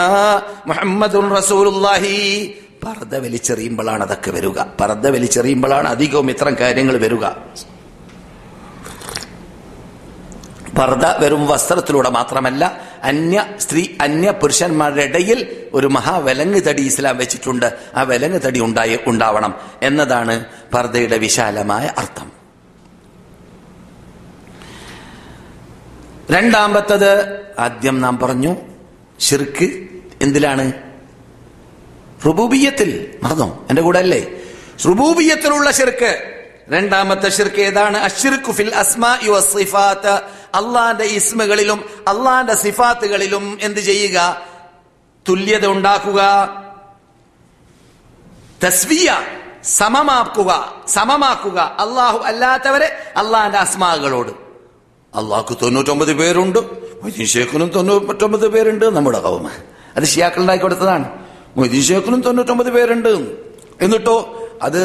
മുഹമ്മദുൻ 0.66 1.36
റസൂലുള്ളാഹി. 1.36 2.54
പർദ്ദ 2.86 3.16
വലിച്ചെറിയുമ്പോഴാണ് 3.16 4.02
അതൊക്കെ 4.04 4.30
വരിക. 4.30 4.62
പർദ്ദ 4.80 5.08
വലിച്ചെറിയുമ്പോഴാണ് 5.08 5.88
അധികവും 5.88 6.30
ഇത്തരം 6.30 6.56
കാര്യങ്ങൾ 6.60 6.96
വരിക. 6.96 7.26
പർദ്ദ 10.78 11.06
വെറും 11.06 11.46
വസ്ത്രത്തിലൂടെ 11.46 12.10
മാത്രമല്ല 12.10 12.80
അന്യ 13.02 13.46
സ്ത്രീ 13.58 13.86
അന്യ 14.00 14.30
പുരുഷന്മാരുടെ 14.30 15.02
ഇടയിൽ 15.02 15.56
ഒരു 15.74 15.86
മഹാവലങ്ങ് 15.86 16.60
തടി 16.68 16.82
ഇസ്ലാം 16.82 17.16
വെച്ചിട്ടുണ്ട്. 17.16 17.78
ആ 17.94 18.02
വലങ്ങ് 18.02 18.40
തടി 18.46 18.60
ഉണ്ടായി 18.60 19.00
ഉണ്ടാവണം 19.06 19.54
എന്നതാണ് 19.82 20.44
പർദ്ദയുടെ 20.74 21.18
വിശാലമായ 21.18 21.90
അർത്ഥം. 21.98 22.32
രണ്ടാമത്തത് 26.30 27.40
ആദ്യം 27.58 28.00
നാം 28.00 28.18
പറഞ്ഞു 28.18 28.56
ഷിർക്ക് 29.20 29.88
എന്തിലാണ്? 30.22 30.72
റുബൂബിയത്തിൽ. 32.26 33.18
മറന്നോ? 33.22 33.66
എന്റെ 33.70 33.82
കൂടെ 33.82 33.98
അല്ലേ? 33.98 34.26
റുബൂബിയത്തിലുള്ള 34.86 35.70
ഷിർക്ക് 35.70 36.30
രണ്ടാമത്തെ 36.68 37.28
ഷിർക്ക് 37.28 37.60
ഏതാണ്? 37.60 37.96
അഷിർക്കു 37.96 38.52
ഫിൽ 38.52 38.74
അസ്മാ 38.74 39.18
സിഫാത്ത്. 39.40 40.10
അള്ളാന്റെ 40.54 41.04
ഇസ്മുകളിലും 41.04 41.84
അള്ളാന്റെ 42.08 42.54
സിഫാത്തുകളിലും 42.54 43.58
എന്ത് 43.60 43.80
ചെയ്യുക? 43.80 44.46
തുല്യത 45.28 45.66
ഉണ്ടാക്കുക. 45.66 46.22
തസ്വിയ 48.64 49.18
സമമാക്കുക 49.64 50.82
സമമാക്കുക. 50.88 51.60
അള്ളാഹു 51.60 52.18
അല്ലാത്തവരെ 52.18 52.86
അള്ളാന്റെ 53.16 53.58
അസ്മാകളോട്. 53.58 54.30
അള്ളാഹ്ക്ക് 55.16 55.56
തൊണ്ണൂറ്റൊമ്പത് 55.62 56.14
പേരുണ്ട്. 56.14 56.83
മൊയ്തീൻ 57.04 57.26
ഷേഖിനും 57.26 57.68
തൊണ്ണൂറ്റൊമ്പത് 57.68 58.48
പേരുണ്ട് 58.48 58.96
നമ്മുടെ 58.96 59.20
കൗമ. 59.20 59.50
അത് 59.96 60.04
ഷിയാക്കൾ 60.04 60.56
കൊടുത്തതാണ്. 60.56 61.08
മൊയ്തീൻ 61.56 61.82
ഷേഖിനും 61.82 62.20
തൊണ്ണൂറ്റൊമ്പത് 62.20 62.70
പേരുണ്ട്. 62.70 63.08
എന്നിട്ടോ 63.80 64.48
അത് 64.62 64.82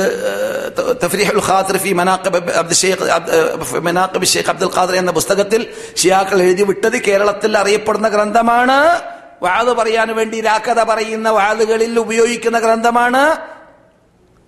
തഫ്രീഹുൽ 1.05 1.41
ഖാത്തിർ 1.47 1.77
ഫി 1.77 1.93
മനാഖിബ് 1.93 2.51
അബ്ദുൽ 2.51 2.73
ഷെയ്ഖ് 2.73 4.25
ഷേഖ് 4.25 4.49
അബ്ദുൽ 4.49 4.75
ഖാദർ 4.75 4.95
എന്ന 4.95 5.11
പുസ്തകത്തിൽ 5.11 5.67
ഷിയാക്കൾ 5.95 6.41
എഴുതി 6.41 6.63
വിട്ടത് 6.63 7.01
കേരളത്തിൽ 7.01 7.57
അറിയപ്പെടുന്ന 7.57 8.07
ഗ്രന്ഥമാണ്. 8.07 9.01
വാത് 9.43 9.77
പറയാൻ 9.77 10.15
വേണ്ടി 10.15 10.41
രാക്കഥ 10.41 10.83
പറയുന്ന 10.83 11.29
വാതുകളിൽ 11.29 11.99
ഉപയോഗിക്കുന്ന 11.99 12.59
ഗ്രന്ഥമാണ്. 12.59 13.35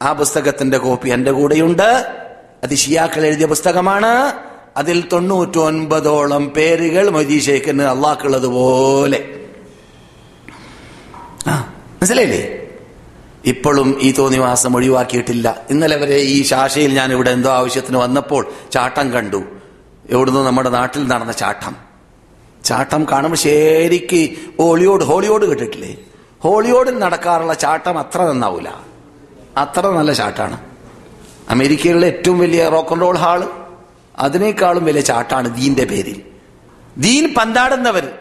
ആ 0.02 0.14
പുസ്തകത്തിന്റെ 0.14 0.78
കോപ്പി 0.78 1.10
എന്റെ 1.10 1.32
കൂടെയുണ്ട്. 1.32 2.20
അത് 2.64 2.76
ഷിയാക്കൾ 2.76 3.26
എഴുതിയ 3.26 3.46
പുസ്തകമാണ്. 3.46 4.34
അതിൽ 4.78 5.10
തൊണ്ണൂറ്റൊൻപതോളം 5.14 6.50
പേരുകൾ 6.50 7.10
മൊയ്തീ 7.10 7.40
ഷേഖിന് 7.40 7.82
അള്ളാഹ്ക്കുള്ളതുപോലെ. 7.82 9.42
ആ 11.48 11.74
മനസ്സിലായില്ലേ? 11.86 12.68
ഇപ്പോഴും 13.46 14.00
ഈ 14.02 14.12
തോന്നിവാസം 14.12 14.76
ഒഴിവാക്കിയിട്ടില്ല. 14.76 15.62
ഇന്നലെ 15.70 15.98
വരെ 15.98 16.16
ഈ 16.16 16.42
ശാശയിൽ 16.42 16.94
ഞാൻ 16.94 17.12
ഇവിടെ 17.12 17.32
എന്തോ 17.32 17.52
ആവശ്യത്തിന് 17.52 17.98
വന്നപ്പോൾ 17.98 18.52
ചാട്ടം 18.72 19.12
കണ്ടു. 19.12 19.44
എവിടുന്ന് 20.10 20.40
നമ്മുടെ 20.40 20.70
നാട്ടിൽ 20.70 21.08
നടന്ന 21.08 21.32
ചാട്ടം. 21.32 21.76
ചാട്ടം 22.66 23.08
കാണുമ്പോൾ 23.12 23.38
ശരിക്ക് 23.38 24.30
ഹോളിവുഡ് 24.60 25.04
ഹോളിവുഡ് 25.04 25.46
കേട്ടിട്ടില്ലേ? 25.46 25.98
ഹോളിയോടിൽ 26.44 27.00
നടക്കാറുള്ള 27.00 27.54
ചാട്ടം 27.54 28.00
അത്ര 28.00 28.22
നന്നാവൂല. 28.22 28.70
അത്ര 29.58 29.88
നല്ല 29.88 30.14
ചാട്ടാണ്. 30.14 30.60
അമേരിക്കയിലെ 31.50 32.08
ഏറ്റവും 32.08 32.40
വലിയ 32.40 32.70
റോക്ക് 32.70 32.90
ആൻഡ് 32.90 33.02
റോൾ 33.02 33.18
ഹാൾ. 33.18 33.61
അതിനേക്കാളും 34.22 34.86
വലിയ 34.86 35.02
ചാട്ടാണ് 35.02 35.56
ദീന്റെ 35.56 35.86
പേരിൽ. 35.86 36.24
ദീൻ 36.98 37.34
പന്താടുന്നവർ. 37.34 38.12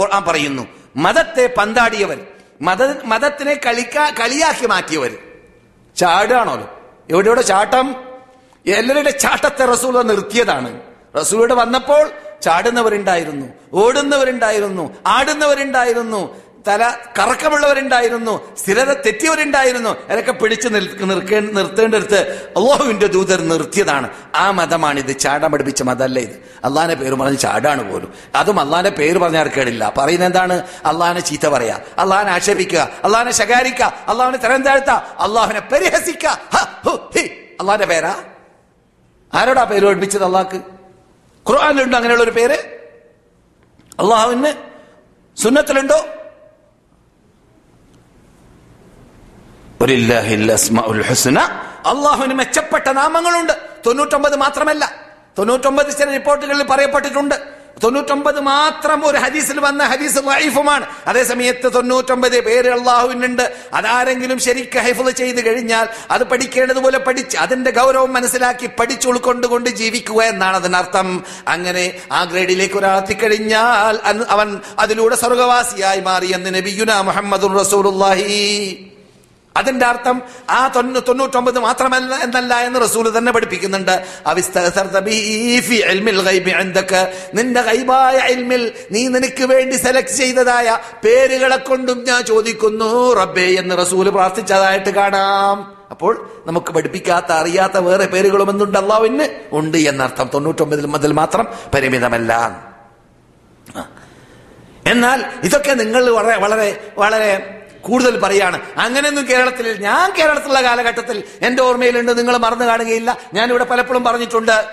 ഖുർആൻ 0.00 0.24
പറയുന്നു 0.24 0.66
മതത്തെ 0.96 1.54
പന്താടിയവർ 1.58 2.26
മത 2.62 3.02
മതത്തിനെ 3.04 3.60
കളിക്കാ 3.66 4.10
കളിയാക്കി 4.10 4.66
മാറ്റിയവർ. 4.66 5.18
ചാടുകയാണല്ലോ 5.96 6.80
എവിടെയുടെ 7.10 7.42
ചാട്ടം. 7.42 7.96
എല്ലാവരുടെ 8.66 9.10
ചാട്ടത്തെ 9.10 9.64
റസൂൽ 9.64 10.06
നിർത്തിയതാണ്. 10.06 10.80
റസൂലോട് 11.16 11.54
വന്നപ്പോൾ 11.54 12.10
ചാടുന്നവരുണ്ടായിരുന്നു 12.42 13.46
ഓടുന്നവരുണ്ടായിരുന്നു 13.72 14.96
ആടുന്നവരുണ്ടായിരുന്നു. 15.06 16.40
തല 16.68 16.96
കറക്കമുള്ളവരുണ്ടായിരുന്നു 17.18 18.56
സ്ഥിരത 18.56 18.92
തെറ്റിയവരുണ്ടായിരുന്നു. 18.92 19.96
അതൊക്കെ 20.08 20.32
പിടിച്ചു 20.32 20.68
നിൽക്ക- 20.68 21.04
നിർക്കേ 21.04 21.40
നിർത്തേണ്ടടുത്ത് 21.40 22.16
അള്ളാഹുവിന്റെ 22.56 23.06
ദൂതർ 23.06 23.40
നിർത്തിയതാണ്. 23.40 24.10
ആ 24.34 24.50
മതമാണിത്. 24.50 25.18
ചാടാൻ 25.18 25.52
പഠിപ്പിച്ച 25.52 25.82
മതമല്ല 25.82 26.18
ഇത്. 26.18 26.30
അള്ളാഹാന്റെ 26.64 26.94
പേര് 26.94 27.14
പറഞ്ഞ് 27.14 27.38
ചാടാണ് 27.38 27.92
പോലും. 27.92 28.14
അതും 28.34 28.60
അള്ളാഹാന്റെ 28.60 28.90
പേര് 28.90 29.18
പറഞ്ഞാൽ 29.18 29.48
കേടില്ല. 29.48 29.92
പറയുന്നത് 29.98 30.28
എന്താണ്? 30.28 30.66
അള്ളാഹാനെ 30.86 31.20
ചീത്ത 31.20 31.48
പറയാ. 31.48 31.80
അള്ളാഹാനെ 31.98 32.30
ആക്ഷേപിക്കുക. 32.30 32.88
അള്ളാഹാനെ 33.04 33.32
ശകാരിക്കുക. 33.32 33.92
അള്ളാഹാനെ 34.08 34.38
തരം 34.38 34.62
താഴ്ത്ത. 34.62 34.90
അള്ളാഹുവിനെ 34.90 35.60
പരിഹസിക്കുക. 35.60 36.40
അള്ളാഹിന്റെ 37.60 37.86
പേരാ? 37.86 38.22
ആരോടാ 39.34 39.64
പേര് 39.64 39.86
പഠിപ്പിച്ചത് 39.86 40.24
അള്ളാഹ്ക്ക്? 40.24 40.56
ഖുർആാനിലുണ്ടോ 41.50 41.96
അങ്ങനെയുള്ള 41.96 42.24
ഒരു 42.24 42.30
പേര്? 42.30 42.58
അള്ളാഹുവിന് 44.00 44.52
സുന്നത്തിലുണ്ടോ 45.42 45.96
വലില്ലാഹിൽ 45.96 46.18
അസ്മാഉൽ 49.20 49.66
ഹുസ്ന 49.66 49.69
അള്ളാഹുവിന് 51.86 52.34
മെച്ചപ്പെട്ട 52.34 52.88
നാമങ്ങളുണ്ട്. 52.88 53.52
തൊണ്ണൂറ്റൊമ്പത് 53.86 54.36
മാത്രമല്ല. 54.36 54.94
തൊണ്ണൂറ്റൊമ്പത് 55.38 55.98
ചില 55.98 56.10
റിപ്പോർട്ടുകളിൽ 56.10 56.62
പറയപ്പെട്ടിട്ടുണ്ട്. 56.62 57.34
തൊണ്ണൂറ്റൊമ്പത് 57.84 58.40
മാത്രം 58.40 59.06
ഒരു 59.06 59.18
ഹദീസിൽ 59.18 59.60
വന്ന 59.60 59.84
ഹദീസ് 59.84 60.16
ലൈഫുമാണ് 60.16 60.86
അതേസമയത്ത് 61.06 61.74
തൊണ്ണൂറ്റൊമ്പത് 61.74 62.40
പേര് 62.40 62.70
അള്ളാഹുവിനുണ്ട്. 62.70 63.54
അതാരെങ്കിലും 63.74 64.38
ശരിക്ക് 64.38 64.78
ഹൈഫുൾ 64.78 65.10
ചെയ്ത് 65.10 65.46
കഴിഞ്ഞാൽ 65.46 65.88
അത് 66.10 66.24
പഠിക്കേണ്ടതുപോലെ 66.24 66.98
പഠിച്ച് 66.98 67.36
അതിന്റെ 67.36 67.70
ഗൗരവം 67.70 68.12
മനസ്സിലാക്കി 68.12 68.66
പഠിച്ചു 68.66 69.08
ഉൾക്കൊണ്ടുകൊണ്ട് 69.08 69.70
ജീവിക്കുക 69.70 70.22
എന്നാണ് 70.22 70.56
അതിനർത്ഥം. 70.56 71.24
അങ്ങനെ 71.48 72.00
ആ 72.12 72.24
ഗ്രേഡിലേക്ക് 72.24 72.74
ഒരാൾ 72.74 72.96
എത്തിക്കഴിഞ്ഞാൽ 72.96 73.98
അവൻ 74.28 74.60
അതിലൂടെ 74.78 75.16
സ്വർഗവാസിയായി 75.16 76.00
മാറിയെന്ന് 76.00 76.54
നബിയുന 76.54 77.00
മുഹമ്മദ് 77.00 77.60
റസൂലുള്ളാഹി. 77.60 78.86
അതിന്റെ 79.56 79.86
അർത്ഥം 79.86 80.22
ആ 80.50 80.68
തൊണ്ണൂ 80.68 81.00
തൊണ്ണൂറ്റൊമ്പത് 81.00 81.58
മാത്രമല്ല 81.58 82.14
എന്നല്ല 82.14 82.60
എന്ന് 82.60 82.80
റസൂൽ 82.80 83.18
തന്നെ 83.18 83.32
പഠിപ്പിക്കുന്നുണ്ട്. 83.32 84.04
നിന്റെ 87.34 87.62
കൈബായ 87.62 88.18
ഇൽമിൽ 88.32 88.72
നീ 88.92 89.08
നിനക്ക് 89.08 89.44
വേണ്ടി 89.44 89.76
സെലക്ട് 89.76 90.08
ചെയ്തതായ 90.08 90.78
പേരുകളെ 91.04 91.56
കൊണ്ടും 91.56 92.04
ഞാൻ 92.04 92.24
ചോദിക്കുന്നു 92.24 93.14
റബ്ബേ 93.14 93.54
എന്ന് 93.54 93.78
റസൂൽ 93.78 94.10
പ്രാർത്ഥിച്ചതായിട്ട് 94.10 94.90
കാണാം. 94.90 95.76
അപ്പോൾ 95.90 96.30
നമുക്ക് 96.46 96.72
പഠിപ്പിക്കാത്ത 96.72 97.32
അറിയാത്ത 97.32 97.78
വേറെ 97.78 98.06
പേരുകളും 98.06 98.50
എന്തുണ്ട്? 98.50 98.78
അള്ളാഹുവിന് 98.78 99.28
ഉണ്ട് 99.52 99.78
എന്നർത്ഥം. 99.78 100.30
തൊണ്ണൂറ്റൊമ്പതിൽ 100.34 100.86
മുതൽ 100.86 101.12
മാത്രം 101.12 101.48
പരിമിതമല്ല. 101.74 102.32
എന്നാൽ 104.86 105.24
ഇതൊക്കെ 105.44 105.72
നിങ്ങൾ 105.72 106.10
വളരെ 106.10 106.36
വളരെ 106.36 106.92
വളരെ 106.98 107.56
കൂടുതൽ 107.82 108.20
പറയാണ് 108.20 108.60
അങ്ങനെയൊന്നും 108.76 109.28
കേരളത്തിൽ 109.28 109.82
ഞാൻ 109.82 110.12
കേരളത്തിലുള്ള 110.18 110.62
കാലഘട്ടത്തിൽ 110.62 111.22
എന്റെ 111.42 111.62
ഓർമ്മയിലുണ്ട് 111.62 112.18
നിങ്ങൾ 112.18 112.36
മറന്നു 112.36 112.64
കാണുകയില്ല. 112.64 113.18
ഇവിടെ 113.50 113.64
പലപ്പോഴും 113.64 114.04
പറഞ്ഞിട്ടുണ്ട് 114.04 114.64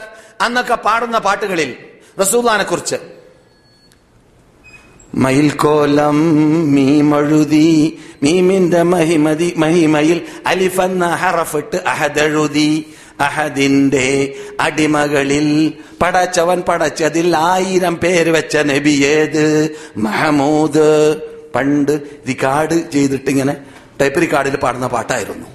അന്നൊക്കെ 0.41 0.75
പാടുന്ന 0.75 1.17
പാട്ടുകളിൽ 1.17 1.75
റസൂദാനെ 2.19 2.63
കുറിച്ച് 2.63 2.95
മയിൽക്കോലം 5.15 6.17
മീമഴുതി 6.75 7.99
മീമിന്റെ 8.23 8.83
മഹിമതി 8.83 9.53
മഹിമയിൽ 9.57 10.21
അലിഫെന്ന 10.47 11.07
ഹറഫിട്ട് 11.07 11.77
അഹദഴുതി. 11.77 12.93
അഹദിന്റെ 13.19 14.35
അടിമകളിൽ 14.59 15.73
പടച്ചവൻ 16.01 16.61
പടച്ചതിൽ 16.61 17.37
ആയിരം 17.37 17.97
പേര് 17.97 18.29
വെച്ച 18.29 18.57
നബി 18.57 18.89
ഏത്? 18.89 19.45
മഹമൂദ്. 19.97 21.21
പണ്ട് 21.55 22.01
റിക്കാർഡ് 22.27 22.91
ചെയ്തിട്ട് 22.91 23.29
ഇങ്ങനെ 23.29 23.57
ടൈപ്പ് 24.01 24.21
റിക്കാർഡിൽ 24.21 24.55
പാടുന്ന 24.55 24.87
പാട്ടായിരുന്നു. 24.87 25.47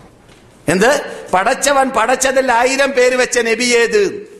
എന്ത്? 0.68 1.12
പടച്ചവൻ 1.34 1.90
പടച്ചതിൽ 1.90 2.52
ആയിരം 2.52 2.90
പേര് 2.90 3.16
വെച്ച 3.16 3.38
നബി 3.38 3.64
ഏത്? 3.64 4.32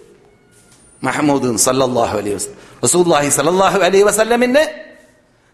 സല്ലാഹു 1.03 1.57
സല്ലല്ലാഹു 1.57 2.19
അലൈഹി 2.19 2.35
വസല്ലം 2.35 2.57
റസൂലുള്ളാഹി 2.85 3.29
സല്ലല്ലാഹു 3.29 3.81
അലൈഹി 3.81 4.03
വസല്ലമിന് 4.03 4.83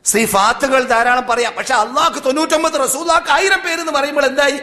സിഫാത്തുകൾ 0.05 0.85
ധാരാളം 0.85 1.27
പറയാം. 1.27 1.53
പക്ഷെ 1.59 1.75
അള്ളാഹ്ക്ക് 1.75 2.25
തൊണ്ണൂറ്റൊമ്പത് 2.25 2.73
റസൂല്ലാക്ക് 2.73 3.33
ആയിരം 3.33 3.61
പേര് 3.67 3.81
എന്ന് 3.81 3.93
പറയുമ്പോൾ 3.93 4.27
എന്തായി? 4.27 4.55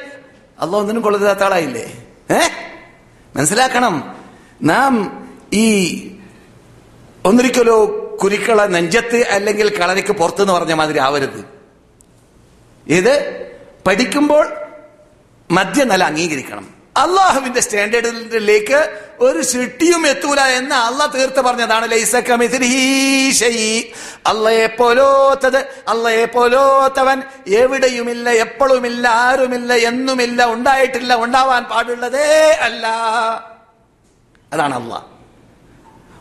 അള്ളാഹ് 0.60 0.76
ഒന്നിനും 0.76 1.02
കൊള്ളരുതാത്ത 1.02 1.40
ആളായില്ലേ? 1.40 2.06
ഏ? 2.32 2.40
മനസ്സിലാക്കണം. 3.36 4.16
നാം 4.62 5.26
ഈ 5.54 5.68
ഒന്നിരിക്കലോ 7.26 8.02
കുരുക്കള 8.22 8.66
നെഞ്ചത്ത് 8.66 9.28
അല്ലെങ്കിൽ 9.30 9.80
കളരിക്ക് 9.80 10.14
പുറത്തെന്ന് 10.14 10.54
പറഞ്ഞ 10.54 10.74
മാതിരി 10.74 10.98
ആവരുത്. 10.98 11.46
ഇത് 12.88 13.14
പഠിക്കുമ്പോൾ 13.88 14.46
മദ്യനല 15.52 16.04
അംഗീകരിക്കണം. 16.04 16.76
അള്ളാഹുവിന്റെ 16.98 17.62
സ്റ്റാൻഡേർഡിലേക്ക് 17.62 19.00
ഒരു 19.20 19.42
സിട്ടിയും 19.42 20.08
എത്തൂല 20.08 20.42
എന്ന് 20.42 20.76
അള്ളാഹ് 20.76 21.14
തീർത്ത് 21.14 21.42
പറഞ്ഞതാണ് 21.42 21.86
അള്ളയെ 24.26 24.68
പോലോത്തത് 24.68 25.58
അള്ളയെ 25.88 26.26
പോലോത്തവൻ 26.26 27.24
എവിടെയുമില്ല 27.48 28.30
എപ്പോഴുമില്ല 28.30 29.08
ആരുമില്ല 29.08 29.74
എന്നുമില്ല 29.74 30.46
ഉണ്ടായിട്ടില്ല 30.46 31.16
ഉണ്ടാവാൻ 31.16 31.64
പാടുള്ളതേ 31.64 32.52
അല്ല. 32.52 32.88
അതാണ് 34.54 34.76
അള്ളാഹ് 34.76 35.04
വഹുവ 35.04 35.04
സമീഉൽ 35.04 35.04
അൽ 35.04 35.04
ബസീർ. 36.06 36.15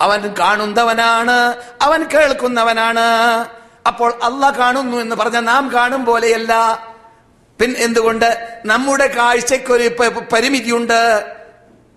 അവൻ 0.00 0.34
കാണുന്നവനാണ് 0.38 1.54
അവൻ 1.82 2.04
കേൾക്കുന്നവനാണ്. 2.04 3.48
അപ്പോൾ 3.86 4.12
അള്ളാഹ് 4.22 4.58
കാണുന്നു 4.58 4.96
എന്ന് 4.96 5.16
പറഞ്ഞ 5.16 5.40
നാം 5.40 5.70
കാണും 5.74 6.04
പോലെയല്ല. 6.04 6.82
പിന്നെ 7.60 7.80
എന്തുകൊണ്ട്? 7.80 8.60
നമ്മുടെ 8.66 9.06
കാഴ്ചയ്ക്കൊരു 9.06 9.88
പ- 9.88 10.26
പരിമിതിയുണ്ട്. 10.32 11.24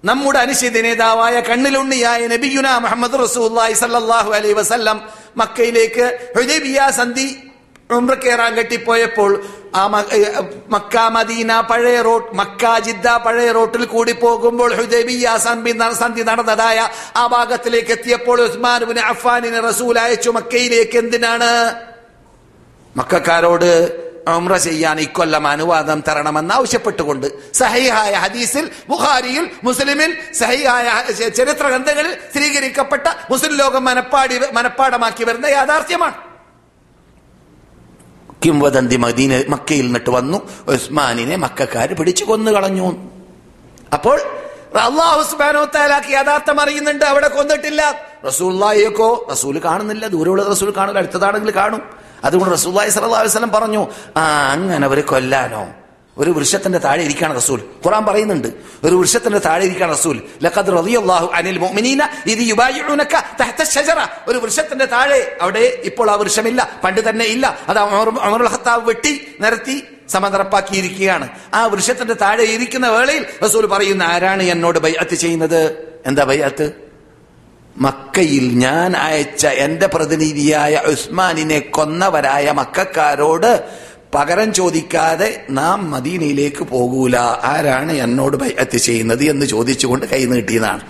നമ്മുടെ 0.05 0.39
അനുശ്ചിത 0.39 0.82
നേതാവായ 0.82 1.39
കണ്ണിലുണ്ണിയായ 1.39 2.28
നബിയുന 2.28 2.78
മുഹമ്മദ് 2.78 3.23
റസൂല്ലായി 3.23 3.73
സല്ലാഹു 3.73 4.34
അലൈഹി 4.34 4.53
വസല്ലം 4.53 5.01
മക്കയിലേക്ക് 5.38 6.34
ഹുദൈബിയ 6.38 6.88
സന്ധി 6.89 7.51
ഉംറ 7.90 8.14
കയറാൻ 8.14 8.52
കെട്ടിപ്പോയപ്പോൾ 8.58 9.32
ആ 9.80 9.82
മക്ക 10.76 10.96
മദീന 11.16 11.52
പഴയ 11.70 11.98
റോഡ് 12.08 12.30
മക്ക 12.40 12.64
ജിദ്ദ 12.86 13.08
പഴയ 13.26 13.50
റോട്ടിൽ 13.58 13.84
കൂടി 13.86 14.14
പോകുമ്പോൾ 14.24 14.72
ഹുദൈബിയ 14.80 15.36
സന്ധി 15.98 16.24
നടന്നതായ 16.30 16.80
ആ 17.18 17.24
ഭാഗത്തിലേക്ക് 17.28 17.92
എത്തിയപ്പോൾ 17.98 18.40
ഉസ്മാൻ 18.48 18.82
അഫ്ഫാനിനെ 19.12 19.60
റസൂൽ 19.70 19.96
അയച്ചു 20.06 20.30
മക്കയിലേക്ക് 20.30 20.98
എന്തിനാണ്? 21.04 21.52
മക്കാരോട് 22.96 23.72
ഉംറ 24.36 24.54
ചെയ്യാൻ 24.68 24.98
ഇക്കൊല്ലം 25.06 25.46
അനുവാദം 25.48 26.00
തരണമെന്ന് 26.08 26.54
ആവശ്യപ്പെട്ടുകൊണ്ട് 26.58 27.28
സഹിഹായ 27.62 28.14
ഹദീസിൽ 28.24 28.66
ബുഹാരിയിൽ 28.92 29.46
മുസ്ലിമിൽ 29.64 30.12
സഹിഹായ 30.42 30.88
ചരിത്ര 31.40 31.66
ഗ്രന്ഥങ്ങളിൽ 31.74 32.14
സ്ഥിരീകരിക്കപ്പെട്ട 32.32 33.06
മുസ്ലിം 33.32 33.54
ലോകം 33.62 33.84
മനപ്പാടി 33.90 34.38
മനപ്പാടമാക്കി 34.58 35.24
വരുന്ന 35.30 35.48
യാഥാർത്ഥ്യമാണ്. 35.58 36.18
കിംവദന്തി 38.46 38.96
മദീന 38.96 39.43
മക്കയിൽ 39.50 39.86
നിന്നിട്ട് 39.86 40.10
വന്നു. 40.10 40.50
ഉസ്മാനിനെ 40.68 41.36
മക്കാര് 41.36 41.98
പിടിച്ചു 41.98 42.26
കൊന്നു 42.26 42.52
കളഞ്ഞു. 42.52 43.10
അപ്പോൾ 43.93 44.22
അള്ളാഹു 44.80 45.22
യഥാർത്ഥം 46.12 46.62
അറിയുന്നുണ്ട് 46.62 47.06
അവിടെ 47.06 47.28
കൊന്നിട്ടില്ല. 47.28 47.82
റസൂല്ലായിക്കോ 48.26 49.28
റസൂൽ 49.32 49.62
കാണുന്നില്ല 49.66 50.08
ദൂരെയുള്ള 50.08 50.43
റസൂൽ 50.43 50.74
കാണില്ല 50.78 50.98
അടുത്തതാണെങ്കിൽ 51.00 51.52
കാണും. 51.52 51.82
അതുകൊണ്ട് 52.24 52.54
റസൂല്ലായി 52.54 52.89
വസല്ലം 53.28 53.52
പറഞ്ഞു 53.52 53.88
ആ 54.18 54.52
അങ്ങനെ 54.52 54.86
അവർ 54.86 55.02
കൊല്ലാനോ? 55.02 55.68
ഒരു 56.18 56.32
വൃക്ഷത്തിന്റെ 56.32 56.80
താഴെ 56.80 57.01
ഇരിക്കാണ് 57.03 57.36
റസൂൽ. 57.36 57.59
ഖുറാൻ 57.86 58.05
പറയുന്നുണ്ട് 58.05 58.47
ഒരു 58.84 58.95
വൃക്ഷത്തിന്റെ 58.95 59.39
താഴെ 59.39 59.63
ഇരിക്കാണ് 59.66 59.91
റസൂൽ. 59.91 60.18
ലഖദ് 60.43 60.72
റളിയല്ലാഹു 60.78 61.28
അനിൽ 61.38 61.59
മുഅ്മിനീന 61.59 62.01
യുബായിഉനക 62.51 63.16
ഒരു 64.28 64.38
വൃക്ഷത്തിന്റെ 64.38 64.86
താഴെ 64.86 65.38
അവിടെ 65.41 65.82
ഇപ്പോൾ 65.84 66.11
ആ 66.11 66.16
വൃക്ഷമില്ല 66.16 66.80
പണ്ട് 66.84 67.01
തന്നെ 67.09 67.26
ഇല്ല. 67.26 67.45
അത് 67.70 67.80
ഉമറുൽ 67.80 68.49
ഖത്താബ് 68.55 68.88
വെട്ടി 68.89 69.13
നിരത്തി 69.41 69.84
സമതറപ്പാക്കിയിരിക്കുകയാണ്. 70.09 71.30
ആ 71.53 71.66
വൃക്ഷത്തിന്റെ 71.66 72.13
താഴെ 72.13 72.43
ഇരിക്കുന്ന 72.55 72.88
വേളയിൽ 72.88 73.24
റസൂൽ 73.43 73.66
പറയുന്ന 73.66 74.03
ആരാണ് 74.03 74.43
എന്നോട് 74.43 74.80
ബൈഅത്ത് 74.80 75.16
ചെയ്യുന്നത്? 75.16 75.61
എന്താ 76.05 76.24
ബൈഅത്ത്? 76.24 76.68
മക്കയിൽ 77.76 78.45
ഞാൻ 78.57 78.95
അയച്ച 78.95 79.45
എന്റെ 79.45 79.88
പ്രതിനിധിയായ 79.88 80.76
ഉസ്മാനിനെ 80.91 81.59
കൊന്നവരായ 81.59 82.51
മക്കാരോട് 82.51 83.51
പകരം 84.16 84.53
ചോദിക്കാതെ 84.53 85.45
നാം 85.49 85.91
മദീനയിലേക്ക് 85.91 86.63
പോകൂല. 86.63 87.18
ആരാണ് 87.18 87.91
എന്നോട് 87.91 88.38
ബൈഅത്ത് 88.38 88.78
ചെയ്യുന്നത് 88.78 89.24
എന്ന് 89.24 89.45
ചോദിച്ചുകൊണ്ട് 89.45 90.05
കൈ 90.05 90.26
നീട്ടിയതാണ് 90.26 90.82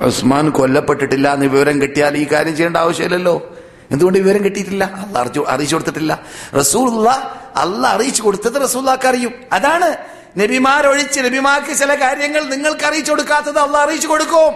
ഉസ്മാൻ 0.00 0.50
കൊല്ലപ്പെട്ടിട്ടില്ല 0.50 1.34
എന്ന് 1.34 1.46
വിവരം 1.46 1.82
കിട്ടിയാൽ 1.82 2.16
ഈ 2.16 2.26
കാര്യം 2.32 2.56
ചെയ്യേണ്ട 2.56 2.76
ആവശ്യമില്ലല്ലോ. 2.76 3.56
എന്തുകൊണ്ട് 3.90 4.18
വിവരം 4.18 4.44
കിട്ടിയിട്ടില്ല? 4.44 4.84
അല്ല 4.84 5.18
അറിയിച്ചു 5.48 5.74
കൊടുത്തിട്ടില്ല. 5.74 6.22
റസൂള്ള 6.58 7.08
അല്ല 7.56 7.86
അറിയിച്ചു 7.86 8.22
കൊടുത്തത് 8.22 8.62
റസൂള്ളക്ക് 8.62 9.08
അറിയും. 9.08 9.32
അതാണ് 9.52 9.96
നബിമാരൊഴിച്ച് 10.40 11.20
നബിമാർക്ക് 11.20 11.78
ചില 11.78 11.94
കാര്യങ്ങൾ 11.94 12.44
നിങ്ങൾക്ക് 12.44 12.84
അറിയിച്ചു 12.84 13.10
കൊടുക്കാത്തത് 13.10 13.58
അല്ല 13.58 13.76
അറിയിച്ചു 13.76 14.08
കൊടുക്കും. 14.08 14.52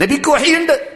നബിക്ക് 0.00 0.30
വഹിയുണ്ട്. 0.30 0.88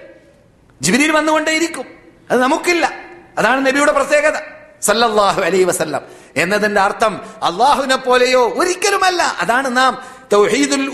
ജിബിരിയിൽ 0.83 1.13
വന്നുകൊണ്ടേയിരിക്കും. 1.13 1.85
അത് 2.31 2.43
നമുക്കില്ല. 2.43 2.91
അതാണ് 3.39 3.67
നബിയുടെ 3.67 3.93
പ്രത്യേകത. 3.93 4.58
സല്ലല്ലാഹു 4.83 5.41
അലൈ 5.43 5.65
വസല്ലം. 5.65 6.03
എന്നതിന്റെ 6.37 6.81
അർത്ഥം 6.81 7.21
അള്ളാഹുവിനെ 7.43 7.97
പോലെയോ 7.97 8.55
ഒരിക്കലുമല്ല. 8.57 9.23
അതാണ് 9.41 9.77
നാം 9.77 10.19
തൗഹീദുൽ 10.33 10.87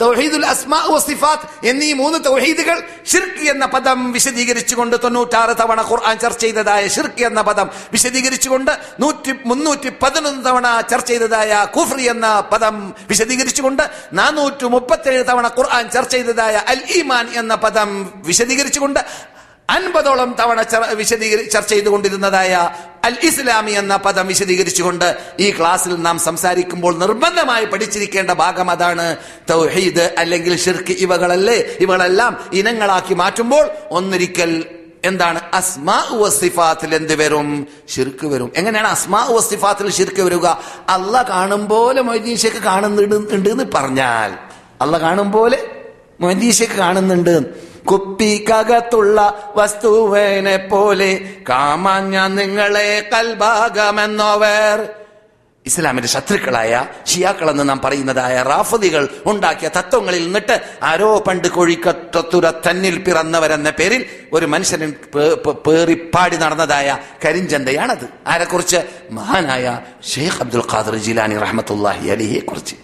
തൗഹീദുൽ 0.00 0.44
എന്നീ 1.64 1.92
മൂന്ന് 1.92 2.18
തൗഹീദുകൾ 2.24 2.82
എന്ന 3.48 3.66
പദം 3.66 4.12
വിശദീകരിച്ചുകൊണ്ട് 4.12 4.96
തൊണ്ണൂറ്റാറ് 5.04 5.56
തവണ 5.56 5.82
ഖുർആൻ 5.82 6.18
ചർച്ച 6.18 6.40
ചെയ്തതായ 6.40 6.88
ഷിർക്ക് 6.88 7.22
എന്ന 7.22 7.42
പദം 7.42 7.70
വിശദീകരിച്ചുകൊണ്ട് 7.92 8.72
നൂറ്റി 9.00 9.32
മുന്നൂറ്റി 9.44 9.88
പതിനൊന്ന് 10.02 10.44
തവണ 10.44 10.80
ചർച്ച 10.80 11.08
ചെയ്തതായ 11.08 11.68
കുഫ്രി 11.76 12.02
എന്ന 12.02 12.40
പദം 12.40 12.94
വിശദീകരിച്ചുകൊണ്ട് 13.08 13.82
നാനൂറ്റി 14.12 14.64
മുപ്പത്തേഴ് 14.64 15.24
തവണ 15.24 15.48
ഖുർആൻ 15.58 15.90
ചർച്ച 15.90 16.12
ചെയ്തതായ 16.12 16.54
അൽ 16.54 16.82
ഈമാൻ 16.98 17.28
എന്ന 17.30 17.54
പദം 17.54 18.12
വിശദീകരിച്ചുകൊണ്ട് 18.26 19.00
അൻപതോളം 19.70 20.36
തവണ 20.40 20.64
വിശദീകരി 20.92 21.42
ചർച്ച 21.42 21.70
ചെയ്തുകൊണ്ടിരുന്നതായ 21.70 22.70
അൽ 23.04 23.16
ഇസ്ലാമി 23.22 23.70
എന്ന 23.70 23.96
പദം 23.96 24.26
വിശദീകരിച്ചുകൊണ്ട് 24.26 25.16
ഈ 25.40 25.50
ക്ലാസ്സിൽ 25.50 25.94
നാം 25.94 26.18
സംസാരിക്കുമ്പോൾ 26.18 26.98
നിർബന്ധമായി 26.98 27.64
പഠിച്ചിരിക്കേണ്ട 27.64 28.30
ഭാഗം 28.30 28.70
അതാണ് 28.70 29.16
തൗഹീദ് 29.50 30.14
അല്ലെങ്കിൽ 30.18 30.56
ഷിർക്ക് 30.56 30.92
ഇവകളല്ലേ? 30.92 31.54
ഇവകളെല്ലാം 31.80 32.38
ഇനങ്ങളാക്കി 32.52 33.14
മാറ്റുമ്പോൾ 33.14 33.68
ഒന്നൊരിക്കൽ 33.90 34.64
എന്താണ്? 35.04 35.40
അസ്മാ 35.54 36.06
വസിഫാത്തിൽ 36.10 36.94
എന്ത് 36.94 37.14
വരും? 37.14 37.66
ഷിർക്ക് 37.88 38.26
വരും. 38.26 38.52
എങ്ങനെയാണ് 38.56 38.88
അസ്മാ 38.88 39.28
വസിഫാത്തിൽ 39.30 39.90
ഷിർക്ക് 39.90 40.22
വരിക? 40.22 40.46
അല്ല 40.88 41.22
കാണും 41.22 41.68
പോലെ 41.68 42.02
മൊയ്തീശക്ക് 42.02 42.56
കാണുന്നുണ്ട് 42.56 43.50
എന്ന് 43.50 43.64
പറഞ്ഞാൽ. 43.74 44.38
അല്ല 44.80 45.00
കാണും 45.00 45.32
പോലെ 45.32 45.58
മൊയ്തീശക്ക് 46.20 46.72
കാണുന്നുണ്ട്. 46.72 47.71
കുപ്പിക്കകത്തുള്ള 47.90 49.50
വസ്തുവിനെ 49.56 50.56
പോലെ 50.56 51.34
കാമാഞ്ഞ 51.48 52.26
നിങ്ങളെ 52.26 53.10
കൽഭാഗമെന്നോവർ. 53.12 54.88
ഇസ്ലാമിന്റെ 55.66 56.08
ശത്രുക്കളായ 56.08 56.86
ഷിയാക്കളെന്ന് 57.06 57.68
നാം 57.68 57.80
പറയുന്നതായ 57.84 58.42
റാഫദികൾ 58.42 59.08
ഉണ്ടാക്കിയ 59.26 59.70
തത്വങ്ങളിൽ 59.76 60.24
നിന്നിട്ട് 60.24 60.60
ആരോ 60.82 61.18
പണ്ട് 61.18 61.48
കോഴിക്കത്തുര 61.48 62.50
തന്നിൽ 62.50 62.98
പിറന്നവരെന്ന 62.98 63.70
പേരിൽ 63.70 64.06
ഒരു 64.32 64.46
മനുഷ്യൻ 64.46 64.94
പേറിപ്പാടി 65.66 66.36
നടന്നതായ 66.36 66.98
കരിഞ്ചന്തയാണത്. 67.24 68.08
ആരെക്കുറിച്ച്? 68.26 68.80
മഹാനായ 69.10 69.80
ഷെയ്ഖ് 70.14 70.40
അബ്ദുൽ 70.40 70.64
ഖാദർ 70.72 70.96
ജിലാനി 70.96 71.38
റഹമത്തുല്ലാഹി 71.38 72.08
അലിയെ 72.08 72.40
കുറിച്ച് 72.40 72.74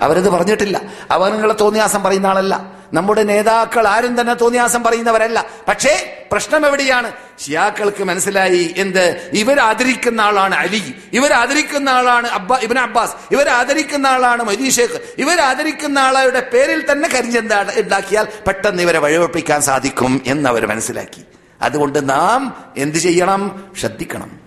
അവരത് 0.00 0.28
പറഞ്ഞിട്ടില്ല. 0.28 0.80
അവനുള്ള 1.10 1.56
തോന്നിയാസം 1.60 2.02
പറയുന്ന 2.02 2.26
ആളല്ല. 2.26 2.75
നമ്മുടെ 2.92 3.22
നേതാക്കൾ 3.22 3.88
ആരും 3.88 4.20
തന്നെ 4.20 4.34
തോന്നിയാസം 4.34 4.82
പറയുന്നവരല്ല. 4.82 5.46
പക്ഷേ 5.68 6.26
പ്രശ്നം 6.32 6.66
എവിടെയാണ്? 6.66 7.12
ഷിയാക്കൾക്ക് 7.44 8.04
മനസ്സിലായി 8.04 8.74
എന്ത്? 8.76 9.30
ഇവർ 9.32 9.60
ആദരിക്കുന്ന 9.60 10.20
ആളാണ് 10.20 10.54
അലി. 10.54 10.94
ഇവർ 11.12 11.32
ആദരിക്കുന്ന 11.32 11.88
ആളാണ് 11.88 12.26
അബ്ബാ 12.26 12.58
ഇബിൻ 12.62 12.78
അബ്ബാസ്. 12.78 13.12
ഇവർ 13.30 13.48
ആദരിക്കുന്ന 13.48 14.06
ആളാണ് 14.06 14.42
മൊയ്തി 14.42 14.70
ഷേഖ്. 14.70 15.00
ഇവർ 15.18 15.40
ആദരിക്കുന്ന 15.40 15.98
ആളുടെ 15.98 16.50
പേരിൽ 16.52 16.92
തന്നെ 16.92 17.08
കരിഞ്ചന്ത 17.08 17.52
ഉണ്ടാക്കിയാൽ 17.52 18.28
പെട്ടെന്ന് 18.46 18.82
ഇവരെ 18.82 18.98
വഴിവെപ്പിക്കാൻ 18.98 19.62
സാധിക്കും 19.62 20.22
എന്ന് 20.26 20.48
അവർ 20.48 20.66
മനസ്സിലാക്കി. 20.66 21.24
അതുകൊണ്ട് 21.62 22.10
നാം 22.10 22.64
എന്ത് 22.76 22.98
ചെയ്യണം? 22.98 23.72
ശ്രദ്ധിക്കണം. 23.80 24.40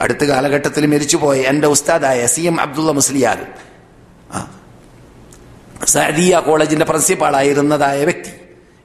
അടുത്ത 0.00 0.24
കാലഘട്ടത്തിൽ 0.24 0.86
മരിച്ചുപോയ 0.86 1.40
എന്റെ 1.40 1.66
ഉസ്താദായ 1.66 2.26
സി 2.26 2.40
എം 2.40 2.60
അബ്ദുള്ള 2.60 2.92
മുസ്ലിയാർ 2.92 3.46
സഅദിയ 5.86 6.42
കോളേജിന്റെ 6.46 6.84
പ്രിൻസിപ്പാളായിരുന്നതായ 6.84 8.04
വ്യക്തി. 8.04 8.32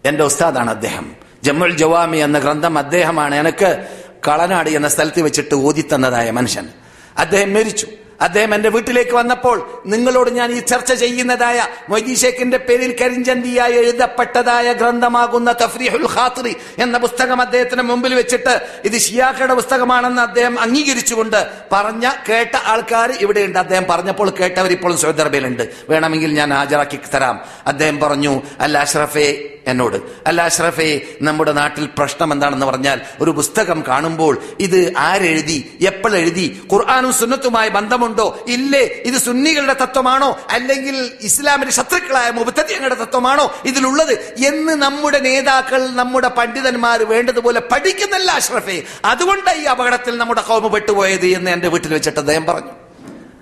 എന്റെ 0.05 0.23
ഉസ്താദാണ് 0.23 0.69
അദ്ദേഹം. 0.69 1.15
ജമ്മുൽ 1.43 1.77
ജവാമി 1.77 2.17
എന്ന 2.17 2.39
ഗ്രന്ഥം 2.39 2.77
അദ്ദേഹമാണ് 2.77 3.35
എനിക്ക് 3.35 3.85
കളനാട് 4.27 4.69
എന്ന 4.69 4.87
സ്ഥലത്ത് 4.87 5.21
വെച്ചിട്ട് 5.21 5.55
ഓതിത്തന്നതായ 5.55 6.31
മനുഷ്യൻ. 6.31 6.69
അദ്ദേഹം 7.17 7.53
മരിച്ചു. 7.53 7.87
അദ്ദേഹം 8.22 8.55
എന്റെ 8.55 8.70
വീട്ടിലേക്ക് 8.70 9.11
വന്നപ്പോൾ 9.11 9.84
നിങ്ങളോട് 9.86 10.30
ഞാൻ 10.30 10.51
ഈ 10.51 10.59
ചർച്ച 10.59 10.93
ചെയ്യുന്നതായ 10.93 11.68
മൊയ്തീ 11.89 12.16
ഷേഖിന്റെ 12.16 12.57
പേരിൽ 12.57 12.95
കരിഞ്ചന്തിയായി 13.01 13.74
എഴുതപ്പെട്ടതായ 13.74 14.74
ഗ്രന്ഥമാകുന്ന 14.74 15.51
തഫ്രീഹുൽ 15.51 16.07
ഖാത്രി 16.16 16.55
എന്ന 16.80 16.97
പുസ്തകം 16.97 17.41
അദ്ദേഹത്തിന് 17.41 17.82
മുമ്പിൽ 17.82 18.16
വെച്ചിട്ട് 18.16 18.68
ഇത് 18.86 18.97
ഷിയാക്കയുടെ 18.97 19.53
പുസ്തകമാണെന്ന് 19.53 20.22
അദ്ദേഹം 20.22 20.59
അംഗീകരിച്ചുകൊണ്ട് 20.59 21.47
പറഞ്ഞ 21.72 22.09
കേട്ട 22.30 22.55
ആൾക്കാർ 22.66 23.11
ഇവിടെയുണ്ട്. 23.11 23.59
അദ്ദേഹം 23.59 23.86
പറഞ്ഞപ്പോൾ 23.89 24.30
കേട്ടവർ 24.30 24.72
ഇപ്പോഴും 24.72 24.97
സൗദി 24.97 25.22
അറേബ്യയിലുണ്ട്. 25.22 25.70
വേണമെങ്കിൽ 25.89 26.34
ഞാൻ 26.34 26.53
ഹാജരാക്കി 26.53 26.99
തരാം. 27.13 27.45
അദ്ദേഹം 27.68 27.99
പറഞ്ഞു 27.99 28.41
അല്ല 28.59 28.78
അഷ്റഫെ 28.78 29.55
എന്നോട്. 29.68 29.97
അല്ല 30.28 30.41
അഷ്റഫെ 30.41 31.01
നമ്മുടെ 31.22 31.51
നാട്ടിൽ 31.51 31.89
പ്രശ്നം 31.97 32.34
എന്താണെന്ന് 32.34 32.66
പറഞ്ഞാൽ 32.66 33.01
ഒരു 33.20 33.32
പുസ്തകം 33.32 33.84
കാണുമ്പോൾ 33.88 34.38
ഇത് 34.59 34.93
ആരെഴുതി 34.97 35.78
എപ്പോഴെഴുതി 35.82 36.61
ഖുർആാനും 36.74 37.13
സുന്നത്തുമായി 37.13 37.70
ബന്ധമുണ്ടോ? 37.70 38.39
ഇല്ലേ 38.47 38.80
ഇത് 38.80 39.16
സുന്നികളുടെ 39.16 39.74
തത്വമാണോ? 39.74 40.38
അല്ലെങ്കിൽ 40.49 41.11
ഇസ്ലാമിന്റെ 41.22 41.72
ശത്രുക്കളായ 41.72 42.32
മുബത്തങ്ങളുടെ 42.32 42.95
തത്വമാണോ 42.95 43.53
ഇതിലുള്ളത്? 43.66 44.13
എന്ന് 44.45 44.72
നമ്മുടെ 44.72 45.20
നേതാക്കൾ 45.20 45.88
നമ്മുടെ 45.88 46.28
പണ്ഡിതന്മാർ 46.28 47.03
വേണ്ടതുപോലെ 47.03 47.59
പഠിക്കുന്നില്ല 47.59 48.32
അഷ്റഫേ. 48.32 48.84
അതുകൊണ്ട് 49.05 49.49
ഈ 49.49 49.63
അപകടത്തിൽ 49.63 50.18
നമ്മുടെ 50.18 50.41
കോമ 50.41 50.68
പെട്ടുപോയത് 50.68 51.26
എന്ന് 51.26 51.51
എന്റെ 51.51 51.68
വീട്ടിൽ 51.68 51.93
വെച്ചിട്ട് 51.93 52.20
അദ്ദേഹം 52.20 52.45
പറഞ്ഞു. 52.45 52.72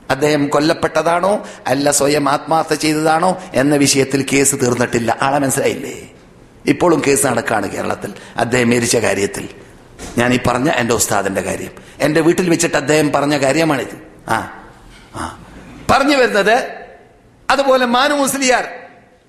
അദ്ദേഹം 0.09 0.47
കൊല്ലപ്പെട്ടതാണോ? 0.47 1.47
അല്ല 1.67 1.91
സ്വയം 1.91 2.29
ആത്മാർത്ഥ 2.29 2.73
ചെയ്തതാണോ? 2.73 3.41
എന്ന 3.53 3.75
വിഷയത്തിൽ 3.75 4.25
കേസ് 4.33 4.55
തീർന്നിട്ടില്ല. 4.55 5.17
ആളെ 5.21 5.39
മനസ്സിലായില്ലേ? 5.39 6.12
ഇപ്പോഴും 6.65 7.01
കേസ് 7.07 7.27
നടക്കുകയാണ് 7.27 7.71
കേരളത്തിൽ. 7.71 8.13
അദ്ദേഹം 8.37 8.69
മരിച്ച 8.69 8.97
കാര്യത്തിൽ. 8.97 9.49
ഞാൻ 10.17 10.33
ഈ 10.33 10.39
പറഞ്ഞ 10.47 10.69
എന്റെ 10.69 10.93
ഉസ്താദിന്റെ 10.93 11.41
കാര്യം. 11.41 11.71
എന്റെ 11.99 12.21
വീട്ടിൽ 12.21 12.49
വെച്ചിട്ട് 12.49 12.77
അദ്ദേഹം 12.77 13.11
പറഞ്ഞ 13.11 13.37
കാര്യമാണിത്. 13.37 14.07
ആ 14.29 14.63
ആ. 15.15 15.39
പറഞ്ഞു 15.91 16.15
വരുന്നത് 16.17 16.83
അതുപോലെ 17.49 17.85
മാനു 17.85 18.13
മുസ്ലിയാർ 18.13 18.67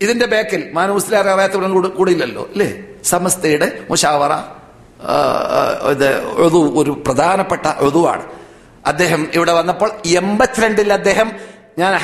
ഇതിന്റെ 0.03 0.27
ബാക്കിൽ. 0.27 0.71
മാനു 0.73 0.93
മുസ്ലിയാർ 0.93 1.29
അറിയാത്തവരും 1.29 1.73
കൂടെ 1.73 1.89
കൂടെ 1.89 2.11
അല്ലേ? 2.13 2.85
സമസ്തയുടെ 3.05 3.87
മുഷാവറ 3.91 4.33
ഇത് 5.91 6.21
ഒതു 6.21 6.83
ഒരു 6.83 7.03
പ്രധാനപ്പെട്ട 7.07 7.67
ഒതുവാണ് 7.67 8.23
അദ്ദേഹം 8.87 9.31
ഇവിടെ 9.35 9.53
വന്നപ്പോൾ 9.53 9.93
എൺപത്തിരണ്ടിൽ 10.07 10.93
അദ്ദേഹം 10.93 11.33
ഞാൻ 11.79 12.01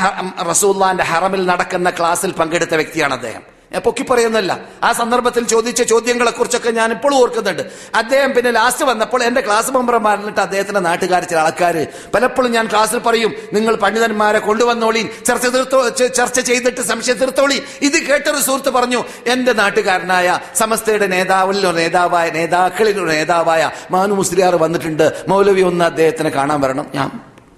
റസൂല്ലാന്റെ 0.51 1.05
ഹറമിൽ 1.05 1.47
നടക്കുന്ന 1.47 1.91
ക്ലാസ്സിൽ 1.91 2.33
പങ്കെടുത്ത 2.33 2.74
വ്യക്തിയാണ് 2.74 3.14
അദ്ദേഹം. 3.14 3.43
പൊക്കി 3.78 4.02
പറയുന്നില്ല 4.02 4.66
ആ 4.82 4.92
സന്ദർഭത്തിൽ 4.92 5.44
ചോദിച്ച 5.46 5.82
ചോദ്യങ്ങളെ 5.82 6.30
കുറിച്ചൊക്കെ 6.30 6.70
ഞാൻ 6.70 6.90
ഇപ്പോഴും 6.92 7.16
ഓർക്കുന്നുണ്ട്. 7.16 7.62
അദ്ദേഹം 7.94 8.34
പിന്നെ 8.34 8.50
ലാസ്റ്റ് 8.50 8.84
വന്നപ്പോൾ 8.84 9.22
എന്റെ 9.22 9.40
ക്ലാസ് 9.40 9.70
മെമ്പർമാരിലിട്ട് 9.70 10.40
അദ്ദേഹത്തിന്റെ 10.40 10.80
നാട്ടുകാർ 10.80 11.24
ചില 11.24 11.38
ആൾക്കാർ 11.38 11.86
പലപ്പോഴും 12.14 12.52
ഞാൻ 12.52 12.66
ക്ലാസ്സിൽ 12.66 12.98
പറയും 12.98 13.34
നിങ്ങൾ 13.52 13.74
പണ്ഡിതന്മാരെ 13.74 14.38
കൊണ്ടുവന്നോളി 14.38 15.10
ചർച്ച 15.26 15.46
തീർത്തോ 15.46 15.88
ചർച്ച 15.88 16.40
ചെയ്തിട്ട് 16.40 16.80
സംശയം 16.80 17.16
തീർത്തോളി. 17.16 17.62
ഇത് 17.82 17.98
കേട്ടൊരു 18.02 18.40
സുഹൃത്ത് 18.40 18.70
പറഞ്ഞു 18.70 19.04
എന്റെ 19.26 19.52
നാട്ടുകാരനായ 19.52 20.40
സമസ്തയുടെ 20.56 21.06
നേതാവിൽ 21.06 21.72
നേതാവായ 21.80 22.30
നേതാക്കളിൽ 22.30 23.04
നേതാവായ 23.04 23.70
മാനു 23.90 24.14
മുസ്ലിയാർ 24.14 24.56
വന്നിട്ടുണ്ട്. 24.56 25.24
മൗലവി 25.28 25.60
ഒന്ന് 25.62 25.84
അദ്ദേഹത്തിന് 25.84 26.28
കാണാൻ 26.28 26.60
വരണം. 26.60 26.86
ഞാൻ 26.94 27.10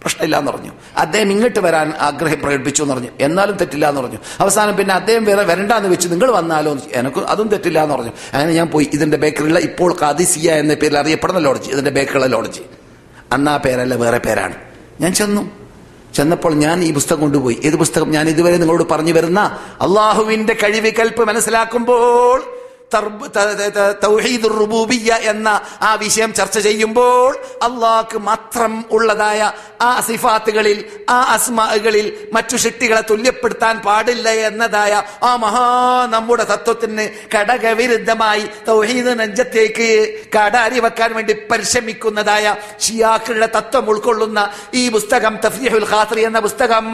പ്രശ്നമില്ല 0.02 0.38
എന്ന് 0.38 0.52
പറഞ്ഞു 0.52 0.70
അദ്ദേഹം 0.96 1.30
ഇങ്ങോട്ട് 1.30 1.58
വരാൻ 1.58 1.92
ആഗ്രഹം 2.00 2.40
പ്രകടിപ്പിച്ചു 2.40 2.82
എന്ന് 2.82 2.94
പറഞ്ഞു 2.94 3.08
എന്നാലും 3.20 3.56
തെറ്റില്ല 3.56 3.88
എന്ന് 3.88 4.00
പറഞ്ഞു. 4.00 4.18
അവസാനം 4.40 4.76
പിന്നെ 4.76 4.94
അദ്ദേഹം 4.94 5.24
വേറെ 5.24 5.44
വരണ്ടാന്ന് 5.44 5.88
വെച്ച് 5.88 6.08
നിങ്ങൾ 6.08 6.30
വന്നാലോ 6.30 6.72
എന്ന് 6.72 6.84
എനിക്ക് 6.94 7.18
അതും 7.18 7.48
തെറ്റില്ല 7.48 7.82
എന്ന് 7.82 7.94
പറഞ്ഞു. 7.94 8.10
അങ്ങനെ 8.32 8.52
ഞാൻ 8.52 8.66
പോയി. 8.66 8.90
ഇതിന്റെ 8.92 9.16
ബേക്കറിയിലെ 9.16 9.60
ഇപ്പോൾ 9.60 9.96
കാദിസിയ 10.02 10.52
എന്ന 10.52 10.74
പേരിൽ 10.74 10.98
അറിയപ്പെടുന്ന 10.98 11.40
ലോഡ്ജ്. 11.40 11.70
ഇതിന്റെ 11.70 11.90
ബേക്കറിലെ 11.90 12.26
ലോഡ്ജ്. 12.26 12.60
അന്ന് 13.32 13.58
പേരല്ല 13.58 13.94
വേറെ 13.94 14.18
പേരാണ്. 14.18 14.54
ഞാൻ 15.00 15.14
ചെന്നു. 15.14 15.50
ചെന്നപ്പോൾ 16.14 16.54
ഞാൻ 16.54 16.84
ഈ 16.84 16.92
പുസ്തകം 16.92 17.20
കൊണ്ടുപോയി. 17.20 17.60
ഏത് 17.64 17.76
പുസ്തകം? 17.76 18.10
ഞാൻ 18.10 18.28
ഇതുവരെ 18.28 18.56
നിങ്ങളോട് 18.56 18.88
പറഞ്ഞു 18.90 19.12
വരുന്ന 19.12 19.40
അള്ളാഹുവിന്റെ 19.80 20.56
കഴിവ് 20.62 20.92
കൽപ്പ് 20.98 21.28
മനസ്സിലാക്കുമ്പോൾ 21.28 22.61
തർബ്- 22.92 23.28
റുബൂബിയ 24.54 25.00
എന്ന 25.30 25.48
ആ 25.82 25.90
വിഷയം 25.96 26.30
ചർച്ച 26.34 26.58
ചെയ്യുമ്പോൾ 26.60 27.30
അള്ളാഹ്ക്ക് 27.62 28.18
മാത്രം 28.24 28.72
ഉള്ളതായ 28.92 29.40
ആ 29.82 30.00
സിഫാത്തുകളിൽ 30.00 30.78
ആ 31.10 31.18
അസ്മാകളിൽ 31.34 32.06
മറ്റു 32.32 32.56
ശക്തികളെ 32.58 33.02
തുല്യപ്പെടുത്താൻ 33.04 33.76
പാടില്ല 33.82 34.28
എന്നതായ 34.46 34.92
ആ 35.22 35.32
മഹാ 35.36 35.64
നമ്മുടെ 36.12 36.44
തത്വത്തിന് 36.52 37.06
ഘടകവിരുദ്ധമായി 37.36 38.44
തൗഹീദ് 38.66 39.14
നെഞ്ചത്തേക്ക് 39.18 39.88
കടാരി 40.36 40.80
വെക്കാൻ 40.82 41.10
വേണ്ടി 41.14 41.34
പരിശ്രമിക്കുന്നതായ 41.50 42.46
ഷിയാക്കളുടെ 42.84 43.48
തത്വം 43.56 43.84
ഉൾക്കൊള്ളുന്ന 43.90 44.40
ഈ 44.74 44.84
പുസ്തകം 44.90 45.36
തഫ്രീഹുൽ 45.44 45.86
ഖാത്രി 45.90 46.22
എന്ന 46.24 46.40
പുസ്തകം 46.42 46.86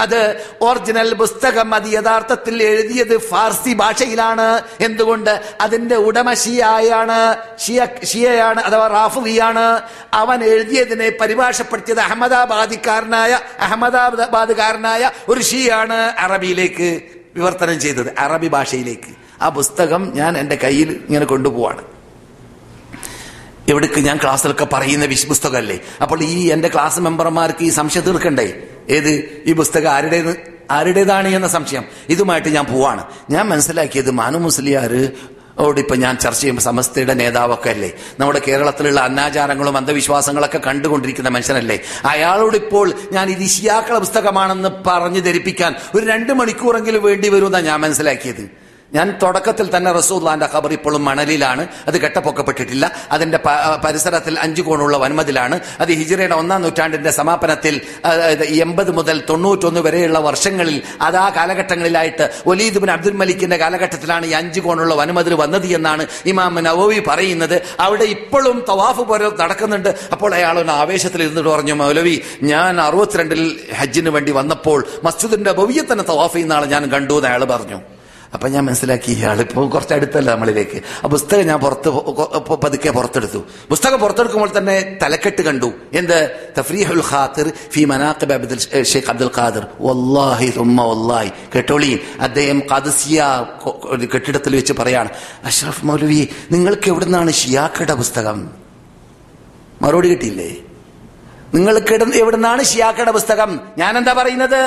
അത് 0.00 0.46
ഒറിജിനൽ 0.60 1.14
പുസ്തകം 1.14 1.74
അത് 1.74 1.82
യഥാർത്ഥത്തിൽ 1.86 2.62
എഴുതിയത് 2.62 3.20
ഫാർസി 3.20 3.72
ഭാഷയിലാണ്. 3.72 4.62
എന്തുകൊണ്ട്? 4.80 5.42
അതിന്റെ 5.60 5.96
ഉടമ 5.96 6.32
ഷിയായാണ്. 6.32 7.36
ഷിയ 7.58 7.86
ഷിയയാണ് 8.04 8.60
അഥവാ 8.60 8.86
റാഫുവിയാണ്. 8.86 9.82
അവൻ 10.12 10.44
എഴുതിയതിനെ 10.44 11.12
പരിഭാഷപ്പെടുത്തിയത് 11.20 12.00
അഹമ്മദാബാദിക്കാരനായ 12.00 13.38
അഹമ്മദാബാദുകാരനായ 13.60 15.10
ഒരു 15.28 15.40
ഷിയാണ് 15.40 16.12
അറബിയിലേക്ക് 16.18 17.00
വിവർത്തനം 17.36 17.80
ചെയ്തത് 17.80 18.14
അറബി 18.18 18.48
ഭാഷയിലേക്ക്. 18.48 19.42
ആ 19.42 19.48
പുസ്തകം 19.48 20.12
ഞാൻ 20.14 20.38
എന്റെ 20.38 20.56
കയ്യിൽ 20.56 20.90
ഇങ്ങനെ 21.06 21.24
കൊണ്ടുപോവാണ്. 21.24 21.97
എവിടേക്ക് 23.68 24.00
ഞാൻ 24.00 24.16
ക്ലാസ്സിലൊക്കെ 24.16 24.66
പറയുന്ന 24.72 25.04
വിശ് 25.04 25.26
പുസ്തകമല്ലേ? 25.26 25.80
അപ്പോൾ 26.02 26.22
ഈ 26.22 26.50
എന്റെ 26.50 26.68
ക്ലാസ് 26.68 27.00
മെമ്പർമാർക്ക് 27.00 27.64
ഈ 27.64 27.68
സംശയം 27.68 28.02
തീർക്കണ്ടേ? 28.02 28.62
ഏത്? 28.90 29.42
ഈ 29.46 29.52
പുസ്തകം 29.52 29.90
ആരുടേത്? 29.90 30.36
ആരുടേതാണ് 30.70 31.28
എന്ന 31.28 31.48
സംശയം. 31.48 31.84
ഇതുമായിട്ട് 32.08 32.48
ഞാൻ 32.48 32.64
പോവാണ്. 32.64 33.04
ഞാൻ 33.30 33.48
മനസ്സിലാക്കിയത് 33.48 34.10
മാനു 34.10 34.38
മുസ്ലിയാര് 34.38 35.10
ഓട് 35.58 35.94
ഞാൻ 35.94 36.16
ചർച്ച 36.16 36.40
ചെയ്യുമ്പോൾ 36.40 36.62
സമസ്തയുടെ 36.62 37.14
നേതാവൊക്കെ 37.14 37.70
അല്ലേ? 37.70 37.92
നമ്മുടെ 38.20 38.42
കേരളത്തിലുള്ള 38.48 39.00
അനാചാരങ്ങളും 39.00 39.76
അന്ധവിശ്വാസങ്ങളൊക്കെ 39.76 40.58
കണ്ടുകൊണ്ടിരിക്കുന്ന 40.58 41.28
മനുഷ്യനല്ലേ? 41.28 41.80
അയാളോട് 42.04 42.56
ഇപ്പോൾ 42.56 42.92
ഞാൻ 43.12 43.30
ഇത് 43.30 43.42
ഇഷിയാക്കള 43.42 43.98
പുസ്തകമാണെന്ന് 43.98 44.68
പറഞ്ഞു 44.86 45.20
ധരിപ്പിക്കാൻ 45.20 45.74
ഒരു 45.94 46.06
രണ്ട് 46.06 46.32
മണിക്കൂറെങ്കിലും 46.32 47.02
വേണ്ടി 47.02 47.28
വരുമെന്നാണ് 47.28 47.64
ഞാൻ 47.64 47.80
മനസ്സിലാക്കിയത്. 47.80 48.67
ഞാൻ 48.94 49.18
തുടക്കത്തിൽ 49.22 49.76
തന്നെ 49.76 49.92
റസൂല്ലാന്റെ 49.92 50.48
ഖബർ 50.54 50.72
ഇപ്പോഴും 50.72 51.04
മണലിലാണ്. 51.04 51.68
അത് 51.86 52.00
കെട്ടപ്പൊക്കപ്പെട്ടിട്ടില്ല. 52.00 52.92
അതിന്റെ 53.10 53.38
പരിസരത്തിൽ 53.84 54.38
അഞ്ചു 54.40 54.62
കോണുള്ള 54.62 54.96
വൻമതിലാണ്. 54.96 55.60
അത് 55.80 55.88
ഹിജിറയുടെ 55.88 56.34
ഒന്നാം 56.34 56.62
നൂറ്റാണ്ടിന്റെ 56.62 57.10
സമാപനത്തിൽ 57.10 57.80
എൺപത് 58.42 58.90
മുതൽ 58.90 59.22
തൊണ്ണൂറ്റൊന്ന് 59.30 59.80
വരെയുള്ള 59.80 60.18
വർഷങ്ങളിൽ 60.18 60.82
അത് 61.00 61.16
ആ 61.16 61.28
കാലഘട്ടങ്ങളിലായിട്ട് 61.28 62.30
ഒലീദ് 62.46 62.78
ബിൻ 62.78 62.90
അബ്ദുൽ 62.90 63.12
മലിക്കിന്റെ 63.12 63.56
കാലഘട്ടത്തിലാണ് 63.56 64.26
ഈ 64.26 64.30
അഞ്ചു 64.30 64.60
കോണുള്ള 64.60 64.94
വൻമതിൽ 64.94 65.34
വന്നത് 65.34 65.66
എന്നാണ് 65.66 66.06
ഇമാം 66.26 66.54
നവവി 66.54 67.02
പറയുന്നത്. 67.08 67.62
അവിടെ 67.80 68.04
ഇപ്പോഴും 68.04 68.64
തവാഫ് 68.68 69.00
പോലെ 69.00 69.30
നടക്കുന്നുണ്ട്. 69.40 69.94
അപ്പോൾ 70.12 70.34
അയാൾ 70.34 70.58
ഒന്ന് 70.60 70.72
ആവേശത്തിൽ 70.72 71.22
ഇരുന്നിട്ട് 71.22 71.48
പറഞ്ഞു 71.48 71.72
മൗലവി 71.72 72.22
ഞാൻ 72.42 72.80
അറുപത്തിരണ്ടിൽ 72.80 73.60
ഹജ്ജിന് 73.74 74.08
വേണ്ടി 74.08 74.32
വന്നപ്പോൾ 74.32 74.84
മസ്ജിദിന്റെ 75.04 75.52
ഭവ്യത്തന്നെ 75.52 75.92
തന്നെ 75.92 76.04
തവാഫ് 76.04 76.34
ചെയ്യുന്ന 76.34 76.52
ആൾ 76.52 76.64
ഞാൻ 76.64 76.84
കണ്ടു 76.86 77.14
എന്ന് 77.14 77.28
അയാൾ 77.28 77.44
പറഞ്ഞു. 77.44 77.80
അപ്പൊ 78.34 78.48
ഞാൻ 78.48 78.64
മനസ്സിലാക്കി 78.64 79.10
ഇയാൾ 79.12 79.40
ഇപ്പോൾ 79.40 79.68
കുറച്ച് 79.70 79.94
അടുത്തല്ല 79.94 80.30
നമ്മളിലേക്ക്. 80.30 80.78
ആ 81.04 81.06
പുസ്തകം 81.08 81.46
ഞാൻ 81.46 81.58
പുറത്ത് 81.60 81.90
പതുക്കെ 82.64 82.90
പുറത്തെടുത്തു. 82.90 83.40
പുസ്തകം 83.70 83.98
പുറത്തെടുക്കുമ്പോൾ 84.00 84.50
തന്നെ 84.58 84.98
തലക്കെട്ട് 85.02 85.42
കണ്ടു. 85.42 85.70
എന്ത്? 85.92 86.18
തഫ്രീഹുൽ 86.58 87.02
ഖാത്തിർ 87.10 87.52
ഫി 87.72 87.84
മനാഖിബ് 87.84 88.32
അബ്ദുൽ 88.32 88.62
ഷെയ്ഖ് 88.82 89.10
അബ്ദുൽ 89.10 89.30
ഖാദിർ. 89.38 89.64
വല്ലാഹി 89.80 90.48
തുമ്മ 90.56 90.84
വല്ലാഹി. 90.92 91.30
കേട്ടോളി? 91.54 91.92
അദ്ദേഹം 92.20 92.62
ഖാദിസിയ 92.72 93.24
കെട്ടിടത്തിൽ 94.14 94.56
വെച്ച് 94.56 94.72
പറയാണ് 94.72 95.08
അഷ്റഫ് 95.44 95.84
മൗലവി 95.86 96.28
നിങ്ങൾക്ക് 96.52 96.88
എവിടുന്നാണ് 96.88 97.30
ഷിയാക്കയുടെ 97.30 97.94
പുസ്തകം? 97.94 98.38
മറുപടി 99.82 100.08
കിട്ടിയില്ലേ? 100.10 100.50
നിങ്ങൾക്ക് 101.54 101.94
എവിടുന്നാണ് 102.22 102.62
ഷിയാക്കയുടെ 102.62 103.12
പുസ്തകം? 103.18 103.60
ഞാൻ 103.78 103.92
എന്താ 103.98 104.12
പറയുന്നത്? 104.12 104.62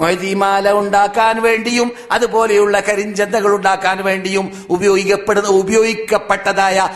മൊയ്തീമാല 0.00 0.72
ഉണ്ടാക്കാൻ 0.72 1.42
വേണ്ടിയും 1.42 1.92
അതുപോലെയുള്ള 2.12 2.80
കരിഞ്ചന്തകൾ 2.80 3.54
ഉണ്ടാക്കാൻ 3.54 4.04
വേണ്ടിയും 4.04 4.66
ഉപയോഗിക്കപ്പെടുന്ന 4.70 5.48
ഉപയോഗിക്കപ്പെട്ടതായ 5.48 6.88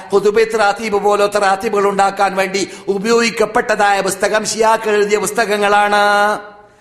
റാത്തീബ് 0.59 0.97
പോലത്തെ 1.05 1.39
റാത്തീബുകൾ 1.39 1.89
ഉണ്ടാക്കാൻ 1.89 2.37
വേണ്ടി 2.37 2.71
ഉപയോഗിക്കപ്പെട്ടതായ 2.89 4.01
പുസ്തകം 4.01 4.45
ഷിയാക്ക് 4.45 4.91
എഴുതിയ 4.91 5.19
പുസ്തകങ്ങളാണ്. 5.19 6.03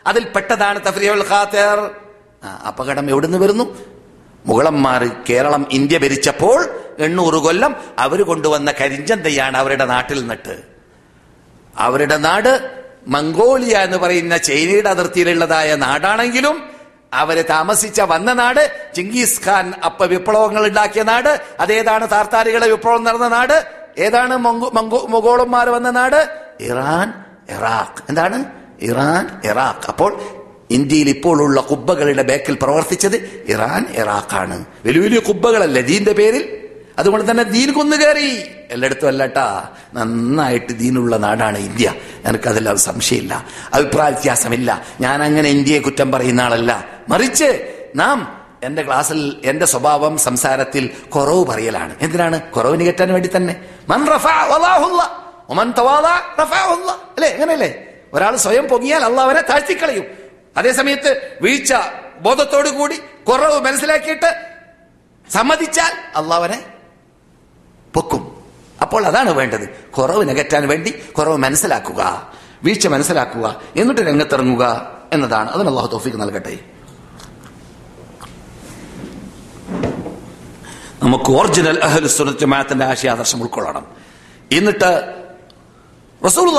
അതിൽ 0.07 0.23
പെട്ടതാണ് 0.23 0.79
തഫ്രിയുൽ 0.81 1.25
ഖാത്തർ. 1.29 1.91
അപകടം 2.67 3.09
എവിടുന്ന് 3.09 3.37
വരുന്നു? 3.37 3.75
മുഗളന്മാർ 4.45 5.11
കേരളം 5.29 5.67
ഇന്ത്യ 5.71 5.97
ഭരിച്ചപ്പോൾ 5.97 6.65
എണ്ണൂറ് 6.99 7.33
കൊല്ലം 7.33 7.75
അവർ 7.99 8.21
കൊണ്ടുവന്ന 8.21 8.73
കരിഞ്ചന്തയാണ് 8.81 9.57
അവരുടെ 9.57 9.85
നാട്ടിൽ 9.85 10.19
നിന്നിട്ട്. 10.19 10.61
അവരുടെ 11.77 12.17
നാട് 12.17 12.84
മംഗോളിയ 13.07 13.77
എന്ന് 13.77 13.97
പറയുന്ന 13.97 14.37
ചൈനയുടെ 14.37 14.89
അതിർത്തിയിലുള്ളതായ 14.89 15.75
നാടാണെങ്കിലും 15.75 16.63
അവർ 17.13 17.41
താമസിച്ച 17.41 18.01
വന്ന 18.01 18.33
നാട് 18.33 18.91
ചിങ്കീസ് 18.95 19.49
ഖാൻ 19.49 19.73
അപ്പ 19.85 20.05
വിപ്ലവങ്ങൾ 20.05 20.67
ഉണ്ടാക്കിയ 20.67 21.03
നാട് 21.03 21.41
അതേതാണ് 21.59 22.11
താർത്താരികളെ 22.11 22.67
വിപ്ലവം 22.67 23.03
നടന്ന 23.03 23.27
നാട് 23.27 23.65
ഏതാണ് 23.97 24.37
മംഗോ 24.37 24.71
മംഗോ 25.07 25.35
വന്ന 25.71 25.91
നാട്? 25.91 26.29
Iran 26.61 27.13
Iraq. 27.55 28.03
എന്താണ്? 28.09 28.45
Iran 28.81 29.51
Iraq. 29.51 29.87
അപ്പോൾ 29.87 30.19
ഇന്ത്യയിൽ 30.69 31.09
ഇപ്പോഴുള്ള 31.09 31.61
കുബ്ബകളുടെ 31.61 32.23
ബാക്കിൽ 32.23 32.57
പ്രവർത്തിച്ചത് 32.61 33.45
ഇറാൻ 33.47 33.85
ഇറാഖാണ്. 33.97 34.65
വലിയ 34.85 35.01
വലിയ 35.01 35.19
കുബ്ബകളല്ല 35.19 35.81
ദീന്റെ 35.81 36.13
പേരിൽ? 36.13 36.64
അതുകൊണ്ട് 36.97 37.31
തന്നെ 37.31 37.43
ദീൻ 37.43 37.73
കുന്നുകയറി 37.73 38.51
എല്ലായിടത്തും 38.71 39.07
അല്ലട്ടാ 39.07 39.69
നന്നായിട്ട് 39.93 40.79
ദീനുള്ള 40.79 41.17
നാടാണ് 41.17 41.57
ഇന്ത്യ. 41.57 41.93
എനിക്കതിൽ 42.25 42.75
സംശയമില്ല 42.75 43.45
അഭിപ്രായ 43.73 44.09
വ്യത്യാസമില്ല 44.09 44.85
ഞാൻ 45.01 45.23
അങ്ങനെ 45.23 45.49
ഇന്ത്യയെ 45.49 45.79
കുറ്റം 45.79 46.11
പറയുന്ന 46.11 46.41
ആളല്ല. 46.41 46.85
മറിച്ച് 47.09 47.73
നാം 47.95 48.45
എന്റെ 48.63 48.83
ക്ലാസ്സിൽ 48.83 49.35
എന്റെ 49.45 49.65
സ്വഭാവം 49.65 50.17
സംസാരത്തിൽ 50.17 50.89
കുറവ് 51.09 51.45
പറയലാണ്. 51.45 51.95
എന്തിനാണ്? 52.01 52.41
കുറവ് 52.41 52.79
നികറ്റാൻ 52.79 53.13
വേണ്ടി 53.13 53.29
തന്നെ. 53.35 53.65
മൻ 53.89 54.05
അല്ലേ? 57.51 57.83
ഒരാൾ 58.13 58.35
സ്വയം 58.35 58.67
പൊങ്ങിയാൽ 58.67 59.03
അല്ല 59.03 59.21
അവനെ 59.21 59.41
താഴ്ത്തിക്കളയും. 59.41 60.03
അതേസമയത്ത് 60.57 61.37
വീഴ്ച 61.41 61.73
ബോധത്തോടു 62.19 62.69
കൂടി 62.69 62.95
കുറവ് 63.27 63.59
മനസ്സിലാക്കിയിട്ട് 63.59 64.41
സമ്മതിച്ചാൽ 65.33 65.91
അള്ളാഹ് 66.15 66.74
പൊക്കും. 67.95 68.43
അപ്പോൾ 68.81 69.05
അതാണ് 69.05 69.29
വേണ്ടത്. 69.29 69.69
കുറവ് 69.69 70.29
നികറ്റാൻ 70.29 70.67
വേണ്ടി 70.67 70.93
കുറവ് 71.17 71.37
മനസ്സിലാക്കുക. 71.37 72.31
വീഴ്ച 72.63 72.87
മനസ്സിലാക്കുക. 72.87 73.61
എന്നിട്ട് 73.75 74.01
രംഗത്തിറങ്ങുക 74.01 74.91
എന്നതാണ്. 75.13 75.49
അതിന് 75.49 75.69
അള്ളാഹു 75.69 75.87
തോഫിക്ക് 75.87 76.21
നൽകട്ടെ. 76.21 76.59
നമുക്ക് 81.03 81.31
ഒറിജിനൽ 81.31 81.79
അഹലുസുനത്തിന്റെ 81.79 82.85
ആശയാദർശം 82.85 83.41
ഉൾക്കൊള്ളണം. 83.41 83.87
എന്നിട്ട് 84.51 85.15
റസൂൽ 86.25 86.49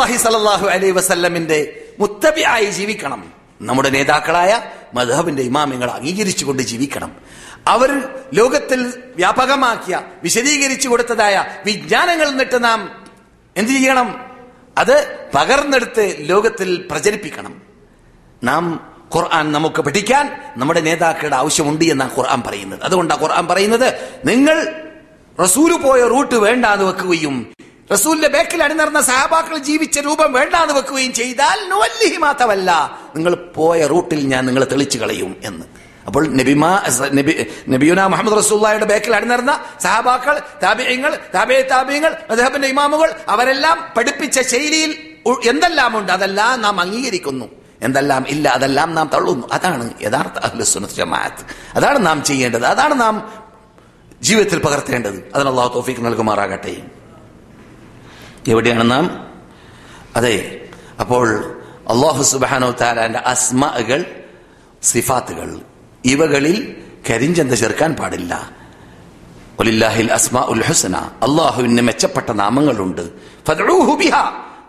അലൈഹി 0.71 0.91
വസല്ലമിന്റെ 0.91 1.85
മുത്തബിയായി 1.99 2.65
ജീവിക്കണം. 2.65 3.46
നമ്മുടെ 3.61 3.91
നേതാക്കളായ 3.91 4.63
മധബിന്റെ 4.95 5.43
ഇമാമിങ്ങൾ 5.43 5.91
അംഗീകരിച്ചുകൊണ്ട് 5.91 6.63
ജീവിക്കണം. 6.63 7.17
അവർ 7.67 8.09
ലോകത്തിൽ 8.35 8.93
വ്യാപകമാക്കിയ 9.17 10.01
വിശദീകരിച്ചു 10.23 10.89
കൊടുത്തതായ 10.89 11.45
വിജ്ഞാനങ്ങൾ 11.67 12.31
നിന്നിട്ട് 12.31 12.65
നാം 12.65 13.05
എന്തു 13.57 13.73
ചെയ്യണം? 13.73 14.21
അത് 14.79 15.29
പകർന്നെടുത്ത് 15.35 16.17
ലോകത്തിൽ 16.19 16.89
പ്രചരിപ്പിക്കണം. 16.91 17.63
നാം 18.45 18.93
ഖുർആൻ 19.15 19.53
നമുക്ക് 19.53 19.83
പഠിക്കാൻ 19.83 20.53
നമ്മുടെ 20.57 20.81
നേതാക്കളുടെ 20.81 21.37
ആവശ്യമുണ്ട് 21.37 21.85
എന്നാണ് 21.85 22.17
ഖുർആൻ 22.17 22.43
പറയുന്നത്. 22.47 22.83
അതുകൊണ്ടാണ് 22.83 23.23
ഖുർആൻ 23.23 23.47
പറയുന്നത് 23.47 23.95
നിങ്ങൾ 24.25 24.85
റസൂൽ 25.43 25.77
പോയ 25.77 26.03
റൂട്ട് 26.03 26.35
വേണ്ടാന്ന് 26.35 26.85
വെക്കുകയും 26.85 27.53
റസൂലിന്റെ 27.93 28.29
ബേക്കിൽ 28.29 28.63
അണിനിറന്ന 28.63 29.01
സഹാബാക്കൾ 29.01 29.59
ജീവിച്ച 29.59 30.01
രൂപം 30.01 30.33
വേണ്ടാന്ന് 30.33 30.75
വെക്കുകയും 30.75 31.13
ചെയ്താൽ 31.13 32.19
മാത്രമല്ല. 32.19 33.01
നിങ്ങൾ 33.17 33.35
പോയ 33.35 33.87
റൂട്ടിൽ 33.87 34.27
ഞാൻ 34.27 34.47
നിങ്ങളെ 34.47 34.67
തെളിച്ചു 34.67 34.99
കളയും 34.99 35.37
എന്ന്. 35.45 35.67
അപ്പോൾ 36.07 36.29
നബിമാ 36.29 36.83
നബി 37.15 37.47
നബിയുന 37.69 38.07
മുഹമ്മദ് 38.07 38.37
റസൂള്ളയുടെ 38.37 38.85
ബേക്കിൽ 38.85 39.17
അണിനിറന്ന 39.17 39.65
സഹാബാക്കൾ 39.81 40.41
താബിയങ്ങൾ 40.63 41.19
താബിയ 41.35 41.61
താബിയങ്ങൾ 41.61 42.17
അദ്ദേഹത്തിന്റെ 42.31 42.69
ഇമാമുകൾ 42.69 43.15
അവരെല്ലാം 43.29 43.89
പഠിപ്പിച്ച 43.97 44.41
ശൈലിയിൽ 44.41 44.91
എന്തെല്ലാം 45.49 45.99
ഉണ്ട്? 45.99 46.13
അതെല്ലാം 46.13 46.61
നാം 46.61 46.81
അംഗീകരിക്കുന്നു. 46.81 47.47
എന്തെല്ലാം 47.83 48.25
ഇല്ല 48.29 48.49
അതെല്ലാം 48.49 48.95
നാം 48.95 49.11
തള്ളുന്നു. 49.15 49.47
അതാണ് 49.53 49.91
യഥാർത്ഥ 50.03 50.39
അഹ്ലുസുന്നത്ത് 50.39 50.95
ജമാഅത്ത്. 50.95 51.43
അതാണ് 51.75 52.07
നാം 52.07 52.25
ചെയ്യേണ്ടത്. 52.25 52.67
അതാണ് 52.67 53.01
നാം 53.01 53.33
ജീവിതത്തിൽ 54.23 54.59
പകർത്തേണ്ടത്. 54.59 55.33
അതിനുള്ള 55.35 55.73
തോഫീക്ക് 55.75 56.07
നൽകുമാറാകട്ടെ. 56.07 56.77
എവിടെയാണ് 58.51 58.91
നാം? 58.91 59.05
അതെ 60.17 60.37
അപ്പോൾ 61.01 61.27
അള്ളാഹു 61.93 62.23
സുബാനോ 62.23 62.71
താലാന്റെ 62.81 63.19
അസ്മകൾ 63.19 64.01
സിഫാത്തുകൾ 64.83 65.61
ഇവകളിൽ 66.05 66.57
കരിഞ്ചന്ത 67.11 67.53
ചേർക്കാൻ 67.53 67.91
പാടില്ല. 68.01 68.33
ഒലില്ലാഹിൽ 69.61 70.11
അസ്മാ 70.13 70.43
ഉൽ 70.53 70.63
ഹുസന 70.69 70.97
അള്ളാഹുവിന് 70.97 71.83
മെച്ചപ്പെട്ട 71.89 72.31
നാമങ്ങളുണ്ട്. 72.43 73.05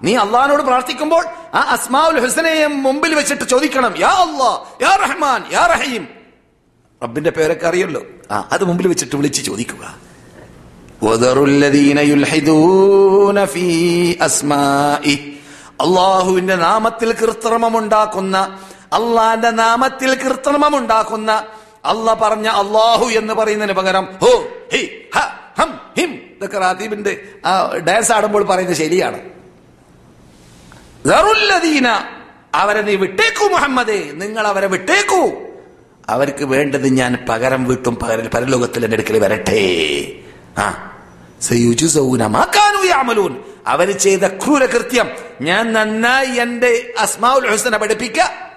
നീ 0.04 0.12
അള്ളാഹിനോട് 0.16 0.64
പ്രാർത്ഥിക്കുമ്പോൾ 0.64 1.24
ആ 1.54 1.62
അസ്മാ 1.76 2.02
ഉൽ 2.08 2.20
ഹുസനയെ 2.26 2.68
മുമ്പിൽ 2.68 3.14
വെച്ചിട്ട് 3.16 3.46
ചോദിക്കണം 3.54 3.94
യാ 4.00 4.12
അള്ളാ 4.26 4.52
യാ 4.82 4.92
റഹ്മാൻ 5.06 5.42
യാ 5.52 5.64
റഹീം. 5.74 6.04
റബ്ബിന്റെ 7.04 7.32
പേരൊക്കെ 7.38 7.68
അറിയല്ലോ. 7.68 8.02
ആ 8.32 8.38
അത് 8.52 8.64
മുമ്പിൽ 8.66 8.88
വെച്ചിട്ട് 8.88 9.16
വിളിച്ച് 9.16 9.42
ചോദിക്കുക. 9.42 9.84
അള്ളാഹുവിന്റെ 15.82 16.56
നാമത്തിൽ 16.56 17.14
കൃത്രിമമുണ്ടാക്കുന്ന 17.14 18.38
അള്ളാന്റെ 18.94 19.50
നാമത്തിൽ 19.50 20.16
കൃത്രിമമുണ്ടാക്കുന്ന 20.16 21.32
അല്ല 21.86 22.14
പറഞ്ഞ 22.14 22.48
അള്ളാഹു 22.48 23.06
എന്ന് 23.06 23.34
പറയുന്നതിന് 23.34 23.74
പകരം 23.74 24.08
ഹോ 24.22 24.32
ഹി 24.74 24.90
ഹ 25.16 25.20
ഹം 25.60 25.72
ഇതൊക്കെ 26.38 26.60
റാത്തീബിന്റെ 26.60 27.22
ആ 27.46 27.74
ഡാൻസ് 27.88 28.12
ആടുമ്പോൾ 28.12 28.44
പറയുന്നത് 28.44 28.78
ശരിയാണ്. 28.78 29.20
അവരെ 32.56 32.82
നീ 32.82 32.96
വിട്ടേക്കൂ 32.96 33.48
മുഹമ്മദേ 33.48 34.12
നിങ്ങൾ 34.14 34.48
അവരെ 34.48 34.68
വിട്ടേക്കൂ. 34.68 35.32
അവർക്ക് 36.10 36.44
വേണ്ടത് 36.44 36.88
ഞാൻ 36.88 37.26
പകരം 37.30 37.66
വീട്ടും 37.66 37.96
പകരം 37.96 38.30
പരലോകത്തിൽ 38.34 38.84
എന്റെ 38.84 38.96
അടുക്കൽ 38.96 39.20
വരട്ടെ. 39.20 39.62
അവർ 43.68 43.92
ചെയ്ത 43.92 44.20
ക്രൂരകൃത്യം 44.20 45.10
ഞാൻ 45.42 45.74
നന്നായി 45.74 46.30
എന്റെ 46.30 46.94
അസ്മാഉൽ 47.00 47.48
ഹുസന 47.48 47.78
പഠിപ്പിക്ക. 47.78 48.48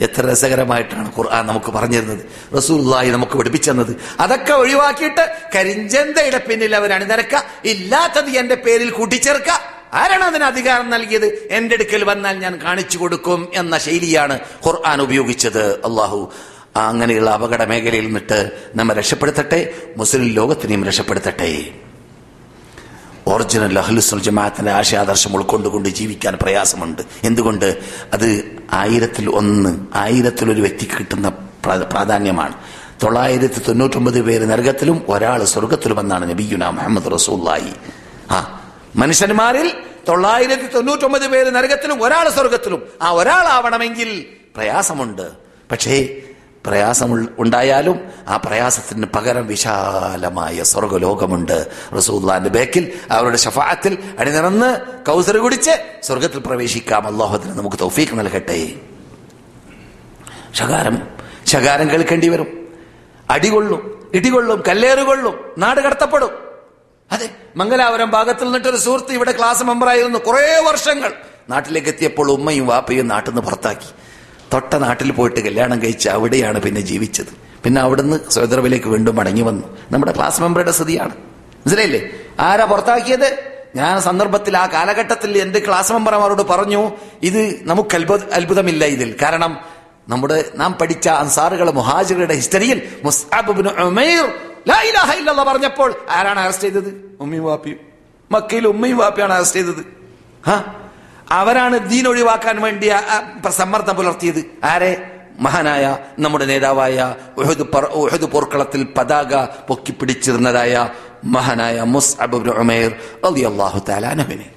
എത്ര 0.00 0.32
രസകരമായിട്ടാണ് 0.32 1.12
ഖുർആൻ 1.18 1.46
നമുക്ക് 1.46 1.72
പറഞ്ഞിരുന്നത്. 1.72 2.24
റസൂലുള്ളാഹി 2.56 3.10
നമുക്ക് 3.10 3.32
പഠിപ്പിച്ചെന്നത്. 3.32 3.96
അതൊക്കെ 4.20 4.52
ഒഴിവാക്കിയിട്ട് 4.52 5.36
കരിഞ്ചന്തയുടെ 5.54 6.38
പിന്നിൽ 6.38 6.76
അവർ 6.76 6.92
അണിനിരക്ക. 6.92 7.42
ഇല്ലാത്തത് 7.64 8.30
എന്റെ 8.30 8.54
പേരിൽ 8.54 8.90
കൂട്ടിച്ചേർക്ക. 8.90 9.50
ആരാണ് 9.94 10.24
അതിന് 10.24 10.44
അധികാരം 10.44 10.90
നൽകിയത്? 10.90 11.48
എന്റെ 11.50 11.74
അടുക്കൽ 11.74 12.04
വന്നാൽ 12.04 12.38
ഞാൻ 12.38 12.60
കാണിച്ചു 12.64 12.98
കൊടുക്കും 12.98 13.48
എന്ന 13.54 13.78
ശൈലിയാണ് 13.78 14.40
ഖുർആൻ 14.66 15.00
ഉപയോഗിച്ചത്. 15.00 15.84
അള്ളാഹു 15.84 16.32
അങ്ങനെയുള്ള 16.80 17.30
അപകട 17.30 17.62
മേഖലയിൽ 17.62 18.04
നിന്നിട്ട് 18.04 18.50
നമ്മെ 18.74 18.94
രക്ഷപ്പെടുത്തട്ടെ 18.94 19.72
മുസ്ലിം 19.96 20.28
ലോകത്തിനെയും 20.28 20.84
രക്ഷപ്പെടുത്തട്ടെ. 20.84 21.74
ഒറിജിനൽ 23.26 23.78
അഹ്ലുസുൽ 23.78 24.22
ജമാഅത്തിന്റെ 24.22 24.72
ആശയാദർശം 24.72 25.36
ഉൾക്കൊണ്ടുകൊണ്ട് 25.36 25.88
ജീവിക്കാൻ 25.88 26.38
പ്രയാസമുണ്ട്. 26.42 27.02
എന്തുകൊണ്ട്? 27.24 27.78
അത് 28.12 28.56
ആയിരത്തിൽ 28.72 29.30
ഒന്ന് 29.30 29.86
ആയിരത്തിൽ 29.94 30.52
ഒരു 30.52 30.60
വ്യക്തിക്ക് 30.60 30.98
കിട്ടുന്ന 30.98 31.28
പ്ര- 31.64 31.84
പ്രാധാന്യമാണ്. 31.84 32.54
തൊള്ളായിരത്തി 33.02 33.58
തൊണ്ണൂറ്റൊമ്പത് 33.58 34.22
പേര് 34.22 34.50
നരകത്തിലും 34.50 35.02
ഒരാൾ 35.08 35.44
സ്വർഗത്തിലുമെന്നാണ് 35.44 36.30
നബിയുന 36.30 36.68
മുഹമ്മദ് 36.68 37.12
റസൂല്ലായി 37.12 37.72
ആ 38.30 38.64
മനുഷ്യന്മാരിൽ 38.96 39.72
തൊള്ളായിരത്തി 40.08 40.66
തൊണ്ണൂറ്റൊമ്പത് 40.74 41.28
പേര് 41.28 41.54
നരകത്തിലും 41.54 42.02
ഒരാൾ 42.02 42.28
സ്വർഗത്തിലും. 42.28 42.82
ആ 43.02 43.10
ഒരാളാവണമെങ്കിൽ 43.10 44.26
പ്രയാസമുണ്ട്. 44.56 45.22
പക്ഷേ 45.70 46.16
പ്രയാസം 46.66 47.28
ഉണ്ടായാലും 47.38 48.12
ആ 48.28 48.36
പ്രയാസത്തിന് 48.36 49.06
പകരം 49.06 49.46
വിശാലമായ 49.46 50.62
സ്വർഗലോകമുണ്ട്. 50.62 51.68
റസൂല്ലാന്റെ 51.96 52.50
ബേക്കിൽ 52.50 52.92
അവരുടെ 53.10 53.36
ഷഫാത്തിൽ 53.36 53.98
അണിനിറന്ന് 54.18 54.78
കൗസർ 55.04 55.36
കുടിച്ച് 55.36 55.70
സ്വർഗത്തിൽ 56.02 56.38
പ്രവേശിക്കാം. 56.38 57.06
അള്ളാഹുദിന് 57.06 57.58
നമുക്ക് 57.58 57.76
തൗഫീഖ് 57.80 58.18
നൽകട്ടെ. 58.18 58.72
ശകാരം 60.54 61.02
ശകാരം 61.46 61.90
കേൾക്കേണ്ടി 61.90 62.28
വരും. 62.28 62.68
അടികൊള്ളും 63.30 64.10
ഇടികൊള്ളും 64.14 64.62
കല്ലേറുകൊള്ളും 64.68 65.54
നാട് 65.58 65.80
കടത്തപ്പെടും. 65.80 66.30
അതെ 67.12 67.30
മംഗലാപുരം 67.56 68.10
ഭാഗത്തിൽ 68.10 68.44
നിന്നിട്ടൊരു 68.44 68.76
സുഹൃത്ത് 68.76 69.12
ഇവിടെ 69.12 69.32
ക്ലാസ് 69.32 69.64
മെമ്പറായിരുന്നു 69.64 70.18
കുറേ 70.18 70.62
വർഷങ്ങൾ. 70.66 71.12
നാട്ടിലേക്ക് 71.50 71.88
എത്തിയപ്പോൾ 71.88 72.30
ഉമ്മയും 72.30 72.66
വാപ്പയും 72.66 73.08
നാട്ടിൽ 73.08 73.30
നിന്ന് 73.30 73.42
പുറത്താക്കി. 73.42 73.86
തൊട്ട 74.52 74.74
നാട്ടിൽ 74.74 75.12
പോയിട്ട് 75.12 75.40
കല്യാണം 75.40 75.82
കഴിച്ച് 75.82 76.08
അവിടെയാണ് 76.08 76.60
പിന്നെ 76.60 76.80
ജീവിച്ചത്. 76.80 77.48
പിന്നെ 77.64 77.80
അവിടുന്ന് 77.80 78.30
സ്വതന്ത്രവിലേക്ക് 78.30 78.86
വീണ്ടും 78.86 79.16
മടങ്ങി 79.16 79.42
വന്നു. 79.42 79.78
നമ്മുടെ 79.90 80.12
ക്ലാസ് 80.12 80.42
മെമ്പറുടെ 80.42 80.70
സ്ഥിതിയാണ്. 80.70 81.10
മനസ്സിലായില്ലേ? 81.10 82.10
ആരാ 82.40 82.64
പുറത്താക്കിയത്? 82.64 83.58
ഞാൻ 83.76 84.00
സന്ദർഭത്തിൽ 84.00 84.56
ആ 84.56 84.66
കാലഘട്ടത്തിൽ 84.66 85.38
എന്റെ 85.38 85.58
ക്ലാസ് 85.66 85.92
മെമ്പർമാരോട് 85.92 86.42
പറഞ്ഞു 86.42 86.92
ഇത് 87.22 87.60
നമുക്ക് 87.62 87.94
അത്ഭുത 87.94 88.20
അത്ഭുതമില്ല 88.32 88.84
ഇതിൽ. 88.84 89.16
കാരണം 89.22 89.58
നമ്മുടെ 90.08 90.44
നാം 90.54 90.72
പഠിച്ച 90.72 91.08
അൻസാറുകളെ 91.08 91.72
മുഹാജിറുടെ 91.72 92.34
ഹിസ്റ്ററിയിൽ 92.34 92.82
പറഞ്ഞപ്പോൾ 95.46 95.94
ആരാണ് 96.10 96.40
അറസ്റ്റ് 96.40 96.64
ചെയ്തത്? 96.64 97.16
ഉമ്മയും 97.20 97.44
വാപ്പിയും. 97.44 97.76
മക്കയിൽ 98.32 98.68
ഉമ്മയും 98.68 98.96
വാപ്പിയാണ് 98.96 99.32
അറസ്റ്റ് 99.32 99.60
ചെയ്തത്. 99.60 99.98
അവരാണ് 101.30 101.88
ദീൻ 101.88 102.08
ഒഴിവാക്കാൻ 102.08 102.62
വേണ്ടി 102.62 102.88
ആ- 102.88 103.40
ആ 103.46 103.50
സമ്മർദ്ദം 103.50 103.94
പുലർത്തിയത്. 103.94 104.44
ആരെ? 104.64 105.14
മഹാനായ 105.40 105.98
നമ്മുടെ 106.18 106.44
നേതാവായ 106.44 107.14
ഉഹദ് 107.36 107.62
പർ- 107.62 107.86
ഉഹദ് 107.86 108.32
പോർക്കളത്തിൽ 108.32 108.86
പതാക 108.96 109.44
പൊക്കിപ്പിടിച്ചിരുന്നതായ 109.68 110.88
മഹാനായ 111.24 111.80
മുസ്അബ് 111.80 112.48
ഉമൈർ 112.50 112.94
അൻഹുവിനെ. 114.06 114.50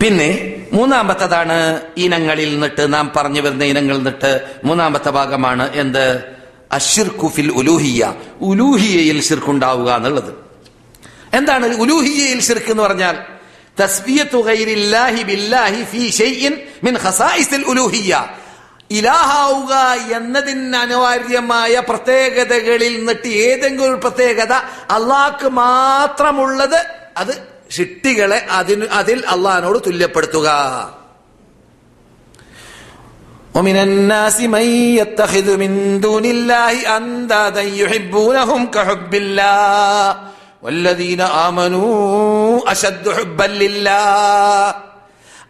പിന്നെ 0.00 0.56
മൂന്നാമത്തതാണ് 0.72 1.80
ഇനങ്ങളിൽ 1.96 2.52
നിന്നിട്ട് 2.52 2.92
നാം 2.94 3.12
പറഞ്ഞു 3.16 3.40
വരുന്ന 3.40 3.64
ഇനങ്ങളിൽ 3.64 3.96
നിന്നിട്ട് 3.96 4.40
മൂന്നാമത്തെ 4.64 5.10
ഭാഗമാണ് 5.10 5.72
എന്ത്? 5.72 6.24
അഷിർഖുഫിൽ 6.72 7.52
ഉലൂഹിയ 7.52 8.14
ഉലൂഹിയയിൽ 8.40 9.22
ശിർക്കുണ്ടാവുക 9.22 9.92
എന്നുള്ളത്. 9.92 10.34
എന്താണ് 11.36 11.66
ഉലൂഹിയയിൽ 11.66 12.40
ശിർക്ക് 12.40 12.70
എന്ന് 12.70 12.82
പറഞ്ഞാൽ? 12.82 13.35
തസ്ബിയത്തു 13.77 14.39
ഗൈരില്ലാഹി 14.47 15.21
ബില്ലാഹി 15.29 15.81
ഫീ 15.91 16.03
ഷൈഇൻ 16.19 16.53
മിൻ 16.85 16.95
ഖസായിസിൽ 17.03 17.63
ഉലൂഹിയ 17.71 18.13
ഇലാഹാവുക 18.89 19.73
എന്നതിന് 20.17 20.77
അനിവാര്യമായ 20.77 21.73
പ്രത്യേകതകളിൽ 21.89 22.93
നിന്നിട്ട് 22.95 23.29
ഏതെങ്കിലും 23.43 23.87
ഒരു 23.89 23.99
പ്രത്യേകത 24.05 24.53
അള്ളാഹ്ക്ക് 24.95 25.49
മാത്രമുള്ളത് 25.59 26.79
അത് 27.21 27.33
ഷിട്ടികളെ 27.75 28.39
അതിന് 28.57 28.87
അതിൽ 28.99 29.19
അള്ളഹാനോട് 29.35 29.79
തുല്യപ്പെടുത്തുക 29.85 30.49
ومن 33.55 33.75
الناس 33.79 34.37
من 34.47 34.65
يتخذ 34.99 35.47
من 35.57 35.71
دون 35.99 36.25
الله 36.27 36.73
أندادا 36.97 37.63
يحبونهم 37.73 38.61
كحب 38.67 39.11
الله 39.15 40.07
വല്ലദീന 40.66 41.22
ആമനു 41.22 41.86
അശദ്ഹുബല്ലില്ല 42.68 43.90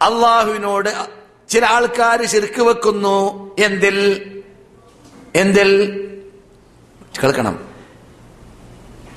അള്ളാഹുവിനോട് 0.01 1.07
ചില 1.49 1.65
ആൾക്കാർ 1.65 2.25
ശിർക്ക് 2.25 2.61
വെക്കുന്നു. 2.61 3.51
എന്തിൽ? 3.59 4.31
എന്തിൽ? 5.35 6.01
കേൾക്കണം. 7.23 7.59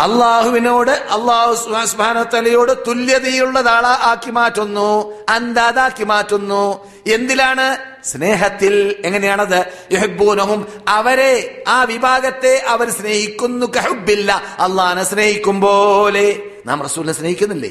അള്ളാഹുവിനോട് 0.01 0.91
അള്ളാഹു 0.91 1.55
സുഹാസ്ബാനത്തലയോട് 1.55 2.73
തുല്യതയുള്ളതാളാക്കി 2.89 4.31
മാറ്റുന്നു. 4.31 5.13
അന്താതാക്കി 5.29 6.05
മാറ്റുന്നു. 6.05 6.91
എന്തിലാണ്? 7.07 7.90
സ്നേഹത്തിൽ 8.05 9.03
എങ്ങനെയാണത്? 9.05 9.65
യുഹബൂനഹും 9.93 10.67
അവരെ 10.89 11.63
ആ 11.69 11.85
വിഭാഗത്തെ 11.85 12.63
അവർ 12.69 12.91
സ്നേഹിക്കുന്നു. 12.91 13.67
കഹുബില്ല 13.77 14.43
അള്ളഹാനെ 14.59 15.05
സ്നേഹിക്കും 15.05 15.61
പോലെ. 15.61 16.43
നാം 16.67 16.83
റസൂലിനെ 16.83 17.13
സ്നേഹിക്കുന്നില്ലേ? 17.13 17.71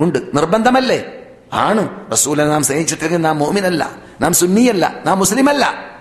ഉണ്ട്. 0.00 0.18
നിർബന്ധമല്ലേ? 0.34 1.04
ആണ്. 1.52 2.12
റസൂലിനെ 2.12 2.46
നാം 2.46 2.62
സ്നേഹിച്ചിട്ടെങ്കിൽ 2.62 3.16
നാം 3.16 3.38
മോമിനല്ല. 3.38 3.96
നാം 4.20 4.32
സുന്നിയല്ല. 4.32 5.02
നാം 5.06 5.18
മുസ്ലിമല്ല. 5.18 5.93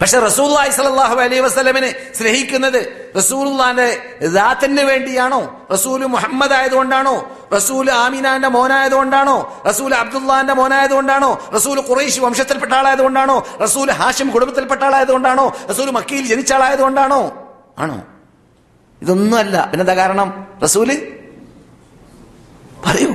പക്ഷെ 0.00 0.18
റസൂല്ലായി 0.18 0.70
സലാഹു 0.70 1.20
അലൈഹി 1.20 1.40
വസ്ലമിനെ 1.40 1.94
സ്നേഹിക്കുന്നത് 2.14 3.12
റസൂലുള്ളാന്റെ 3.16 4.16
ദാത്തിന് 4.26 4.82
വേണ്ടിയാണോ? 4.82 5.66
റസൂൽ 5.72 6.04
മുഹമ്മദ് 6.04 6.52
ആയതുകൊണ്ടാണോ? 6.52 7.38
റസൂൽ 7.56 7.90
ആമിനാന്റെ 7.90 8.48
മോനായതുകൊണ്ടാണോ? 8.48 9.62
റസൂൽ 9.68 9.94
അബ്ദുല്ലാന്റെ 9.94 10.52
മോനായതുകൊണ്ടാണോ? 10.52 11.48
റസൂൽ 11.54 11.80
ഖുറൈഷ് 11.88 12.20
വംശത്തിൽപ്പെട്ട 12.20 12.72
ആളായതുകൊണ്ടാണോ? 12.72 13.46
റസൂൽ 13.62 13.90
ഹാഷിം 13.90 14.30
കുടുംബത്തിൽപ്പെട്ട 14.30 14.82
ആളായതുകൊണ്ടാണോ? 14.82 15.52
റസൂൽ 15.70 15.90
മക്കയിൽ 15.90 16.26
ജനിച്ച 16.26 16.52
ആളായതുകൊണ്ടാണോ? 16.52 17.48
ആണോ? 17.78 18.02
ഇതൊന്നുമല്ല. 19.02 19.66
പിന്നെന്താ 19.70 19.94
കാരണം? 19.94 20.46
റസൂൽ 20.62 21.12
പറയൂ. 22.86 23.10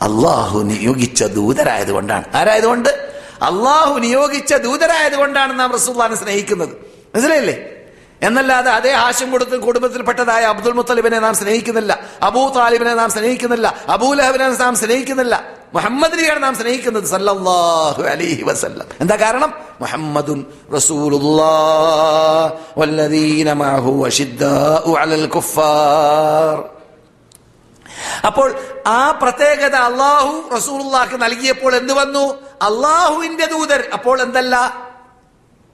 അള്ളാഹു 0.00 0.58
നിയോഗിച്ച 0.58 1.24
ദൂതരായതുകൊണ്ടാണ്. 1.24 2.24
ആരായതുകൊണ്ട്? 2.34 3.09
അള്ളാഹു 3.42 3.98
നിയോഗിച്ച 3.98 4.54
ദൂതരായതുകൊണ്ടാണ് 4.54 5.60
നാം 5.60 5.72
റസൂല്ലാനെ 5.72 6.16
സ്നേഹിക്കുന്നത്. 6.16 6.68
മനസ്സിലായില്ലേ? 7.14 7.64
എന്നല്ലാതെ 8.22 8.70
അതേ 8.70 8.92
ഹാഷം 8.92 9.30
കൊടുത്ത് 9.30 9.60
കുടുംബത്തിൽപ്പെട്ടതായ 9.60 10.44
അബ്ദുൽ 10.44 10.72
മുത്തലിബിനെ 10.72 11.18
നാം 11.18 11.34
സ്നേഹിക്കുന്നില്ല. 11.34 12.00
അബൂ 12.22 12.48
താലിബിനെ 12.48 12.94
നാം 12.94 13.10
സ്നേഹിക്കുന്നില്ല. 13.10 13.74
അബൂ 13.88 14.06
അബൂലഹബിനെ 14.06 14.48
നാം 14.48 14.76
സ്നേഹിക്കുന്നില്ല. 14.76 15.44
മുഹമ്മദിനെയാണ് 15.74 16.42
നാം 16.42 16.54
സ്നേഹിക്കുന്നത്. 16.54 17.04
സല്ലല്ലാഹു 17.04 18.02
അലൈഹി 18.02 18.42
വസല്ലം. 18.42 18.86
എന്താ 19.00 19.16
കാരണം? 19.16 19.54
മുഹമ്മദുൻ 19.80 20.46
റസൂലുള്ളാഹ് 20.74 22.54
വല്ലദീന 22.78 23.52
മഅഹു 23.52 24.06
അഷിദ്ദാഉ 24.06 24.96
അലൽ 24.96 25.26
കുഫാർ. 25.26 26.79
അപ്പോൾ 28.24 28.54
ആ 28.86 29.10
പ്രത്യേകത 29.10 29.74
അള്ളാഹു 29.74 30.50
റസൂലുള്ളാഹിക്ക് 30.56 31.22
നൽകിയപ്പോൾ 31.22 31.76
എന്ത് 31.76 31.92
വന്നു? 31.92 32.42
അള്ളാഹുവിന്റെ 32.62 33.46
ദൂതർ 33.46 33.88
അപ്പോൾ 33.92 34.22
എന്തല്ല? 34.22 34.88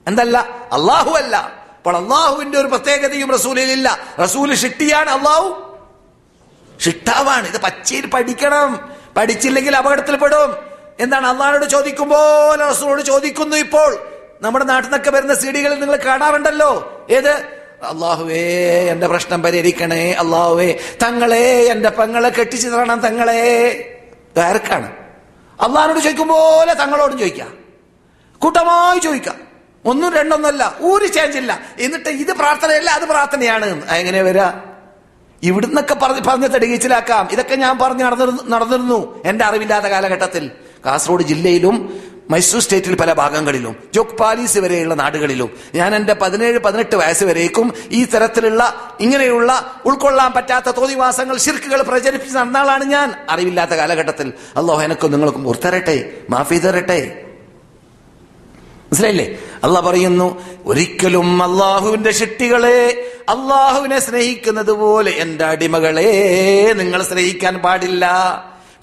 എന്തല്ല? 0.06 0.38
അള്ളാഹു 0.72 1.10
അല്ല. 1.10 1.36
അപ്പോൾ 1.76 1.96
അള്ളാഹുവിന്റെ 1.96 2.58
ഒരു 2.58 2.66
പ്രത്യേകതയും 2.66 3.32
റസൂലിലില്ല 3.32 3.98
റസൂൽ 4.22 4.54
ഷിട്ടിയാണ് 4.54 5.10
അള്ളാഹു. 5.10 5.76
ഷിട്ടാവാണ് 6.80 7.46
ഇത് 7.46 7.60
പച്ചയിൽ 7.60 8.06
പഠിക്കണം. 8.06 8.90
പഠിച്ചില്ലെങ്കിൽ 9.16 9.76
അപകടത്തിൽപ്പെടും 9.76 10.56
എന്താണ് 11.00 11.26
അള്ളാഹിനോട് 11.26 11.64
ചോദിക്കുമ്പോൾ 11.64 12.56
റസൂലോട് 12.70 13.02
ചോദിക്കുന്നു 13.02 13.56
ഇപ്പോൾ. 13.56 13.98
നമ്മുടെ 14.42 14.64
നാട്ടിൽ 14.64 14.88
നിന്നൊക്കെ 14.88 15.10
വരുന്ന 15.10 15.34
സീഡികളിൽ 15.34 15.80
നിങ്ങൾ 15.80 15.96
കാണാറുണ്ടല്ലോ. 15.96 17.04
ഏത്? 17.10 17.65
അള്ളാഹുവേ 17.82 18.88
എന്റെ 18.90 19.06
പ്രശ്നം 19.06 19.42
പരിഹരിക്കണേ 19.42 20.12
അള്ളാഹുവേ. 20.12 20.78
തങ്ങളെ 21.02 21.52
എന്റെ 21.52 21.90
പെങ്ങളെ 21.90 22.28
കെട്ടിച്ചു 22.28 22.68
തരണം 22.68 23.00
തങ്ങളെ. 23.00 23.42
ആർക്കാണ്? 24.38 24.92
അള്ളാഹിനോട് 25.60 25.98
ചോദിക്കും 25.98 26.28
പോലെ 26.28 26.74
തങ്ങളോടും 26.74 27.18
ചോദിക്കാം. 27.18 27.52
കൂട്ടമായി 28.38 28.98
ചോദിക്കാം. 28.98 29.34
ഒന്നും 29.84 30.14
രണ്ടൊന്നല്ല 30.14 30.76
ഒരു 30.80 31.06
ചേഞ്ച് 31.06 31.38
ഇല്ല. 31.38 31.60
എന്നിട്ട് 31.80 32.08
ഇത് 32.08 32.32
പ്രാർത്ഥനയല്ല 32.32 32.90
അത് 32.90 33.02
പ്രാർത്ഥനയാണ്. 33.02 33.90
എങ്ങനെ 33.90 34.22
വരാ? 34.22 34.60
ഇവിടുന്നൊക്കെ 35.42 35.94
പറഞ്ഞ് 35.94 36.20
പറഞ്ഞ് 36.20 36.48
തെടുകീച്ചിലാക്കാം. 36.48 37.28
ഇതൊക്കെ 37.32 37.54
ഞാൻ 37.54 37.78
പറഞ്ഞ് 37.78 38.04
നടന്നിരുന്നു 38.04 38.42
നടന്നിരുന്നു. 38.48 39.22
എന്റെ 39.26 39.44
അറിവില്ലാത്ത 39.44 39.84
കാലഘട്ടത്തിൽ. 39.84 40.50
കാസർഗോഡ് 40.86 41.22
ജില്ലയിലും 41.22 42.00
മൈസൂർ 42.30 42.60
സ്റ്റേറ്റിൽ 42.60 42.96
പല 42.96 43.12
ഭാഗങ്ങളിലും 43.12 43.76
ജോക് 43.94 44.16
പാലീസ് 44.16 44.58
വരെയുള്ള 44.58 44.94
നാടുകളിലും 44.94 45.50
ഞാൻ 45.74 45.94
എന്റെ 45.94 46.12
പതിനേഴ് 46.12 46.58
പതിനെട്ട് 46.58 46.96
വയസ്സ് 46.96 47.24
വരേക്കും 47.24 47.74
ഈ 47.90 48.04
തരത്തിലുള്ള 48.04 48.92
ഇങ്ങനെയുള്ള 49.00 49.80
ഉൾക്കൊള്ളാൻ 49.86 50.32
പറ്റാത്ത 50.32 50.70
തോതിവാസങ്ങൾ 50.70 51.36
ശിർക്കുകൾ 51.36 51.82
പ്രചരിപ്പിച്ച് 51.82 52.36
നടന്ന 52.36 52.56
ആളാണ് 52.56 52.84
ഞാൻ. 52.84 53.14
അറിവില്ലാത്ത 53.30 53.70
കാലഘട്ടത്തിൽ 53.70 54.32
അള്ളാഹു 54.56 54.82
എനക്കും 54.82 55.12
നിങ്ങൾക്കും 55.12 55.48
ഓർത്തരട്ടെ 55.48 56.12
മാഫി 56.30 56.58
തരട്ടെ. 56.58 57.22
മനസ്സിലായില്ലേ? 58.86 59.38
അള്ളാഹ് 59.64 59.86
പറയുന്നു 59.86 60.42
ഒരിക്കലും 60.66 61.42
അള്ളാഹുവിന്റെ 61.42 62.10
ശിട്ടികളെ 62.10 63.10
അള്ളാഹുവിനെ 63.28 63.98
സ്നേഹിക്കുന്നത് 63.98 64.70
പോലെ 64.70 65.10
എന്റെ 65.10 65.44
അടിമകളെ 65.44 66.10
നിങ്ങൾ 66.76 67.02
സ്നേഹിക്കാൻ 67.02 67.56
പാടില്ല. 67.58 68.04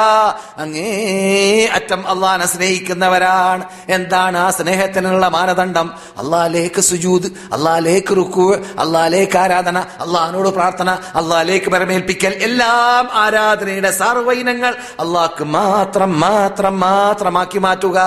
അങ്ങേ 0.58 1.70
അറ്റം 1.76 2.08
അള്ളാഹിനെ 2.08 2.48
സ്നേഹിക്കുന്നവരാണ്. 2.48 3.64
എന്താണ് 3.90 4.38
ആ 4.38 4.50
സ്നേഹത്തിനുള്ള 4.50 5.28
മാനദണ്ഡം? 5.28 5.94
അള്ളാലേക്ക് 6.18 6.82
സുജൂദ് 6.82 7.26
അള്ളാലേക്ക് 7.26 8.18
റുക്കു 8.18 8.56
അള്ളാലേക്ക് 8.80 9.38
ആരാധന 9.38 9.78
അള്ളഹാനോട് 9.78 10.50
പ്രാർത്ഥന 10.50 10.90
അള്ളാലേക്ക് 10.90 11.70
പരമേൽപ്പിക്കൽ. 11.70 12.28
എല്ലാം 12.28 13.10
ആരാധനയുടെ 13.14 13.92
സർവൈനങ്ങൾ 13.92 14.76
അള്ളാഹ്ക്ക് 15.00 15.44
മാത്രം 15.44 16.20
മാത്രം 16.20 16.80
മാത്രമാക്കി 16.80 17.60
മാറ്റുക. 17.60 18.00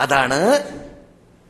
അതാണ് 0.00 0.62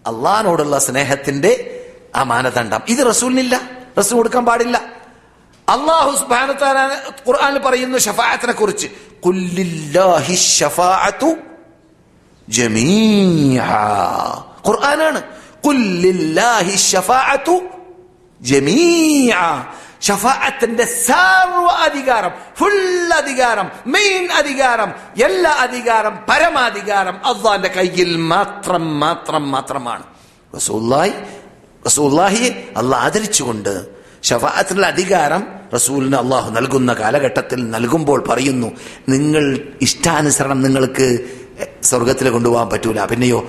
അള്ളഹാനോടുള്ള 0.07 0.79
സ്നേഹത്തിന്റെ 0.79 1.81
ആ 2.17 2.23
മാനദണ്ഡം. 2.23 2.81
ഇത് 2.89 3.07
റസൂലിനില്ല. 3.07 3.61
റസൂൽ 3.99 4.17
കൊടുക്കാൻ 4.17 4.45
പാടില്ല. 4.47 5.02
അള്ളാഹു 5.69 6.11
ഖുർആാനിൽ 6.17 6.93
ഖുർആനിൽ 7.29 7.59
പറയുന്നു 7.59 7.99
ഷഫാഅത്തിനെ 7.99 8.53
കുറിച്ച്. 8.53 8.87
ഖുർആനാണ്. 14.67 15.23
ഷഫാഅത്തിന്റെ 20.07 20.85
സർവ 20.85 21.67
അധികാരം 21.87 22.33
ഫുൾ 22.59 23.13
അധികാരം 23.17 23.71
മെയിൻ 23.87 24.31
അധികാരം 24.33 24.93
എല്ലാ 25.25 25.51
അധികാരം 25.51 26.19
പരമാധികാരം 26.29 27.17
അള്ളാന്റെ 27.25 27.69
കയ്യിൽ 27.69 28.17
മാത്രം 28.17 29.01
മാത്രം 29.01 29.51
മാത്രമാണ്. 29.51 30.05
റസൂല്ലായി 30.57 31.15
റസൂല്ലാഹിയെ 31.87 32.51
അള്ളാഹ് 32.77 33.05
ആദരിച്ചുകൊണ്ട് 33.05 34.02
ഷഫാഅത്തിനുള്ള 34.23 34.87
അധികാരം 34.95 35.43
റസൂലിന് 35.75 36.17
അള്ളാഹു 36.23 36.49
നൽകുന്ന 36.57 36.93
കാലഘട്ടത്തിൽ 37.01 37.61
നൽകുമ്പോൾ 37.75 38.21
പറയുന്നു 38.31 38.69
നിങ്ങൾ 39.13 39.45
ഇഷ്ടാനുസരണം 39.87 40.59
നിങ്ങൾക്ക് 40.67 41.07
സ്വർഗത്തിൽ 41.91 42.27
കൊണ്ടുപോകാൻ 42.31 42.69
പറ്റൂല. 42.73 43.01
പിന്നെയോ 43.13 43.41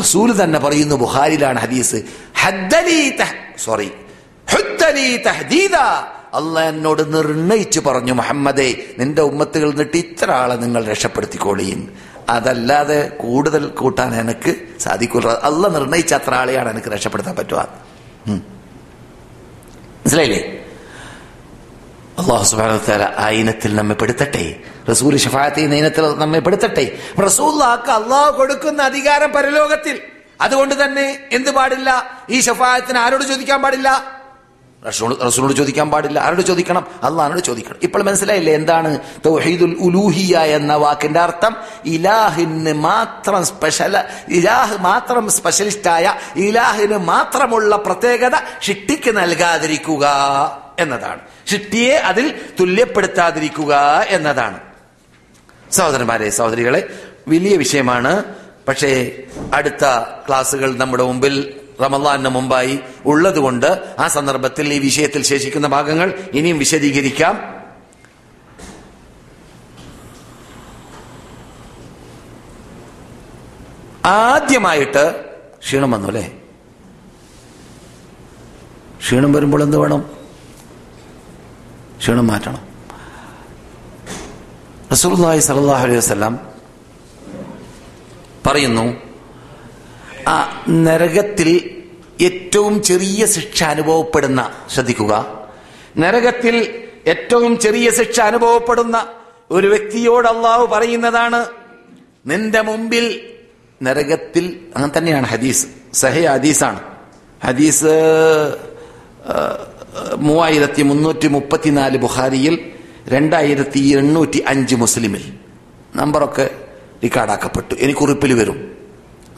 റസൂൽ 0.00 0.28
തന്നെ 0.40 0.58
പറയുന്നു 0.64 0.96
ബുഹാരിലാണ് 1.02 1.60
ഹദീസ് 1.64 1.98
സോറി 3.66 3.88
അല്ല 6.38 6.56
എന്നോട് 6.70 7.02
നിർണയിച്ചു 7.14 7.80
പറഞ്ഞു 7.86 8.14
മുഹമ്മദേ 8.20 8.68
നിന്റെ 8.98 9.22
ഉമ്മത്തുകൾ 9.30 9.70
നിട്ട് 9.80 9.96
ഇത്ര 10.04 10.28
ആളെ 10.40 10.56
നിങ്ങൾ 10.64 10.82
രക്ഷപ്പെടുത്തിക്കോളിയും 10.92 11.80
അതല്ലാതെ 12.34 12.98
കൂടുതൽ 13.22 13.62
കൂട്ടാൻ 13.80 14.12
എനിക്ക് 14.22 14.52
സാധിക്കില്ല 14.84 15.32
അല്ല 15.48 15.62
നിർണയിച്ച 15.76 16.12
അത്ര 16.20 16.34
ആളെയാണ് 16.40 16.70
എനിക്ക് 16.74 16.90
രക്ഷപ്പെടുത്താൻ 16.94 17.34
പറ്റുക. 17.40 17.60
മനസ്സിലായില്ലേ? 20.08 20.42
അള്ളാഹു 22.20 22.44
സുബാന 22.44 22.70
ആ 23.16 23.28
ഇനത്തിൽ 23.30 23.76
നമ്മെ 23.76 23.94
പെടുത്തട്ടെ. 23.94 24.44
റസൂൽ 24.90 25.16
ഷഫായത്തെ 25.16 25.60
ഇനത്തിൽ 25.60 26.04
നമ്മെ 26.22 26.38
പെടുത്തട്ടെ. 26.38 26.84
റസൂല്ലാക്ക് 27.26 27.90
അള്ളാഹു 27.90 28.30
കൊടുക്കുന്ന 28.36 28.82
അധികാരം 28.82 29.32
പരലോകത്തിൽ. 29.32 29.96
അതുകൊണ്ട് 30.40 30.74
തന്നെ 30.82 31.28
എന്ത് 31.32 31.50
പാടില്ല? 31.50 31.90
ഈ 32.30 32.40
ഷഫായത്തിന് 32.40 32.98
ആരോട് 32.98 33.24
ചോദിക്കാൻ 33.24 33.62
പാടില്ല? 33.62 34.17
റസൂലോട് 34.86 35.52
ചോദിക്കാൻ 35.52 35.90
പാടില്ല. 35.90 36.20
ആരോട് 36.20 36.42
ചോദിക്കണം? 36.42 36.86
അള്ളഹാനോട് 37.02 37.40
ചോദിക്കണം. 37.40 37.76
ഇപ്പോൾ 37.82 38.02
മനസ്സിലായില്ലേ 38.02 38.54
എന്താണ് 38.54 38.98
തൗഹീദുൽ 39.26 39.76
ഉലൂഹിയ 39.80 40.38
എന്ന 40.38 40.74
വാക്കിന്റെ 40.74 41.20
അർത്ഥം? 41.20 41.56
ഇലാഹിന് 41.84 42.72
മാത്രം 42.72 43.46
സ്പെഷ്യല 43.46 44.04
ഇലാഹ് 44.28 44.78
മാത്രം 44.78 45.30
സ്പെഷ്യലിസ്റ്റായ 45.30 46.14
ഇലാഹിന് 46.36 46.96
മാത്രമുള്ള 46.96 47.76
പ്രത്യേകത 47.76 48.34
ഷിട്ടിക്ക് 48.62 49.16
നൽകാതിരിക്കുക 49.16 50.06
എന്നതാണ്. 50.78 51.20
ഷിട്ടിയെ 51.50 51.94
അതിൽ 51.94 52.34
തുല്യപ്പെടുത്താതിരിക്കുക 52.60 54.04
എന്നതാണ്. 54.08 54.60
സഹോദരന്മാരെ 55.72 56.30
സഹോദരികളെ 56.30 56.88
വലിയ 57.28 57.56
വിഷയമാണ്. 57.56 58.24
പക്ഷേ 58.68 59.16
അടുത്ത 59.54 60.00
ക്ലാസ്സുകൾ 60.28 60.76
നമ്മുടെ 60.76 61.02
മുമ്പിൽ 61.02 61.57
റമലാന് 61.82 62.28
മുമ്പായി 62.28 62.80
ഉള്ളതുകൊണ്ട് 63.06 63.94
ആ 63.98 64.08
സന്ദർഭത്തിൽ 64.08 64.72
ഈ 64.72 64.78
വിഷയത്തിൽ 64.78 65.22
ശേഷിക്കുന്ന 65.22 65.66
ഭാഗങ്ങൾ 65.66 66.14
ഇനിയും 66.32 66.58
വിശദീകരിക്കാം. 66.58 67.58
ആദ്യമായിട്ട് 74.06 75.24
ക്ഷീണം 75.58 75.90
വന്നു 75.90 76.08
അല്ലേ? 76.08 76.32
ക്ഷീണം 78.98 79.32
വരുമ്പോൾ 79.32 79.62
എന്ത് 79.62 79.76
വേണം? 79.76 80.10
ക്ഷീണം 81.98 82.26
മാറ്റണം. 82.26 82.68
റസൂലുള്ളാഹി 84.92 85.40
സലഹ് 85.40 85.70
അലൈഹി 85.70 85.96
വസല്ലം 85.96 86.38
പറയുന്നു 88.46 89.07
ആ 90.28 90.64
നരകത്തിൽ 90.70 91.70
ഏറ്റവും 92.22 92.82
ചെറിയ 92.82 93.26
ശിക്ഷ 93.26 93.62
അനുഭവപ്പെടുന്ന 93.62 94.50
ശ്രദ്ധിക്കുക. 94.74 95.38
നരകത്തിൽ 95.98 96.84
ഏറ്റവും 97.06 97.58
ചെറിയ 97.58 97.90
ശിക്ഷ 97.90 98.20
അനുഭവപ്പെടുന്ന 98.20 99.06
ഒരു 99.50 99.66
വ്യക്തിയോട് 99.66 100.28
അള്ളാഹു 100.28 100.66
പറയുന്നതാണ് 100.66 101.46
നിന്റെ 102.26 102.60
മുമ്പിൽ 102.60 103.20
നരകത്തിൽ 103.82 104.60
അങ്ങനെ 104.76 104.98
തന്നെയാണ് 104.98 105.26
ഹദീസ്. 105.26 105.66
സഹേ 105.92 106.26
ഹദീസാണ്. 106.26 106.80
ഹദീസ് 107.44 107.86
മൂവായിരത്തി 110.16 110.82
മുന്നൂറ്റി 110.82 111.28
മുപ്പത്തിനാല് 111.28 111.98
ബുഹാരിയിൽ 111.98 112.72
രണ്ടായിരത്തി 113.08 113.78
എണ്ണൂറ്റി 113.78 114.44
അഞ്ച് 114.48 114.74
മുസ്ലിമിൽ. 114.74 115.32
നമ്പറൊക്കെ 115.96 116.50
റിക്കാർഡാക്കപ്പെട്ടു. 117.04 117.74
എനിക്ക് 117.74 118.00
വരും. 118.34 118.77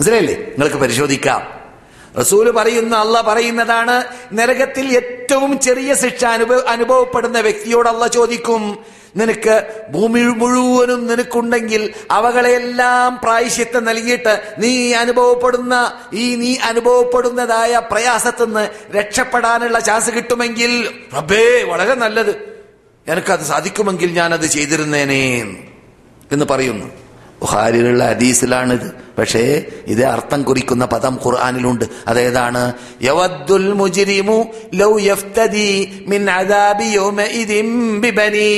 മനസ്സിലായില്ലേ? 0.01 0.37
നിങ്ങൾക്ക് 0.37 0.77
പരിശോധിക്കാം. 0.77 1.61
റസൂൽ 2.21 2.51
പറയുന്ന 2.51 2.97
അല്ല 2.97 3.21
പറയുന്നതാണ് 3.21 4.05
നരകത്തിൽ 4.33 4.97
ഏറ്റവും 4.97 5.61
ചെറിയ 5.61 5.95
ശിക്ഷ 5.95 6.25
അനുഭവ 6.25 6.61
അനുഭവപ്പെടുന്ന 6.69 7.41
വ്യക്തിയോട് 7.41 7.89
അല്ല 7.89 8.07
ചോദിക്കും 8.07 8.79
നിനക്ക് 9.17 9.85
ഭൂമി 9.91 10.21
മുഴുവനും 10.21 11.07
നിനക്കുണ്ടെങ്കിൽ 11.07 11.93
അവകളെല്ലാം 12.11 13.21
പ്രായശ്യത്തെ 13.23 13.81
നൽകിയിട്ട് 13.81 14.55
നീ 14.59 14.93
അനുഭവപ്പെടുന്ന 14.93 15.93
ഈ 16.13 16.35
നീ 16.35 16.57
അനുഭവപ്പെടുന്നതായ 16.57 17.83
പ്രയാസത്തിന്ന് 17.91 18.95
രക്ഷപ്പെടാനുള്ള 18.97 19.81
ചാൻസ് 19.81 20.11
കിട്ടുമെങ്കിൽ 20.11 20.91
റബ്ബേ 21.17 21.63
വളരെ 21.63 21.95
നല്ലത്. 21.95 22.61
എനിക്കത് 23.09 23.41
സാധിക്കുമെങ്കിൽ 23.41 24.13
ഞാനത് 24.13 24.47
ചെയ്തിരുന്നേനേ 24.47 25.41
എന്ന് 26.33 26.45
പറയുന്നു. 26.45 26.87
ബുഹാരിലുള്ള 27.41 28.09
ഹദീസിലാണിത്. 28.09 29.10
പക്ഷേ 29.21 29.43
ഇത് 29.87 30.05
അർത്ഥം 30.05 30.43
കുറിക്കുന്ന 30.43 30.85
പദം 30.87 31.15
ഖുർആാനിലുണ്ട്. 31.25 31.85
അതേതാണ്? 32.07 32.63
യവദ്ദുൽ 33.03 33.73
മുജ്രിമു 33.73 34.39
ലൗ 34.75 34.93
യഫ്തദി 35.01 35.71
മിൻ 36.07 36.31
അദാബി 36.31 36.89
ബിബനി 38.01 38.51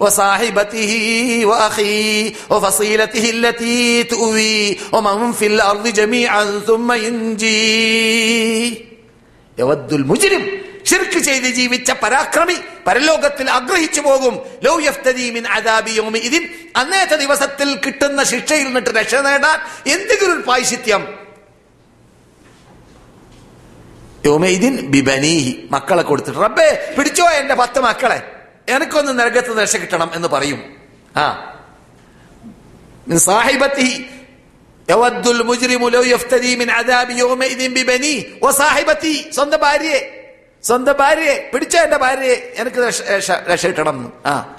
വസാഹിബതിഹി 0.00 1.44
വഅഖി 1.44 1.92
തുവി 4.12 4.76
ഫിൽ 5.32 5.62
അർദി 5.62 5.90
ജമീഅൻ 5.90 6.48
യവദ്ദുൽ 9.58 10.04
മുജ്രിം 10.04 10.44
ഷിർക്ക് 10.88 11.18
ചെയ്ത് 11.18 11.44
ജീവിച്ച 11.44 11.90
പരാക്രമി 11.90 12.56
പരലോകത്തിൽ 12.86 13.50
ആഗ്രഹിച്ചു 13.50 14.00
പോകും. 14.00 14.38
ലൗ 14.62 14.80
യഫ്തദി 14.80 15.30
മിൻ 15.30 15.46
അദാബി 15.46 15.90
യൗമഇദിൻ 15.90 16.48
അന്നേത്തെ 16.76 17.16
ദിവസത്തിൽ 17.16 17.80
കിട്ടുന്ന 17.86 18.22
ശിക്ഷയിൽ 18.22 18.64
നിന്നിട്ട് 18.64 18.90
രക്ഷ 18.90 19.14
നേടാൻ 19.14 19.58
എന്തെങ്കിലും 19.92 20.34
ഒരു 20.34 20.42
പായ്ശിത്യം 20.42 21.28
ബിബനീഹി. 24.90 25.68
മക്കളെ 25.70 26.02
കൊടുത്തിട്ട് 26.02 26.38
റബ്ബേ 26.38 26.94
പിടിച്ചോ 26.98 27.24
എന്റെ 27.28 27.54
പത്ത് 27.54 27.80
മക്കളെ. 27.80 28.22
എനിക്കൊന്ന് 28.68 29.18
നരകത്ത് 29.18 29.62
രക്ഷ 29.62 29.76
കിട്ടണം 29.76 30.10
എന്ന് 30.14 30.28
പറയും. 30.28 30.76
ആ. 31.16 31.54
വസാഹിബത്തി 38.42 39.30
സ്വന്തം 39.30 39.58
ഭാര്യയെ. 39.60 40.27
സ്വന്തം 40.62 40.94
ഭാര്യയെ 40.98 41.50
പിടിച്ച 41.54 41.76
എന്റെ 41.76 41.96
ഭാര്യയെ 41.96 42.52
എനിക്ക് 42.56 42.76
രക്ഷ- 42.76 43.04
കിട്ടണം. 43.64 44.12
ആ. 44.26 44.54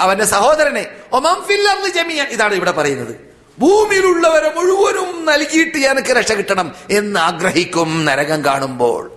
അവന്റെ 0.00 0.24
സഹോദരനെ. 0.24 0.86
ഇതാണ് 2.22 2.54
ഇവിടെ 2.54 2.70
പറയുന്നത്. 2.70 3.16
ഭൂമിയിലുള്ളവരെ 3.58 4.54
മുഴുവനും 4.54 5.24
നൽകിയിട്ട് 5.24 5.78
എനിക്ക് 5.78 6.08
രക്ഷ 6.08 6.32
കിട്ടണം 6.32 6.74
എന്ന് 6.90 7.20
ആഗ്രഹിക്കും 7.20 8.04
നരകം 8.04 8.44
കാണുമ്പോൾ. 8.44 9.12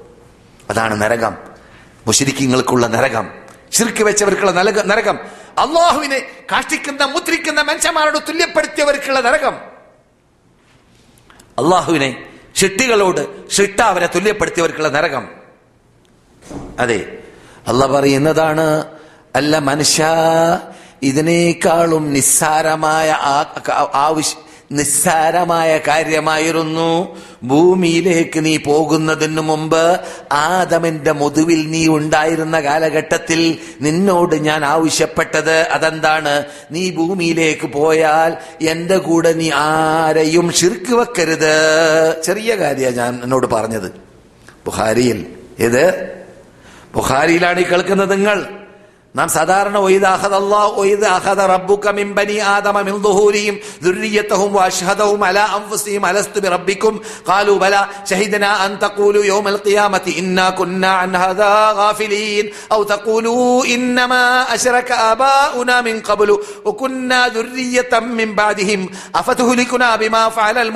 അതാണ് 0.70 1.02
നരകം. 1.02 1.38
മുഷരിക്കങ്ങൾക്കുള്ള 2.07 2.88
നരകം. 2.88 3.30
ശിർക്ക് 3.72 4.03
വെച്ചവർക്കുള്ള 4.03 4.52
നരക- 4.52 4.86
നരകം. 4.86 5.20
അള്ളാഹുവിനെ 5.57 6.20
കാഷ്ടിക്കുന്ന 6.52 7.03
മുദ്രിക്കുന്ന 7.03 7.61
മനുഷ്യന്മാരോട് 7.61 8.18
തുല്യപ്പെടുത്തിയവർക്കുള്ള 8.18 9.20
നരകം. 9.20 9.56
അള്ളാഹുവിനെ 11.60 12.32
ഷിട്ടികളോട് 12.56 13.22
ഷിട്ട 13.56 13.80
അവരെ 13.82 14.08
തുല്യപ്പെടുത്തിയവർക്കുള്ള 14.16 14.90
നരകം. 14.98 15.26
അതെ 16.80 17.00
അല്ല 17.68 17.86
പറയുന്നതാണ് 17.88 18.66
അല്ല 19.36 19.60
മനുഷ്യ 19.70 20.04
ഇതിനേക്കാളും 21.10 22.04
നിസ്സാരമായ 22.14 23.10
ആവശ്യം 24.08 24.42
നിസ്സാരമായ 24.74 25.78
കാര്യമായിരുന്നു. 25.88 27.18
ഭൂമിയിലേക്ക് 27.44 28.45
നീ 28.45 28.58
പോകുന്നതിന് 28.58 29.41
മുമ്പ് 29.41 30.02
ആദമിന്റെ 30.32 31.12
മുതുവിൽ 31.12 31.70
നീ 31.70 31.88
ഉണ്ടായിരുന്ന 31.88 32.62
കാലഘട്ടത്തിൽ 32.62 33.60
നിന്നോട് 33.82 34.36
ഞാൻ 34.36 34.66
ആവശ്യപ്പെട്ടത് 34.66 35.68
അതെന്താണ്? 35.68 36.45
നീ 36.72 36.91
ഭൂമിയിലേക്ക് 36.91 37.68
പോയാൽ 37.68 38.38
എന്റെ 38.62 38.98
കൂടെ 38.98 39.34
നീ 39.34 39.52
ആരെയും 39.52 40.52
ഷിർക്ക് 40.52 40.94
വെക്കരുത്. 40.94 41.54
ചെറിയ 42.24 42.56
കാര്യമാണ് 42.56 42.95
ഞാൻ 42.95 43.20
എന്നോട് 43.24 43.48
പറഞ്ഞത്. 43.48 43.90
ബുഹാരിയിൽ 44.66 45.20
ഇത് 45.60 45.86
ബുഹാരിയിലാണ് 46.94 47.60
ഈ 47.60 47.64
കേൾക്കുന്നത് 47.64 48.12
നിങ്ങൾ. 48.12 48.62
നാം 49.15 49.30
സാധാരണ 49.30 49.77
ഒയ്ദ് 49.84 51.07
റബ്ബുക 51.49 51.88
മിൻ 51.94 52.07
ബനി 52.14 52.38
ആദമ 52.48 52.77
മിൻ 52.81 52.95
ബല 57.57 57.76
അൻ 58.64 58.72
തഖൂലു 58.84 59.22
യൗമൽ 59.26 59.57
ഇന്നാ 60.15 60.94
അൻ 61.03 61.11
ഹദാ 61.15 61.52
ഔ 62.73 62.80
തഖൂലു 62.85 63.35
ഇന്നമാ 63.68 64.22
മിൻ 65.81 65.98
മിൻ 68.14 68.31
ബാദിഹിം 68.34 68.81
ബിമാ 69.98 70.23
ഫഅലൽ 70.30 70.72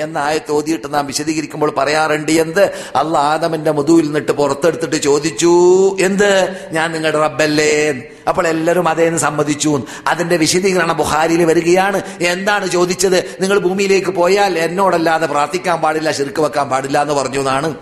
എന്ന 0.00 0.16
ആയത്ത് 0.24 0.52
നാം 0.92 1.04
വിശദീകരിക്കുമ്പോൾ 1.06 1.72
പറയാറുണ്ട് 1.76 2.32
എന്ത്? 2.38 2.64
അള്ളാഹ് 2.96 3.26
ആദമിന്റെ 3.34 3.72
മുതുവിൽ 3.72 4.06
നിന്നിട്ട് 4.06 4.32
പുറത്തെടുത്തിട്ട് 4.32 5.00
ചോദിച്ചു 5.02 5.52
എന്ത്? 6.00 6.30
ഞാൻ 6.72 6.92
നിങ്ങളുടെ 6.92 7.18
റബ്ബല്ലേ. 7.18 8.02
അപ്പോൾ 8.28 8.48
എല്ലാവരും 8.48 8.88
അതേന്ന് 8.88 9.18
സമ്മതിച്ചു. 9.18 9.82
അതിന്റെ 10.06 10.36
വിശദീകരണം 10.36 10.96
ബുഹാരിയിൽ 10.96 11.44
വരികയാണ്. 11.44 12.02
എന്താണ് 12.20 12.66
ചോദിച്ചത്? 12.66 13.36
നിങ്ങൾ 13.40 13.58
ഭൂമിയിലേക്ക് 13.58 14.10
പോയാൽ 14.10 14.58
എന്നോടല്ലാതെ 14.58 15.26
പ്രാർത്ഥിക്കാൻ 15.26 15.80
പാടില്ല 15.80 16.12
ശിർക്ക് 16.12 16.40
വെക്കാൻ 16.40 16.68
പാടില്ല 16.68 17.02
എന്ന് 17.02 17.14
പറഞ്ഞു 17.14 17.38
എന്നാണ്. 17.38 17.74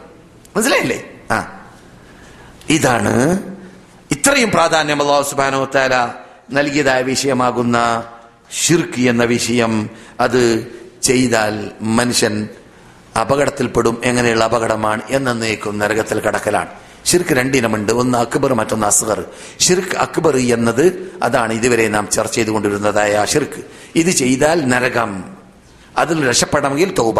മനസ്സിലായില്ലേ? 0.56 1.04
ആ. 1.30 1.68
ഇതാണ് 2.68 3.38
ഇത്രയും 4.10 4.50
പ്രാധാന്യം 4.50 5.02
അള്ളാഹു 5.02 5.30
സുബാനോ 5.30 5.64
താല 5.64 6.08
നൽകിയതായ 6.52 7.02
വിഷയമാകുന്ന 7.02 8.04
ഷിർക്ക് 8.66 9.00
എന്ന 9.00 9.24
വിഷയം. 9.24 9.90
അത് 10.20 10.66
ചെയ്താൽ 11.02 11.70
മനുഷ്യൻ 11.80 12.48
അപകടത്തിൽപ്പെടും. 13.20 14.00
എങ്ങനെയുള്ള 14.04 14.44
അപകടമാണ്? 14.44 15.00
എന്നേക്കും 15.10 15.78
നരകത്തിൽ 15.78 16.20
കടക്കലാണ്. 16.20 16.68
ഷിർക്ക് 17.04 17.34
രണ്ടിനമുണ്ട്. 17.34 17.92
ഒന്ന് 17.92 18.18
അക്ബർ 18.18 18.54
മറ്റൊന്ന് 18.54 18.86
അസ്ഹർ 18.86 19.24
ഷിർക്ക് 19.60 19.96
അക്ബർ 19.96 20.36
എന്നത് 20.36 21.12
അതാണ് 21.22 21.52
ഇതുവരെ 21.52 21.88
നാം 21.88 22.08
ചർച്ച 22.10 22.34
ചെയ്തുകൊണ്ടിരുന്നതായ 22.34 23.24
ഷിർക്ക് 23.24 23.62
ഇത് 23.94 24.10
ചെയ്താൽ 24.10 24.68
നരകം. 24.68 25.24
അതിൽ 25.96 26.28
രക്ഷപ്പെടണമെങ്കിൽ 26.28 26.94
തൗബ. 26.98 27.16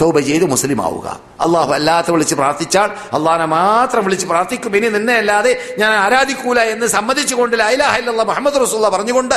തൗബ 0.00 0.18
ചെയ്ത് 0.18 0.44
മുസ്ലിം 0.44 0.82
ആവുക. 0.82 1.20
അള്ളാഹു 1.40 1.72
അല്ലാത്ത 1.72 2.10
വിളിച്ച് 2.10 2.34
പ്രാർത്ഥിച്ചാൽ 2.34 2.90
അള്ളാഹിനെ 3.12 3.44
മാത്രം 3.44 4.04
വിളിച്ച് 4.04 4.26
പ്രാർത്ഥിക്കും. 4.26 4.76
ഇനി 4.76 4.88
നിന്നെ 4.88 5.14
അല്ലാതെ 5.14 5.76
ഞാൻ 5.78 5.92
ആരാധിക്കൂല 5.92 6.60
എന്ന് 6.60 6.86
സമ്മതിച്ചുകൊണ്ട് 6.86 7.58
ലൈലാഹ 7.58 8.00
മുഹമ്മദ് 8.00 8.54
റസൂല്ല 8.54 8.88
പറഞ്ഞുകൊണ്ട് 8.88 9.34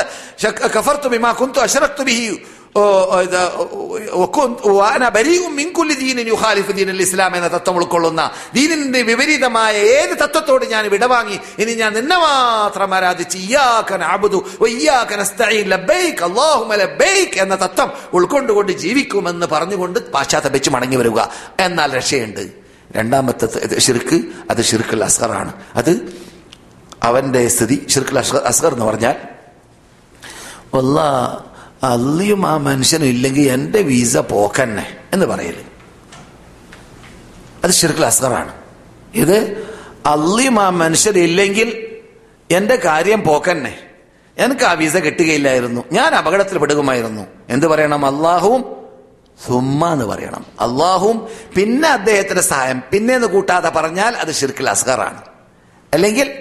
ശക- 2.76 2.80
കഫർതു 2.80 3.04
ബിമാ 3.04 3.14
കുന്തു 3.14 3.14
അശ്റക്തു 3.14 3.14
ബിഹി 3.14 3.14
ഓ, 3.14 3.16
ഓ, 3.16 3.20
ഇത്, 3.20 3.46
വകുന്തു- 4.14 4.70
വഅന 4.70 5.08
ബരീഉം 5.08 5.56
മിൻ 5.56 5.72
കുല്ലി 5.72 5.94
ദീനിൻ 5.94 6.28
യുഹാലിഫ് 6.28 6.72
ദീനൽ 6.72 7.00
ഇസ്ലാം 7.00 7.36
എന്ന 7.36 7.48
തത്വം 7.48 7.76
ഉൾക്കൊള്ളുന്ന 7.76 8.30
ദീനിന്റെ 8.54 9.02
വിപരീതമായ 9.02 9.74
ഏത് 9.74 10.18
തത്വത്തോട് 10.18 10.64
ഞാൻ 10.64 10.90
വിടവാങ്ങി 10.90 11.38
ഇനി 11.58 11.72
ഞാൻ 11.72 11.92
നിന്നെ 11.94 12.16
മാത്രം 12.16 12.94
ആരാധിച്ച് 12.94 13.38
എന്ന 17.36 17.54
തത്വം 17.54 17.92
ഉൾക്കൊണ്ടുകൊണ്ട് 18.12 18.72
ജീവിക്കുമെന്ന് 18.72 19.46
പറഞ്ഞുകൊണ്ട് 19.46 20.12
പാശ്ചാത്തപിച്ച് 20.12 20.70
മടങ്ങി 20.70 20.96
വരിക. 20.96 21.20
എന്നാൽ 21.60 21.96
രക്ഷയുണ്ട്. 21.96 22.50
രണ്ടാമത്തെ 22.92 23.78
ഷിർക്ക് 23.78 24.20
അത് 24.50 24.62
ഷിർക്കുൽ 24.62 25.04
ആണ് 25.32 25.52
അത് 25.74 26.22
അവന്റെ 27.02 27.48
സ്ഥിതി 27.48 27.86
ഷിർക്കുൽ 27.90 28.18
അസ്ഗർ 28.44 28.72
എന്ന് 28.72 28.84
പറഞ്ഞാൽ 28.84 29.16
അല്ലിയും 31.82 32.46
ആ 32.46 32.56
മനുഷ്യനും 32.56 33.06
ഇല്ലെങ്കിൽ 33.06 33.52
എന്റെ 33.52 33.82
വിസ 33.82 34.16
പോക്കന്നെ 34.16 34.96
എന്ന് 35.12 35.26
പറയൽ. 35.26 35.54
അത് 37.64 37.70
ഷിർക്കുൽ 37.70 38.04
അസ്ഗറാണ്. 38.04 38.54
ഇത് 39.14 39.68
അല്ലിയും 40.06 40.60
ആ 40.60 40.70
മനുഷ്യരില്ലെങ്കിൽ 40.70 41.96
എന്റെ 42.50 42.76
കാര്യം 42.76 43.24
പോക്കന്നെ. 43.24 43.78
എനിക്ക് 44.38 44.64
ആ 44.64 44.72
വിസ 44.72 44.96
കിട്ടുകയില്ലായിരുന്നു. 44.96 45.84
ഞാൻ 45.92 46.14
അപകടത്തിൽ 46.14 46.58
പെടുകുമായിരുന്നു. 46.58 47.26
എന്ത് 47.48 47.66
പറയണം? 47.66 48.16
അള്ളാഹുവും 48.16 48.76
സുമ്മ 49.46 49.92
എന്ന് 49.92 50.04
പറയണം. 50.04 50.46
അള്ളാഹുവും 50.60 51.28
പിന്നെ 51.56 51.88
അദ്ദേഹത്തിന്റെ 51.88 52.42
സഹായം. 52.42 52.82
പിന്നെ 52.92 53.14
എന്ന് 53.14 53.26
കൂട്ടാതെ 53.26 53.68
പറഞ്ഞാൽ 53.68 54.16
അത് 54.16 54.34
ഷിർക്കിൽ 54.34 54.70
അസ്ഹറാണ് 54.70 55.22
അല്ലെങ്കിൽ 55.92 56.32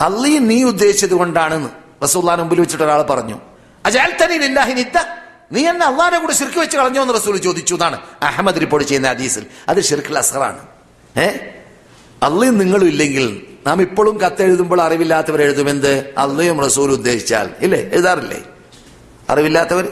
അള്ളി 0.00 0.28
നീ 0.28 0.62
ഉദ്ദേശിച്ചത് 0.62 1.14
കൊണ്ടാണെന്ന് 1.14 1.68
റസൂല്ലാൻ 2.02 2.38
മുമ്പിൽ 2.38 2.60
വെച്ചിട്ട് 2.60 2.84
ഒരാൾ 2.84 3.02
പറഞ്ഞു. 3.02 3.40
അജാൽത്തനി 3.84 4.38
ലില്ലാഹി 4.38 4.72
നിത്ത 4.72 4.98
നീ 5.52 5.66
എന്നെ 5.66 5.86
അള്ളാഹിനെ 5.86 6.18
കൂടെ 6.18 6.32
ശിർക്ക് 6.32 6.58
വെച്ച് 6.58 6.76
കളഞ്ഞോ 6.76 7.02
എന്ന് 7.02 7.14
റസൂൽ 7.14 7.36
ചോദിച്ചു. 7.36 7.74
എന്നാണ് 7.74 8.00
അഹമ്മദ് 8.22 8.60
റിപ്പോർട്ട് 8.60 8.88
ചെയ്യുന്ന 8.88 9.08
ഹദീസിൽ. 9.08 9.46
അത് 9.68 9.80
ഷിർക്കുൽ 9.80 10.18
അസ്ഹറാണ് 10.18 10.58
ഏ? 11.18 11.28
അള്ളയും 12.22 12.58
നിങ്ങളും 12.58 12.86
ഇല്ലെങ്കിൽ 12.88 13.46
നാം 13.66 13.82
ഇപ്പോഴും 13.82 14.20
കത്തെഴുതുമ്പോൾ 14.20 14.82
അറിവില്ലാത്തവർ 14.82 15.42
എഴുതുമെന്ത് 15.42 16.14
അള്ളയും 16.18 16.60
റസൂൽ 16.60 16.90
ഉദ്ദേശിച്ചാൽ. 16.90 17.50
ഇല്ലേ? 17.60 17.90
എഴുതാറില്ലേ? 17.92 18.42
അറിവില്ലാത്തവർ? 19.28 19.88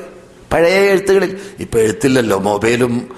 പഴയ 0.52 0.90
എഴുത്തുകളിൽ. 0.90 1.40
ഇപ്പൊ 1.58 1.78
എഴുത്തില്ലല്ലോ. 1.78 2.38
മൊബൈലും 2.38 3.16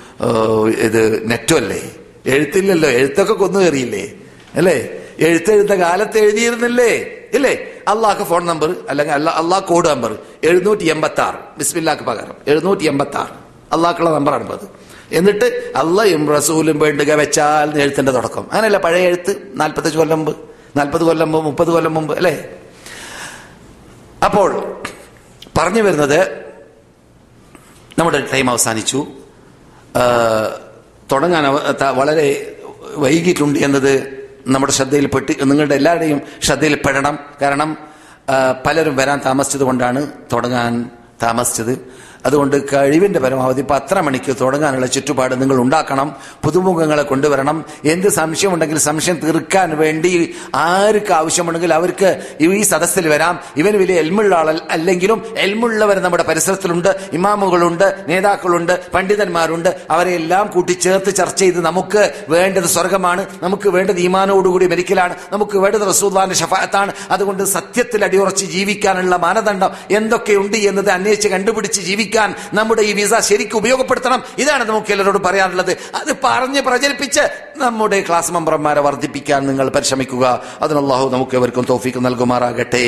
ഇത് 0.68 1.30
നെറ്റും 1.30 1.56
അല്ലേ? 1.56 1.90
എഴുത്തില്ലല്ലോ. 2.26 2.88
എഴുത്തൊക്കെ 2.88 3.32
കൊന്നു 3.32 3.60
കയറിയില്ലേ? 3.60 4.12
അല്ലേ? 4.54 4.88
എഴുത്തെഴുത്ത 5.18 5.72
കാലത്ത് 5.72 6.18
എഴുതിയിരുന്നില്ലേ? 6.18 7.18
ഇല്ലേ? 7.36 7.52
അള്ളാഹ് 7.88 8.24
ഫോൺ 8.30 8.42
നമ്പർ 8.46 8.70
അല്ലെങ്കിൽ 8.90 9.14
അല്ല 9.14 9.30
അള്ളാഹ് 9.40 9.64
കോഡ് 9.70 9.88
നമ്പർ 9.88 10.12
എഴുന്നൂറ്റി 10.44 10.86
എൺപത്തി 10.94 11.22
ആറ് 11.26 11.38
ബിസ്മില്ലാക്ക് 11.58 12.02
പകരം. 12.02 12.36
എഴുന്നൂറ്റി 12.46 12.84
എൺപത്തി 12.92 13.18
ആറ് 13.22 13.34
അള്ളാഹ്ക്കുള്ള 13.74 14.10
നമ്പറാണ് 14.10 14.52
അത്. 14.52 14.66
എന്നിട്ട് 15.18 15.46
അള്ളയും 15.76 16.22
റസൂലും 16.36 16.78
വേണ്ടുക 16.78 17.12
വെച്ചാൽ 17.12 17.78
എഴുത്തിന്റെ 17.80 18.12
തുടക്കം. 18.12 18.44
അങ്ങനെയല്ല 18.50 18.78
പഴയ 18.78 19.04
എഴുത്ത് 19.10 19.32
നാൽപ്പത്തഞ്ച് 19.60 19.98
കൊല്ലം 19.98 20.18
മുമ്പ് 20.18 20.36
നാൽപ്പത് 20.76 21.04
കൊല്ലം 21.04 21.28
മുമ്പ് 21.32 21.46
മുപ്പത് 21.46 21.70
കൊല്ലം 21.70 21.94
മുമ്പ് 21.94 22.14
അല്ലേ? 22.14 22.34
അപ്പോൾ 24.24 24.50
പറഞ്ഞു 25.58 25.82
വരുന്നത് 25.82 26.20
നമ്മുടെ 27.98 28.18
ടൈം 28.32 28.50
അവസാനിച്ചു. 28.50 29.00
തുടങ്ങാൻ 31.12 31.44
വളരെ 31.96 32.26
വൈകിട്ടുണ്ട് 33.04 33.58
എന്നത് 33.58 33.94
നമ്മുടെ 34.46 34.72
ശ്രദ്ധയിൽപ്പെട്ട് 34.72 35.32
നിങ്ങളുടെ 35.50 35.74
എല്ലാവരുടെയും 35.74 36.20
ശ്രദ്ധയിൽപ്പെടണം. 36.42 37.18
കാരണം 37.42 37.76
പലരും 38.66 38.96
വരാൻ 38.96 39.20
താമസിച്ചത് 39.26 39.62
കൊണ്ടാണ് 39.62 40.12
തുടങ്ങാൻ 40.32 40.90
താമസിച്ചത്. 41.22 41.78
അതുകൊണ്ട് 42.26 42.56
കഴിവിന്റെ 42.72 43.20
പരമാവധി 43.20 43.62
പത്ര 43.62 44.00
മണിക്ക് 44.00 44.36
തുടങ്ങാനുള്ള 44.40 44.86
ചുറ്റുപാട് 44.86 45.42
നിങ്ങൾ 45.42 45.56
ഉണ്ടാക്കണം 45.56 46.16
പുതുമുഖങ്ങളെ 46.44 47.02
കൊണ്ടുവരണം. 47.02 47.64
എന്ത് 47.84 48.08
സംശയമുണ്ടെങ്കിൽ 48.08 48.78
സംശയം 48.78 49.16
തീർക്കാൻ 49.16 49.78
വേണ്ടി 49.78 50.34
ആർക്ക് 50.54 51.12
ആവശ്യമുണ്ടെങ്കിൽ 51.12 51.74
അവർക്ക് 51.74 52.10
ഈ 52.40 52.62
സദസ്സിൽ 52.62 53.08
വരാം. 53.08 53.40
ഇവന് 53.56 53.76
വലിയ 53.76 54.00
എൽമുള്ള 54.00 54.34
ആൾ 54.34 54.60
അല്ലെങ്കിലും 54.70 55.22
എൽമുള്ളവർ 55.36 55.98
നമ്മുടെ 55.98 56.22
പരിസരത്തിലുണ്ട് 56.22 56.88
ഇമാമുകളുണ്ട് 57.12 58.04
നേതാക്കളുണ്ട് 58.08 58.74
പണ്ഡിതന്മാരുണ്ട്. 58.94 59.70
അവരെ 59.90 60.10
എല്ലാം 60.10 60.46
കൂട്ടിച്ചേർത്ത് 60.46 61.14
ചർച്ച 61.14 61.40
ചെയ്ത് 61.40 61.60
നമുക്ക് 61.64 62.12
വേണ്ടത് 62.28 62.64
സ്വർഗമാണ് 62.64 63.26
നമുക്ക് 63.42 63.68
വേണ്ടത് 63.68 64.00
ഈമാനോടുകൂടി 64.00 64.66
മരിക്കലാണ് 64.66 65.14
നമുക്ക് 65.32 65.58
വേണ്ടത് 65.58 65.88
റസൂദ്വാന്റെ 65.88 66.34
ഷഫായത്താണ് 66.34 66.92
അതുകൊണ്ട് 67.10 67.42
സത്യത്തിൽ 67.42 68.04
അടിയുറച്ച് 68.04 68.46
ജീവിക്കാനുള്ള 68.46 69.16
മാനദണ്ഡം 69.16 69.70
എന്തൊക്കെയുണ്ട് 69.90 70.56
എന്നത് 70.56 70.90
അന്വേഷിച്ച് 70.90 71.28
കണ്ടുപിടിച്ച് 71.28 71.80
ജീവിക്കാൻ 72.12 72.34
നമ്മുടെ 72.54 72.82
ഈ 72.82 72.92
വിസ 72.92 73.14
ശരിക്കും 73.28 73.58
ഉപയോഗപ്പെടുത്തണം. 73.58 74.20
ഇതാണ് 74.38 74.64
നമുക്ക് 74.68 74.92
എല്ലാവരോടും 74.92 75.22
പറയാനുള്ളത്. 75.22 75.72
അത് 75.72 76.12
പറഞ്ഞ് 76.24 76.60
പ്രചരിപ്പിച്ച് 76.60 77.24
നമ്മുടെ 77.56 78.04
ക്ലാസ് 78.08 78.32
മെമ്പർമാരെ 78.32 78.80
വർദ്ധിപ്പിക്കാൻ 78.80 79.40
നിങ്ങൾ 79.46 79.68
പരിശ്രമിക്കുക. 79.68 80.24
അതിനുള്ളാഹു 80.62 81.08
നമുക്ക് 81.08 81.36
എവർക്കും 81.36 81.66
തോഫിക്ക് 81.70 82.04
നൽകുമാറാകട്ടെ. 82.04 82.84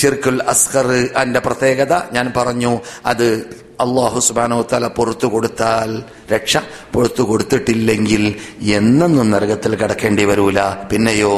ഷിർക്കുൽ 0.00 0.40
അസ്ഹർ 0.42 0.88
അതിന്റെ 1.16 1.40
പ്രത്യേകത 1.40 1.94
ഞാൻ 2.12 2.32
പറഞ്ഞു. 2.36 2.72
അത് 3.06 3.26
അള്ളാഹു 3.80 4.18
സുബാനോ 4.20 4.58
തല 4.72 4.86
പുറത്തു 4.86 5.26
കൊടുത്താൽ 5.26 5.90
രക്ഷ 6.32 6.56
പുറത്തു 6.92 7.22
കൊടുത്തിട്ടില്ലെങ്കിൽ 7.22 8.22
എന്നൊന്നും 8.72 9.30
നരകത്തിൽ 9.30 9.72
കിടക്കേണ്ടി 9.74 10.24
വരൂല. 10.24 10.60
പിന്നെയോ 10.90 11.34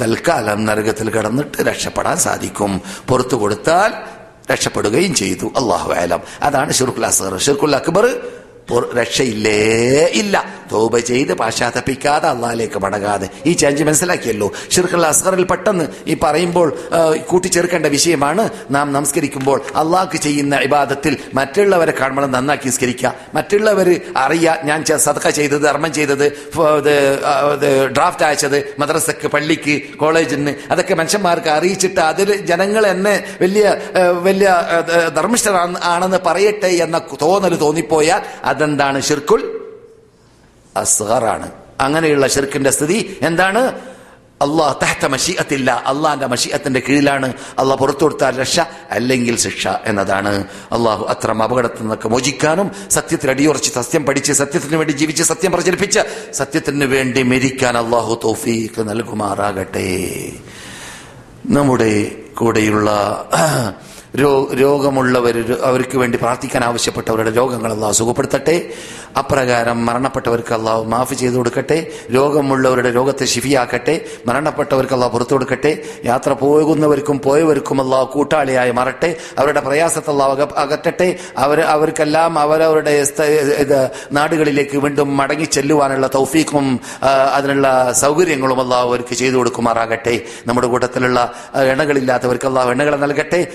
തൽക്കാലം 0.00 0.58
നരകത്തിൽ 0.64 1.08
കിടന്നിട്ട് 1.10 1.62
രക്ഷപ്പെടാൻ 1.62 2.16
സാധിക്കും. 2.26 2.72
പുറത്തു 3.08 3.36
കൊടുത്താൽ 3.36 3.92
രക്ഷപ്പെടുകയും 4.50 5.14
ചെയ്തു. 5.14 5.46
അള്ളാഹു 5.46 5.92
ആലം 5.92 6.20
അതാണ് 6.42 6.72
ഷിർഖുൽ 6.72 7.06
അസ്ഹർ 7.06 7.38
ഷിർഖുൽ 7.38 7.76
അക്ബർ 7.76 8.06
രക്ഷയില്ലേ 8.94 9.58
ഇല്ല. 10.06 10.57
തോപ 10.72 10.98
ചെയ്ത് 11.10 11.32
പാശ്ചാത്തപ്പിക്കാതെ 11.40 12.26
അള്ളാഹിലേക്ക് 12.34 12.78
മടങ്ങാതെ. 12.84 13.26
ഈ 13.46 13.52
ചേഞ്ച് 13.60 13.82
മനസ്സിലാക്കിയല്ലോ? 13.88 14.48
ഷിർഖൽ 14.74 15.06
അസ്ഹറിൽ 15.10 15.44
പെട്ടെന്ന് 15.52 15.86
ഈ 16.12 16.16
പറയുമ്പോൾ 16.24 16.68
കൂട്ടിച്ചേർക്കേണ്ട 17.30 17.86
വിഷയമാണ് 17.96 18.44
നാം 18.76 18.86
നമസ്കരിക്കുമ്പോൾ 18.96 19.58
അള്ളാഹ്ക്ക് 19.82 20.18
ചെയ്യുന്ന 20.26 20.54
ഇബാദത്തിൽ 20.68 21.16
മറ്റുള്ളവരെ 21.38 21.94
കാണുമ്പോൾ 22.00 22.26
നന്നാക്കി 22.36 22.66
നിസ്കരിക്കുക. 22.70 23.12
മറ്റുള്ളവർ 23.34 23.88
അറിയാ 24.24 24.54
ഞാൻ 24.68 24.84
സദക്ക 25.06 25.28
ചെയ്തത് 25.38 25.62
ധർമ്മം 25.68 25.92
ചെയ്തത് 25.98 26.26
ഡ്രാഫ്റ്റ് 27.96 28.24
അയച്ചത് 28.28 28.58
മദ്രസക്ക് 28.80 29.28
പള്ളിക്ക് 29.34 29.74
കോളേജിന് 30.00 30.54
അതൊക്കെ 30.72 30.94
മനുഷ്യന്മാർക്ക് 31.00 31.50
അറിയിച്ചിട്ട് 31.58 32.00
അതിൽ 32.10 32.30
ജനങ്ങൾ 32.50 32.84
എന്നെ 32.94 33.14
വലിയ 33.42 33.66
വലിയ 34.26 34.48
ധർമ്മിഷ്ഠരാണെന്ന് 35.16 36.20
പറയട്ടെ 36.26 36.70
എന്ന 36.84 36.96
തോന്നൽ 37.22 37.54
തോന്നിപ്പോയാൽ 37.64 38.20
അതെന്താണ്? 38.50 38.98
ഷിർക്കുൽ 39.08 39.42
അസ്ഗറാണ്. 40.78 41.50
അങ്ങനെയുള്ള 41.80 42.26
ഷിർക്കിന്റെ 42.26 42.70
സ്ഥിതി 42.70 43.18
എന്താണ്? 43.22 43.62
അള്ളാഹ് 44.42 44.74
തഹത്ത 44.82 45.06
മഷീഅത്തില്ല. 45.06 45.70
അള്ളാഹിന്റെ 45.86 46.26
മഷീഅത്തിന്റെ 46.26 46.80
കീഴിലാണ്. 46.88 47.28
അള്ളാഹ് 47.58 47.78
പുറത്തു 47.78 48.02
കൊടുത്താൽ 48.02 48.40
രക്ഷ 48.40 48.60
അല്ലെങ്കിൽ 48.90 49.36
ശിക്ഷ 49.36 49.68
എന്നതാണ്. 49.86 50.32
അള്ളാഹു 50.72 51.04
അത്തരം 51.04 51.42
അപകടത്തിൽ 51.42 51.80
നിന്നൊക്കെ 51.80 52.08
മോചിക്കാനും 52.08 52.70
സത്യത്തിൽ 52.90 53.30
അടിയുറച്ച് 53.30 53.70
സത്യം 53.70 54.06
പഠിച്ച് 54.06 54.32
സത്യത്തിന് 54.32 54.76
വേണ്ടി 54.76 54.92
ജീവിച്ച് 54.92 55.22
സത്യം 55.22 55.52
പ്രചരിപ്പിച്ച് 55.52 56.00
സത്യത്തിന് 56.32 56.84
വേണ്ടി 56.84 57.22
മരിക്കാൻ 57.22 57.78
അള്ളാഹു 57.78 58.20
തോഫീക്ക് 58.24 58.88
നൽകുമാറാകട്ടെ. 58.88 59.88
നമ്മുടെ 61.46 61.92
കൂടെയുള്ള 62.34 62.90
രോഗമുള്ളവർ 64.60 65.58
അവർക്ക് 65.62 65.98
വേണ്ടി 65.98 66.18
പ്രാർത്ഥിക്കാൻ 66.18 66.64
ആവശ്യപ്പെട്ടവരുടെ 66.64 67.30
രോഗങ്ങൾ 67.30 67.72
അള്ളാഹു 67.72 67.92
സുഖപ്പെടുത്തട്ടെ. 67.92 68.70
അപ്രകാരം 69.18 69.86
മരണപ്പെട്ടവർക്ക് 69.86 70.54
അള്ളാഹു 70.54 70.84
മാഫ് 70.84 71.14
ചെയ്തു 71.14 71.36
കൊടുക്കട്ടെ. 71.36 71.86
രോഗമുള്ളവരുടെ 72.14 72.90
രോഗത്തെ 72.90 73.24
ശിഫിയാക്കട്ടെ. 73.24 74.04
മരണപ്പെട്ടവർക്ക് 74.26 74.92
അള്ളാഹു 74.92 75.12
പുറത്തു 75.12 75.32
കൊടുക്കട്ടെ. 75.32 75.82
യാത്ര 76.04 76.32
പോകുന്നവർക്കും 76.32 77.20
പോയവർക്കും 77.20 77.80
അള്ളാഹു 77.80 78.04
കൂട്ടാളിയായി 78.04 78.70
മാറട്ടെ. 78.70 79.16
അവരുടെ 79.38 79.60
പ്രയാസത്തെ 79.60 80.10
അള്ളാഹു 80.10 80.48
അകറ്റട്ടെ. 80.56 81.16
അവർ 81.36 81.60
അവർക്കെല്ലാം 81.60 82.38
അവരവരുടെ 82.38 82.94
നാടുകളിലേക്ക് 84.12 84.78
വീണ്ടും 84.78 85.16
മടങ്ങി 85.16 85.44
ചെല്ലുവാനുള്ള 85.44 86.10
തൗഫീഖും 86.14 86.80
അതിനുള്ള 87.34 87.92
സൗകര്യങ്ങളും 87.92 88.60
അള്ളാഹു 88.60 88.88
അവർക്ക് 88.88 89.14
ചെയ്തു 89.14 89.36
കൊടുക്കുമാറാകട്ടെ. 89.36 90.22
നമ്മുടെ 90.46 90.66
കൂട്ടത്തിലുള്ള 90.66 91.32
എണ്ണകളില്ലാത്തവർക്ക് 91.54 92.46
അള്ളാഹു 92.46 92.70
എണ്ണകൾ 92.70 92.96
നൽകട്ടെ. 92.96 93.46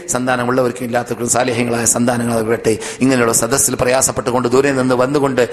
സന്താനമുള്ളവർക്കും 0.44 0.86
ഇല്ലാത്തവർക്കും 0.88 1.30
സാലേഹ്യങ്ങളായ 1.34 1.86
സന്താനങ്ങൾ 1.96 2.36
നൽകട്ടെ 2.40 2.74
ഇങ്ങനെയുള്ള 3.04 3.34
സദസ്സിൽ 3.42 3.74
പ്രയാസപ്പെട്ടുകൊണ്ട് 3.82 4.48
ദൂരെ 4.54 4.72
നിന്ന് 4.80 4.96
വന്നുകൊണ്ട് 5.02 5.44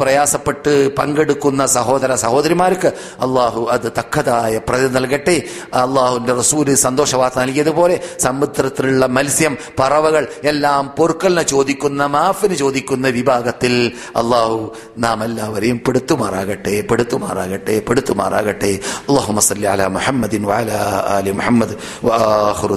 പ്രയാസപ്പെട്ട് 0.00 0.72
പങ്കെടുക്കുന്ന 0.98 1.62
സഹോദര 1.76 2.10
സഹോദരിമാർക്ക് 2.24 2.90
അള്ളാഹു 3.24 3.60
അത് 3.74 3.86
തക്കതായ 3.98 4.54
പ്രതി 4.68 4.88
നൽകട്ടെ. 4.96 5.36
അള്ളാഹുവിന്റെ 5.84 6.34
റസൂൽ 6.40 6.68
സന്തോഷവാർത്ത 6.86 7.38
നൽകിയതുപോലെ 7.44 7.96
സമുദ്രത്തിലുള്ള 8.26 9.04
മത്സ്യം 9.16 9.54
പറവകൾ 9.80 10.24
എല്ലാം 10.52 10.82
പൊറുക്കലിനെ 10.98 11.44
ചോദിക്കുന്ന 11.54 12.02
മാഫിന് 12.16 12.56
ചോദിക്കുന്ന 12.62 13.06
വിഭാഗത്തിൽ 13.18 13.74
അള്ളാഹു 14.22 14.58
നാം 15.06 15.18
എല്ലാവരെയും 15.28 15.80
പെടുത്തുമാറാകട്ടെ 15.86 16.74
പെടുത്തുമാറാകട്ടെ 16.90 17.76
പെടുത്തുമാറാകട്ടെ. 17.88 18.72
അള്ളാഹു 19.08 19.32
മസല്ലി 19.38 19.66
അല 19.74 19.82
മുഹമ്മദിൻ 19.96 20.42
വാല 20.52 20.70
അലി 21.16 21.32
മുഹമ്മദ് 21.40 21.74
വആഖിറു 22.08 22.76